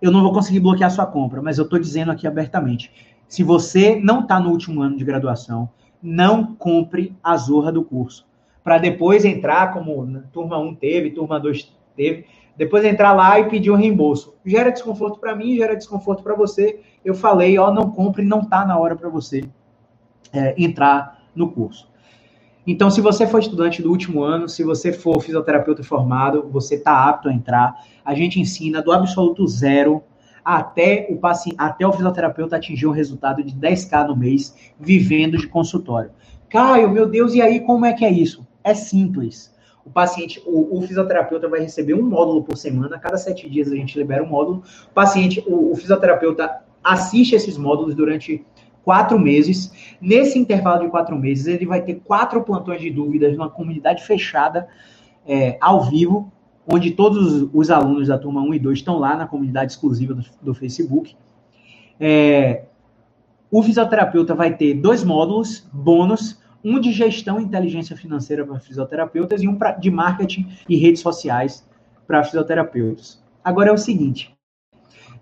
eu 0.00 0.10
não 0.10 0.22
vou 0.22 0.32
conseguir 0.32 0.60
bloquear 0.60 0.90
sua 0.90 1.06
compra, 1.06 1.40
mas 1.40 1.56
eu 1.56 1.64
estou 1.64 1.78
dizendo 1.78 2.12
aqui 2.12 2.26
abertamente. 2.26 2.92
Se 3.26 3.42
você 3.42 3.96
não 3.96 4.20
está 4.20 4.38
no 4.38 4.50
último 4.50 4.82
ano 4.82 4.96
de 4.96 5.04
graduação, 5.04 5.70
não 6.02 6.54
compre 6.54 7.16
a 7.22 7.34
zorra 7.36 7.72
do 7.72 7.82
curso 7.82 8.26
para 8.62 8.78
depois 8.78 9.24
entrar, 9.24 9.72
como 9.72 10.20
turma 10.32 10.58
1 10.58 10.74
teve, 10.74 11.10
turma 11.10 11.40
2 11.40 11.72
teve, 11.96 12.26
depois 12.56 12.84
entrar 12.84 13.12
lá 13.12 13.40
e 13.40 13.48
pedir 13.48 13.70
um 13.70 13.76
reembolso. 13.76 14.34
Gera 14.44 14.70
desconforto 14.70 15.18
para 15.18 15.34
mim, 15.34 15.56
gera 15.56 15.74
desconforto 15.74 16.22
para 16.22 16.34
você. 16.34 16.80
Eu 17.04 17.14
falei, 17.14 17.58
ó, 17.58 17.72
não 17.72 17.90
compre, 17.90 18.24
não 18.24 18.44
tá 18.44 18.64
na 18.64 18.78
hora 18.78 18.94
para 18.94 19.08
você 19.08 19.48
é, 20.32 20.54
entrar 20.56 21.22
no 21.34 21.50
curso. 21.50 21.90
Então, 22.66 22.90
se 22.90 23.00
você 23.00 23.26
for 23.26 23.40
estudante 23.40 23.82
do 23.82 23.90
último 23.90 24.22
ano, 24.22 24.48
se 24.48 24.62
você 24.62 24.92
for 24.92 25.20
fisioterapeuta 25.20 25.82
formado, 25.82 26.48
você 26.50 26.76
está 26.76 27.08
apto 27.08 27.28
a 27.28 27.32
entrar. 27.32 27.74
A 28.04 28.14
gente 28.14 28.38
ensina 28.38 28.80
do 28.80 28.92
absoluto 28.92 29.46
zero 29.48 30.02
até 30.44 31.08
o 31.10 31.16
paciente, 31.16 31.56
até 31.58 31.86
o 31.86 31.92
fisioterapeuta 31.92 32.56
atingir 32.56 32.86
um 32.86 32.92
resultado 32.92 33.42
de 33.42 33.54
10k 33.54 34.06
no 34.06 34.16
mês, 34.16 34.54
vivendo 34.78 35.36
de 35.36 35.48
consultório. 35.48 36.10
Caio, 36.48 36.90
meu 36.90 37.08
Deus, 37.08 37.34
e 37.34 37.42
aí 37.42 37.60
como 37.60 37.84
é 37.84 37.92
que 37.92 38.04
é 38.04 38.10
isso? 38.10 38.46
É 38.62 38.74
simples. 38.74 39.52
O 39.84 39.90
paciente, 39.90 40.40
o, 40.46 40.78
o, 40.78 40.82
fisioterapeuta 40.82 41.48
vai 41.48 41.60
receber 41.60 41.94
um 41.94 42.02
módulo 42.02 42.44
por 42.44 42.56
semana, 42.56 42.94
a 42.94 42.98
cada 43.00 43.16
sete 43.16 43.50
dias 43.50 43.70
a 43.72 43.74
gente 43.74 43.98
libera 43.98 44.22
um 44.22 44.28
módulo. 44.28 44.62
O 44.86 44.94
paciente, 44.94 45.42
o, 45.46 45.72
o 45.72 45.76
fisioterapeuta 45.76 46.62
assiste 46.84 47.34
esses 47.34 47.56
módulos 47.56 47.94
durante 47.94 48.44
quatro 48.84 49.18
meses. 49.18 49.96
Nesse 50.00 50.38
intervalo 50.38 50.84
de 50.84 50.90
quatro 50.90 51.16
meses, 51.16 51.46
ele 51.46 51.66
vai 51.66 51.82
ter 51.82 52.00
quatro 52.04 52.42
plantões 52.42 52.80
de 52.80 52.90
dúvidas 52.90 53.36
numa 53.36 53.50
comunidade 53.50 54.04
fechada, 54.04 54.68
é, 55.26 55.56
ao 55.60 55.82
vivo, 55.82 56.32
onde 56.66 56.92
todos 56.92 57.48
os 57.52 57.70
alunos 57.70 58.08
da 58.08 58.18
turma 58.18 58.40
1 58.42 58.54
e 58.54 58.58
2 58.58 58.78
estão 58.78 58.98
lá 58.98 59.16
na 59.16 59.26
comunidade 59.26 59.72
exclusiva 59.72 60.14
do, 60.14 60.24
do 60.40 60.54
Facebook. 60.54 61.16
É, 61.98 62.64
o 63.50 63.62
fisioterapeuta 63.62 64.34
vai 64.34 64.56
ter 64.56 64.74
dois 64.74 65.04
módulos 65.04 65.68
bônus 65.72 66.40
um 66.64 66.78
de 66.78 66.92
gestão 66.92 67.40
e 67.40 67.44
inteligência 67.44 67.96
financeira 67.96 68.46
para 68.46 68.60
fisioterapeutas 68.60 69.42
e 69.42 69.48
um 69.48 69.56
pra, 69.56 69.72
de 69.72 69.90
marketing 69.90 70.48
e 70.68 70.76
redes 70.76 71.00
sociais 71.00 71.66
para 72.06 72.22
fisioterapeutas. 72.22 73.22
Agora 73.42 73.70
é 73.70 73.72
o 73.72 73.78
seguinte: 73.78 74.32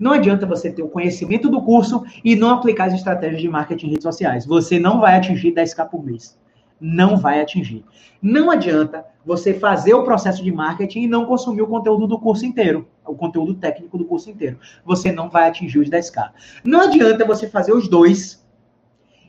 não 0.01 0.13
adianta 0.13 0.47
você 0.47 0.73
ter 0.73 0.83
o 0.83 0.89
conhecimento 0.89 1.51
do 1.51 1.61
curso 1.61 2.03
e 2.25 2.35
não 2.35 2.49
aplicar 2.49 2.87
as 2.87 2.95
estratégias 2.95 3.43
de 3.43 3.49
marketing 3.51 3.87
e 3.87 3.91
redes 3.91 4.03
sociais. 4.03 4.47
Você 4.47 4.79
não 4.79 4.99
vai 4.99 5.15
atingir 5.15 5.53
10k 5.53 5.91
por 5.91 6.03
mês. 6.03 6.41
Não 6.81 7.19
vai 7.19 7.43
atingir. 7.43 7.85
Não 8.23 8.51
adianta 8.51 9.05
você 9.27 9.53
fazer 9.53 9.93
o 9.93 10.03
processo 10.03 10.43
de 10.43 10.51
marketing 10.51 11.03
e 11.03 11.07
não 11.07 11.27
consumir 11.27 11.61
o 11.61 11.67
conteúdo 11.67 12.07
do 12.07 12.19
curso 12.19 12.47
inteiro, 12.47 12.89
o 13.07 13.15
conteúdo 13.15 13.53
técnico 13.55 13.99
do 13.99 14.07
curso 14.07 14.31
inteiro. 14.31 14.59
Você 14.87 15.13
não 15.13 15.29
vai 15.29 15.47
atingir 15.47 15.79
os 15.79 15.91
10k. 15.91 16.31
Não 16.65 16.81
adianta 16.81 17.27
você 17.27 17.47
fazer 17.47 17.75
os 17.75 17.87
dois 17.87 18.43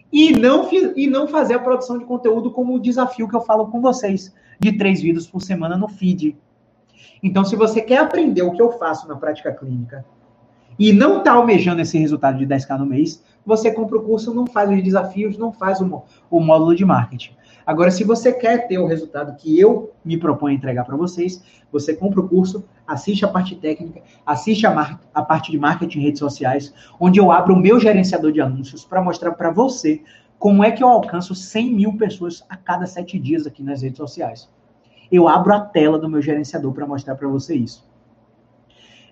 e 0.10 0.32
não, 0.32 0.70
e 0.72 1.06
não 1.06 1.28
fazer 1.28 1.56
a 1.56 1.60
produção 1.60 1.98
de 1.98 2.06
conteúdo 2.06 2.50
como 2.50 2.76
o 2.76 2.80
desafio 2.80 3.28
que 3.28 3.36
eu 3.36 3.42
falo 3.42 3.68
com 3.68 3.82
vocês, 3.82 4.34
de 4.58 4.78
três 4.78 5.02
vídeos 5.02 5.28
por 5.28 5.42
semana 5.42 5.78
no 5.78 5.90
feed. 5.90 6.38
Então, 7.22 7.44
se 7.44 7.58
você 7.58 7.82
quer 7.82 7.98
aprender 7.98 8.42
o 8.42 8.54
que 8.54 8.62
eu 8.62 8.72
faço 8.72 9.06
na 9.10 9.18
prática 9.18 9.52
clínica 9.52 10.06
e 10.82 10.92
não 10.92 11.20
está 11.20 11.34
almejando 11.34 11.80
esse 11.80 11.96
resultado 12.00 12.40
de 12.40 12.48
10k 12.48 12.80
no 12.80 12.88
mês, 12.88 13.24
você 13.46 13.72
compra 13.72 14.00
o 14.00 14.02
curso, 14.02 14.34
não 14.34 14.48
faz 14.48 14.68
os 14.68 14.84
desafios, 14.84 15.38
não 15.38 15.54
faz 15.54 15.80
o, 15.80 16.04
o 16.28 16.40
módulo 16.40 16.76
de 16.76 16.84
marketing. 16.84 17.36
Agora, 17.64 17.92
se 17.92 18.04
você 18.04 18.34
quer 18.34 18.68
ter 18.68 18.80
o 18.80 18.88
resultado 18.88 19.38
que 19.38 19.60
eu 19.60 19.92
me 20.04 20.18
proponho 20.18 20.56
entregar 20.56 20.84
para 20.84 20.98
vocês, 20.98 21.44
você 21.72 21.96
compra 21.96 22.22
o 22.22 22.28
curso, 22.28 22.66
assiste 22.88 23.24
a 23.24 23.28
parte 23.28 23.56
técnica, 23.58 24.02
assiste 24.26 24.66
a, 24.66 25.00
a 25.14 25.22
parte 25.22 25.52
de 25.52 25.60
marketing 25.60 26.00
em 26.00 26.02
redes 26.02 26.18
sociais, 26.18 26.74
onde 27.00 27.20
eu 27.20 27.32
abro 27.32 27.54
o 27.54 27.60
meu 27.60 27.80
gerenciador 27.80 28.32
de 28.32 28.42
anúncios 28.42 28.84
para 28.84 29.04
mostrar 29.04 29.34
para 29.34 29.52
você 29.52 30.02
como 30.40 30.64
é 30.64 30.72
que 30.72 30.84
eu 30.84 30.88
alcanço 30.88 31.36
100 31.36 31.76
mil 31.76 31.96
pessoas 31.96 32.44
a 32.50 32.58
cada 32.58 32.88
sete 32.88 33.20
dias 33.20 33.46
aqui 33.46 33.62
nas 33.62 33.84
redes 33.84 33.98
sociais. 33.98 34.50
Eu 35.12 35.28
abro 35.28 35.54
a 35.54 35.60
tela 35.60 36.00
do 36.00 36.10
meu 36.10 36.24
gerenciador 36.24 36.74
para 36.74 36.88
mostrar 36.88 37.14
para 37.14 37.28
você 37.28 37.54
isso. 37.54 37.88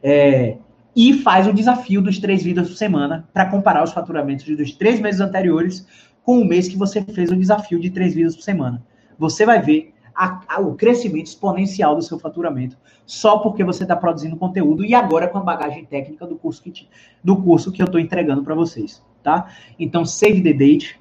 É, 0.02 0.58
e 0.96 1.14
faz 1.14 1.48
o 1.48 1.54
desafio 1.54 2.02
dos 2.02 2.20
três 2.20 2.44
vídeos 2.44 2.70
por 2.70 2.76
semana 2.76 3.28
para 3.34 3.46
comparar 3.46 3.84
os 3.84 3.92
faturamentos 3.92 4.46
dos 4.56 4.72
três 4.72 5.00
meses 5.00 5.22
anteriores 5.22 5.86
com 6.24 6.40
o 6.40 6.46
mês 6.46 6.68
que 6.68 6.78
você 6.78 7.02
fez 7.02 7.32
o 7.32 7.36
desafio 7.36 7.80
de 7.80 7.90
três 7.90 8.14
vídeos 8.14 8.36
por 8.36 8.44
semana. 8.44 8.84
Você 9.18 9.46
vai 9.46 9.62
ver 9.62 9.94
a, 10.16 10.42
a, 10.48 10.60
o 10.60 10.76
crescimento 10.76 11.28
exponencial 11.28 11.96
do 11.96 12.02
seu 12.02 12.20
faturamento 12.20 12.78
só 13.06 13.40
porque 13.40 13.64
você 13.64 13.84
está 13.84 13.96
produzindo 13.96 14.36
conteúdo 14.36 14.86
e 14.86 14.94
agora 14.94 15.28
com 15.28 15.38
a 15.38 15.42
bagagem 15.42 15.86
técnica 15.86 16.28
do 16.28 16.36
curso 16.36 16.62
que, 16.62 16.72
te, 16.72 16.90
do 17.24 17.38
curso 17.38 17.72
que 17.72 17.82
eu 17.82 17.86
estou 17.86 18.00
entregando 18.00 18.44
para 18.44 18.54
vocês, 18.54 19.04
tá? 19.24 19.48
Então, 19.80 20.06
save 20.06 20.44
the 20.44 20.54
date, 20.54 21.00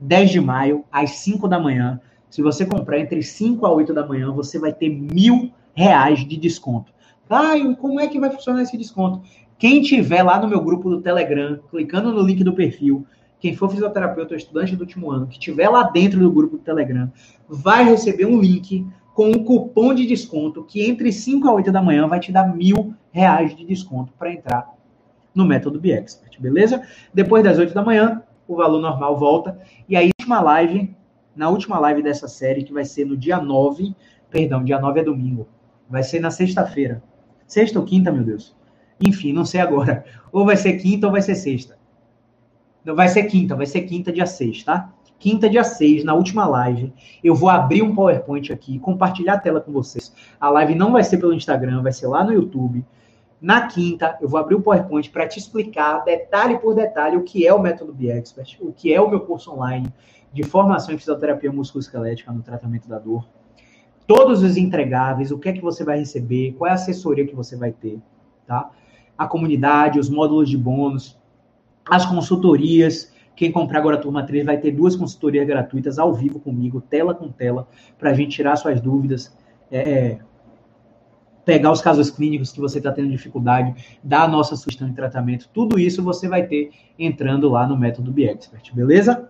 10 0.00 0.30
de 0.30 0.40
maio, 0.40 0.84
às 0.90 1.12
5 1.12 1.48
da 1.48 1.58
manhã. 1.58 2.00
Se 2.28 2.42
você 2.42 2.66
comprar 2.66 2.98
entre 2.98 3.22
5 3.22 3.64
a 3.64 3.70
8 3.70 3.94
da 3.94 4.04
manhã, 4.04 4.30
você 4.32 4.58
vai 4.58 4.72
ter 4.72 4.90
mil 4.90 5.52
reais 5.74 6.26
de 6.26 6.36
desconto. 6.36 6.92
E 7.28 7.74
como 7.76 8.00
é 8.00 8.06
que 8.06 8.20
vai 8.20 8.30
funcionar 8.30 8.62
esse 8.62 8.76
desconto? 8.76 9.22
Quem 9.58 9.82
tiver 9.82 10.22
lá 10.22 10.38
no 10.40 10.48
meu 10.48 10.60
grupo 10.60 10.90
do 10.90 11.00
Telegram, 11.00 11.58
clicando 11.70 12.12
no 12.12 12.20
link 12.20 12.44
do 12.44 12.52
perfil, 12.52 13.06
quem 13.40 13.56
for 13.56 13.70
fisioterapeuta 13.70 14.34
ou 14.34 14.36
estudante 14.36 14.76
do 14.76 14.82
último 14.82 15.10
ano, 15.10 15.26
que 15.26 15.34
estiver 15.34 15.68
lá 15.68 15.84
dentro 15.84 16.20
do 16.20 16.30
grupo 16.30 16.56
do 16.56 16.62
Telegram, 16.62 17.10
vai 17.48 17.84
receber 17.84 18.26
um 18.26 18.40
link 18.40 18.86
com 19.14 19.30
um 19.30 19.44
cupom 19.44 19.94
de 19.94 20.06
desconto 20.06 20.62
que 20.62 20.84
entre 20.86 21.10
5 21.10 21.48
a 21.48 21.54
8 21.54 21.72
da 21.72 21.80
manhã 21.82 22.06
vai 22.06 22.20
te 22.20 22.30
dar 22.30 22.54
mil 22.54 22.94
reais 23.10 23.56
de 23.56 23.64
desconto 23.64 24.12
para 24.18 24.32
entrar 24.32 24.74
no 25.34 25.44
método 25.44 25.80
BXpert, 25.80 26.40
beleza? 26.40 26.82
Depois 27.12 27.42
das 27.42 27.58
8 27.58 27.72
da 27.72 27.82
manhã, 27.82 28.22
o 28.46 28.56
valor 28.56 28.80
normal 28.80 29.16
volta. 29.16 29.58
E 29.88 29.96
a 29.96 30.00
última 30.00 30.40
live, 30.40 30.94
na 31.34 31.48
última 31.48 31.78
live 31.78 32.02
dessa 32.02 32.28
série, 32.28 32.62
que 32.62 32.72
vai 32.72 32.84
ser 32.84 33.06
no 33.06 33.16
dia 33.16 33.38
9, 33.38 33.94
perdão, 34.30 34.62
dia 34.62 34.78
9 34.78 35.00
é 35.00 35.04
domingo, 35.04 35.48
vai 35.88 36.02
ser 36.02 36.20
na 36.20 36.30
sexta-feira. 36.30 37.02
Sexta 37.46 37.78
ou 37.78 37.84
quinta, 37.84 38.10
meu 38.10 38.24
Deus? 38.24 38.54
Enfim, 39.00 39.32
não 39.32 39.44
sei 39.44 39.60
agora. 39.60 40.04
Ou 40.32 40.44
vai 40.44 40.56
ser 40.56 40.74
quinta 40.74 41.06
ou 41.06 41.12
vai 41.12 41.22
ser 41.22 41.34
sexta. 41.34 41.78
Vai 42.84 43.08
ser 43.08 43.24
quinta, 43.24 43.56
vai 43.56 43.64
ser 43.64 43.82
quinta, 43.82 44.12
dia 44.12 44.26
6, 44.26 44.64
tá? 44.64 44.92
Quinta, 45.18 45.48
dia 45.48 45.64
6, 45.64 46.04
na 46.04 46.12
última 46.12 46.46
live, 46.46 46.92
eu 47.24 47.34
vou 47.34 47.48
abrir 47.48 47.82
um 47.82 47.94
PowerPoint 47.94 48.52
aqui, 48.52 48.78
compartilhar 48.78 49.34
a 49.34 49.38
tela 49.38 49.60
com 49.60 49.72
vocês. 49.72 50.12
A 50.38 50.50
live 50.50 50.74
não 50.74 50.92
vai 50.92 51.02
ser 51.02 51.16
pelo 51.16 51.32
Instagram, 51.32 51.82
vai 51.82 51.92
ser 51.92 52.06
lá 52.06 52.22
no 52.22 52.32
YouTube. 52.32 52.84
Na 53.40 53.66
quinta, 53.66 54.18
eu 54.20 54.28
vou 54.28 54.38
abrir 54.38 54.56
o 54.56 54.62
PowerPoint 54.62 55.10
para 55.10 55.26
te 55.26 55.38
explicar, 55.38 56.04
detalhe 56.04 56.58
por 56.58 56.74
detalhe, 56.74 57.16
o 57.16 57.22
que 57.22 57.46
é 57.46 57.52
o 57.52 57.60
método 57.60 57.94
BXpert, 57.94 58.58
o 58.60 58.72
que 58.72 58.92
é 58.92 59.00
o 59.00 59.08
meu 59.08 59.20
curso 59.20 59.52
online 59.52 59.92
de 60.32 60.42
formação 60.42 60.94
em 60.94 60.98
fisioterapia 60.98 61.50
musculoesquelética 61.50 62.30
no 62.30 62.42
tratamento 62.42 62.86
da 62.86 62.98
dor. 62.98 63.26
Todos 64.06 64.42
os 64.42 64.56
entregáveis, 64.56 65.30
o 65.30 65.38
que 65.38 65.48
é 65.48 65.52
que 65.52 65.60
você 65.60 65.84
vai 65.84 65.98
receber, 65.98 66.54
qual 66.56 66.68
é 66.68 66.72
a 66.72 66.74
assessoria 66.74 67.26
que 67.26 67.34
você 67.34 67.56
vai 67.56 67.72
ter, 67.72 67.98
tá? 68.46 68.70
A 69.18 69.26
comunidade, 69.26 69.98
os 69.98 70.08
módulos 70.08 70.48
de 70.48 70.56
bônus, 70.56 71.18
as 71.88 72.06
consultorias. 72.06 73.12
Quem 73.34 73.50
comprar 73.52 73.80
agora 73.80 73.96
a 73.96 74.00
turma 74.00 74.22
3 74.22 74.46
vai 74.46 74.58
ter 74.58 74.70
duas 74.70 74.96
consultorias 74.96 75.46
gratuitas 75.46 75.98
ao 75.98 76.14
vivo 76.14 76.38
comigo, 76.38 76.80
tela 76.80 77.14
com 77.14 77.28
tela, 77.28 77.68
para 77.98 78.10
a 78.10 78.14
gente 78.14 78.36
tirar 78.36 78.56
suas 78.56 78.80
dúvidas, 78.80 79.36
é, 79.70 80.18
pegar 81.44 81.70
os 81.70 81.80
casos 81.80 82.10
clínicos 82.10 82.50
que 82.50 82.60
você 82.60 82.78
está 82.78 82.90
tendo 82.90 83.08
dificuldade, 83.08 83.98
dar 84.02 84.22
a 84.22 84.28
nossa 84.28 84.56
sugestão 84.56 84.88
de 84.88 84.94
tratamento. 84.94 85.48
Tudo 85.52 85.78
isso 85.78 86.02
você 86.02 86.28
vai 86.28 86.46
ter 86.46 86.70
entrando 86.98 87.48
lá 87.48 87.66
no 87.66 87.76
método 87.76 88.10
BXpert, 88.10 88.74
beleza? 88.74 89.28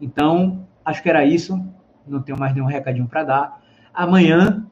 Então, 0.00 0.66
acho 0.84 1.02
que 1.02 1.08
era 1.08 1.24
isso. 1.24 1.60
Não 2.06 2.20
tenho 2.20 2.38
mais 2.38 2.52
nenhum 2.54 2.66
recadinho 2.66 3.06
para 3.06 3.24
dar. 3.24 3.63
Amanhã, 3.94 4.66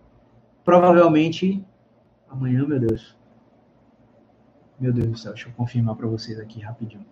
provavelmente. 0.65 1.65
Amanhã, 2.28 2.66
meu 2.66 2.81
Deus. 2.81 3.16
Meu 4.81 4.93
Deus 4.93 5.09
do 5.09 5.16
céu, 5.16 5.32
deixa 5.32 5.49
eu 5.49 5.53
confirmar 5.53 5.94
para 5.94 6.09
vocês 6.09 6.40
aqui 6.40 6.61
rapidinho. 6.61 7.07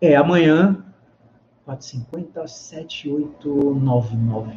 É, 0.00 0.14
amanhã, 0.14 0.84
450 1.64 2.46
7899. 2.46 4.52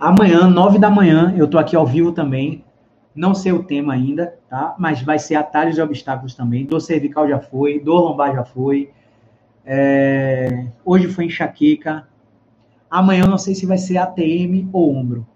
Amanhã, 0.00 0.48
9 0.48 0.78
da 0.78 0.88
manhã, 0.88 1.34
eu 1.36 1.46
tô 1.46 1.58
aqui 1.58 1.76
ao 1.76 1.86
vivo 1.86 2.12
também. 2.12 2.64
Não 3.14 3.34
sei 3.34 3.52
o 3.52 3.62
tema 3.62 3.92
ainda, 3.92 4.38
tá? 4.48 4.74
Mas 4.78 5.02
vai 5.02 5.18
ser 5.18 5.34
atalhos 5.34 5.76
e 5.76 5.82
obstáculos 5.82 6.34
também. 6.34 6.64
Dor 6.64 6.80
cervical 6.80 7.28
já 7.28 7.38
foi, 7.38 7.78
dor 7.78 8.00
lombar 8.00 8.34
já 8.34 8.44
foi. 8.44 8.90
É... 9.64 10.66
Hoje 10.84 11.08
foi 11.08 11.26
enxaqueca. 11.26 12.08
Amanhã 12.96 13.24
eu 13.24 13.28
não 13.28 13.36
sei 13.36 13.54
se 13.54 13.66
vai 13.66 13.76
ser 13.76 13.98
ATM 13.98 14.70
ou 14.72 14.96
ombro, 14.96 15.26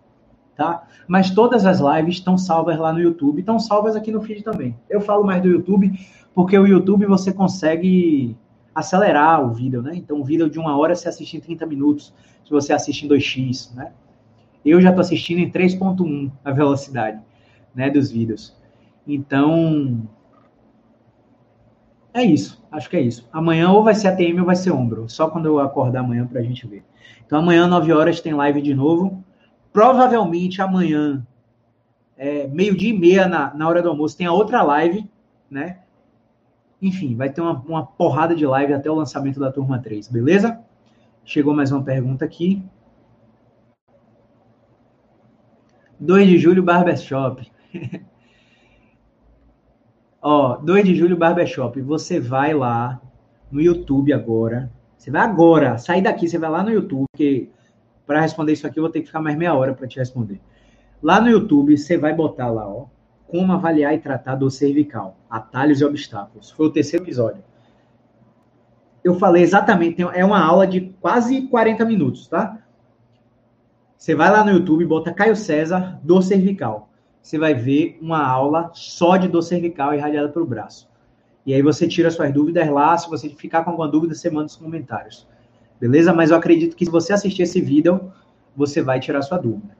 tá? 0.56 0.82
Mas 1.06 1.28
todas 1.28 1.66
as 1.66 1.78
lives 1.78 2.14
estão 2.14 2.38
salvas 2.38 2.78
lá 2.78 2.90
no 2.90 2.98
YouTube, 2.98 3.40
estão 3.40 3.58
salvas 3.58 3.94
aqui 3.94 4.10
no 4.10 4.22
feed 4.22 4.42
também. 4.42 4.74
Eu 4.88 5.02
falo 5.02 5.26
mais 5.26 5.42
do 5.42 5.48
YouTube 5.48 5.92
porque 6.34 6.58
o 6.58 6.66
YouTube 6.66 7.04
você 7.04 7.34
consegue 7.34 8.34
acelerar 8.74 9.44
o 9.44 9.52
vídeo, 9.52 9.82
né? 9.82 9.92
Então, 9.94 10.22
o 10.22 10.24
vídeo 10.24 10.48
de 10.48 10.58
uma 10.58 10.74
hora 10.74 10.94
você 10.94 11.06
assiste 11.06 11.36
em 11.36 11.40
30 11.40 11.66
minutos, 11.66 12.14
se 12.42 12.50
você 12.50 12.72
assiste 12.72 13.04
em 13.04 13.08
2x, 13.10 13.74
né? 13.74 13.92
Eu 14.64 14.80
já 14.80 14.88
estou 14.88 15.02
assistindo 15.02 15.40
em 15.40 15.50
3.1 15.50 16.32
a 16.42 16.52
velocidade, 16.52 17.20
né, 17.74 17.90
dos 17.90 18.10
vídeos. 18.10 18.56
Então, 19.06 20.08
é 22.12 22.24
isso, 22.24 22.62
acho 22.70 22.90
que 22.90 22.96
é 22.96 23.00
isso. 23.00 23.28
Amanhã 23.32 23.70
ou 23.70 23.84
vai 23.84 23.94
ser 23.94 24.08
ATM 24.08 24.40
ou 24.40 24.46
vai 24.46 24.56
ser 24.56 24.72
ombro, 24.72 25.08
só 25.08 25.28
quando 25.28 25.46
eu 25.46 25.60
acordar 25.60 26.00
amanhã 26.00 26.26
para 26.26 26.40
a 26.40 26.42
gente 26.42 26.66
ver. 26.66 26.84
Então, 27.24 27.38
amanhã, 27.38 27.66
9 27.68 27.92
horas, 27.92 28.20
tem 28.20 28.34
live 28.34 28.60
de 28.60 28.74
novo. 28.74 29.24
Provavelmente 29.72 30.60
amanhã, 30.60 31.24
é, 32.16 32.48
meio-dia 32.48 32.90
e 32.90 32.98
meia, 32.98 33.28
na, 33.28 33.54
na 33.54 33.68
hora 33.68 33.80
do 33.80 33.88
almoço, 33.88 34.16
tem 34.16 34.26
a 34.26 34.32
outra 34.32 34.62
live, 34.62 35.08
né? 35.48 35.78
Enfim, 36.82 37.14
vai 37.14 37.30
ter 37.30 37.40
uma, 37.40 37.52
uma 37.60 37.86
porrada 37.86 38.34
de 38.34 38.44
live 38.44 38.72
até 38.72 38.90
o 38.90 38.94
lançamento 38.94 39.38
da 39.38 39.52
turma 39.52 39.78
3, 39.78 40.08
beleza? 40.08 40.60
Chegou 41.24 41.54
mais 41.54 41.70
uma 41.70 41.84
pergunta 41.84 42.24
aqui. 42.24 42.64
2 46.00 46.28
de 46.28 46.38
julho, 46.38 46.62
Barbershop. 46.62 47.48
Ó, 50.22 50.56
2 50.56 50.84
de 50.84 50.94
julho, 50.94 51.16
Barbershop. 51.16 51.80
Você 51.80 52.20
vai 52.20 52.52
lá 52.52 53.00
no 53.50 53.60
YouTube 53.60 54.12
agora. 54.12 54.70
Você 54.96 55.10
vai 55.10 55.22
agora, 55.22 55.78
sair 55.78 56.02
daqui, 56.02 56.28
você 56.28 56.36
vai 56.36 56.50
lá 56.50 56.62
no 56.62 56.70
YouTube, 56.70 57.06
porque 57.10 57.48
para 58.06 58.20
responder 58.20 58.52
isso 58.52 58.66
aqui 58.66 58.78
eu 58.78 58.82
vou 58.82 58.92
ter 58.92 59.00
que 59.00 59.06
ficar 59.06 59.20
mais 59.22 59.36
meia 59.36 59.54
hora 59.54 59.72
para 59.72 59.88
te 59.88 59.98
responder. 59.98 60.38
Lá 61.02 61.22
no 61.22 61.30
YouTube, 61.30 61.74
você 61.76 61.96
vai 61.96 62.14
botar 62.14 62.50
lá, 62.50 62.68
ó, 62.68 62.84
como 63.26 63.50
avaliar 63.50 63.94
e 63.94 63.98
tratar 63.98 64.34
dor 64.34 64.50
cervical, 64.50 65.16
atalhos 65.30 65.80
e 65.80 65.84
obstáculos. 65.86 66.50
Foi 66.50 66.66
o 66.66 66.70
terceiro 66.70 67.02
episódio. 67.02 67.42
Eu 69.02 69.14
falei 69.14 69.42
exatamente, 69.42 70.02
é 70.02 70.22
uma 70.22 70.44
aula 70.44 70.66
de 70.66 70.94
quase 71.00 71.46
40 71.48 71.82
minutos, 71.86 72.28
tá? 72.28 72.58
Você 73.96 74.14
vai 74.14 74.30
lá 74.30 74.44
no 74.44 74.50
YouTube, 74.50 74.84
bota 74.84 75.14
Caio 75.14 75.34
César, 75.34 75.98
dor 76.02 76.22
cervical. 76.22 76.89
Você 77.22 77.38
vai 77.38 77.54
ver 77.54 77.98
uma 78.00 78.26
aula 78.26 78.70
só 78.74 79.16
de 79.16 79.28
dor 79.28 79.42
cervical 79.42 79.94
irradiada 79.94 80.28
para 80.28 80.42
o 80.42 80.46
braço. 80.46 80.88
E 81.44 81.54
aí 81.54 81.62
você 81.62 81.86
tira 81.86 82.10
suas 82.10 82.32
dúvidas 82.32 82.68
lá. 82.68 82.96
Se 82.96 83.08
você 83.08 83.28
ficar 83.28 83.64
com 83.64 83.70
alguma 83.70 83.88
dúvida, 83.88 84.14
você 84.14 84.30
manda 84.30 84.46
os 84.46 84.56
comentários. 84.56 85.28
Beleza? 85.80 86.12
Mas 86.12 86.30
eu 86.30 86.36
acredito 86.36 86.76
que 86.76 86.84
se 86.84 86.90
você 86.90 87.12
assistir 87.12 87.42
esse 87.42 87.60
vídeo, 87.60 88.12
você 88.54 88.82
vai 88.82 89.00
tirar 89.00 89.22
sua 89.22 89.38
dúvida. 89.38 89.76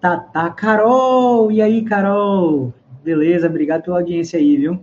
Tá, 0.00 0.18
tá, 0.18 0.50
Carol! 0.50 1.52
E 1.52 1.62
aí, 1.62 1.84
Carol? 1.84 2.74
Beleza, 3.04 3.46
obrigado 3.46 3.82
pela 3.82 3.98
audiência 3.98 4.38
aí, 4.38 4.56
viu? 4.56 4.80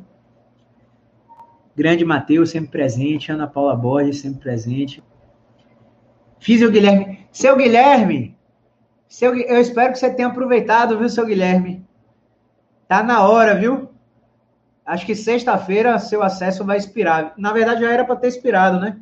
Grande 1.75 2.05
Matheus, 2.05 2.49
sempre 2.49 2.71
presente. 2.71 3.31
Ana 3.31 3.47
Paula 3.47 3.75
Borges, 3.75 4.21
sempre 4.21 4.39
presente. 4.39 5.03
Fiz 6.39 6.61
o 6.61 6.71
Guilherme. 6.71 7.19
Seu 7.31 7.57
Guilherme! 7.57 8.38
Seu, 9.09 9.35
eu 9.35 9.59
espero 9.59 9.91
que 9.91 9.97
você 9.97 10.13
tenha 10.13 10.27
aproveitado, 10.27 10.95
viu, 10.95 11.09
seu 11.09 11.25
Guilherme? 11.25 11.83
Tá 12.87 13.01
na 13.01 13.27
hora, 13.27 13.55
viu? 13.55 13.89
Acho 14.85 15.03
que 15.03 15.15
sexta-feira 15.15 15.97
seu 15.97 16.21
acesso 16.21 16.63
vai 16.63 16.77
expirar. 16.77 17.33
Na 17.35 17.51
verdade, 17.51 17.81
já 17.81 17.91
era 17.91 18.05
para 18.05 18.15
ter 18.15 18.27
expirado, 18.27 18.79
né? 18.79 18.97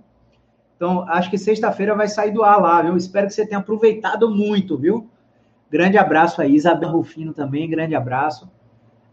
Então, 0.77 1.05
acho 1.09 1.29
que 1.29 1.37
sexta-feira 1.37 1.93
vai 1.93 2.07
sair 2.07 2.31
do 2.31 2.41
ar 2.41 2.61
lá, 2.61 2.81
viu? 2.81 2.95
Espero 2.95 3.27
que 3.27 3.33
você 3.33 3.45
tenha 3.45 3.59
aproveitado 3.59 4.33
muito, 4.33 4.77
viu? 4.77 5.09
Grande 5.69 5.97
abraço 5.97 6.41
aí, 6.41 6.55
Isabel 6.55 6.89
Rufino 6.89 7.33
também, 7.33 7.69
grande 7.69 7.93
abraço. 7.93 8.49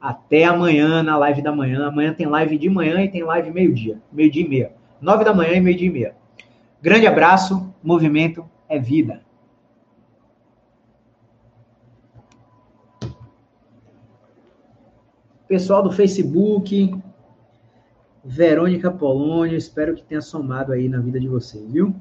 Até 0.01 0.45
amanhã 0.45 1.03
na 1.03 1.19
live 1.19 1.43
da 1.43 1.51
manhã. 1.51 1.89
Amanhã 1.89 2.15
tem 2.15 2.27
live 2.27 2.57
de 2.57 2.71
manhã 2.71 3.03
e 3.03 3.11
tem 3.11 3.25
live 3.25 3.51
meio-dia, 3.51 3.99
meio-dia 4.13 4.45
e 4.45 4.49
meia. 4.49 4.73
Nove 5.01 5.25
da 5.25 5.35
manhã 5.35 5.55
e 5.55 5.61
meio-dia 5.61 5.89
e 5.89 5.93
meia. 5.93 6.15
Grande 6.81 7.07
abraço, 7.09 7.75
movimento 7.83 8.49
é 8.69 8.79
vida. 8.79 9.24
Pessoal 15.47 15.83
do 15.83 15.93
Facebook, 15.93 16.95
Verônica 18.25 18.91
Polônio, 18.91 19.59
espero 19.59 19.95
que 19.95 20.03
tenha 20.03 20.23
somado 20.23 20.73
aí 20.73 20.89
na 20.89 21.01
vida 21.01 21.21
de 21.21 21.29
vocês, 21.29 21.71
viu? 21.71 21.95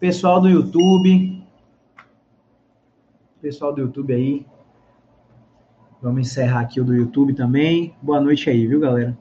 Pessoal 0.00 0.40
do 0.40 0.48
YouTube. 0.48 1.40
Pessoal 3.40 3.72
do 3.72 3.80
YouTube 3.80 4.12
aí. 4.12 4.44
Vamos 6.02 6.22
encerrar 6.22 6.60
aqui 6.60 6.80
o 6.80 6.84
do 6.84 6.94
YouTube 6.94 7.34
também. 7.34 7.94
Boa 8.02 8.20
noite 8.20 8.50
aí, 8.50 8.66
viu, 8.66 8.80
galera? 8.80 9.16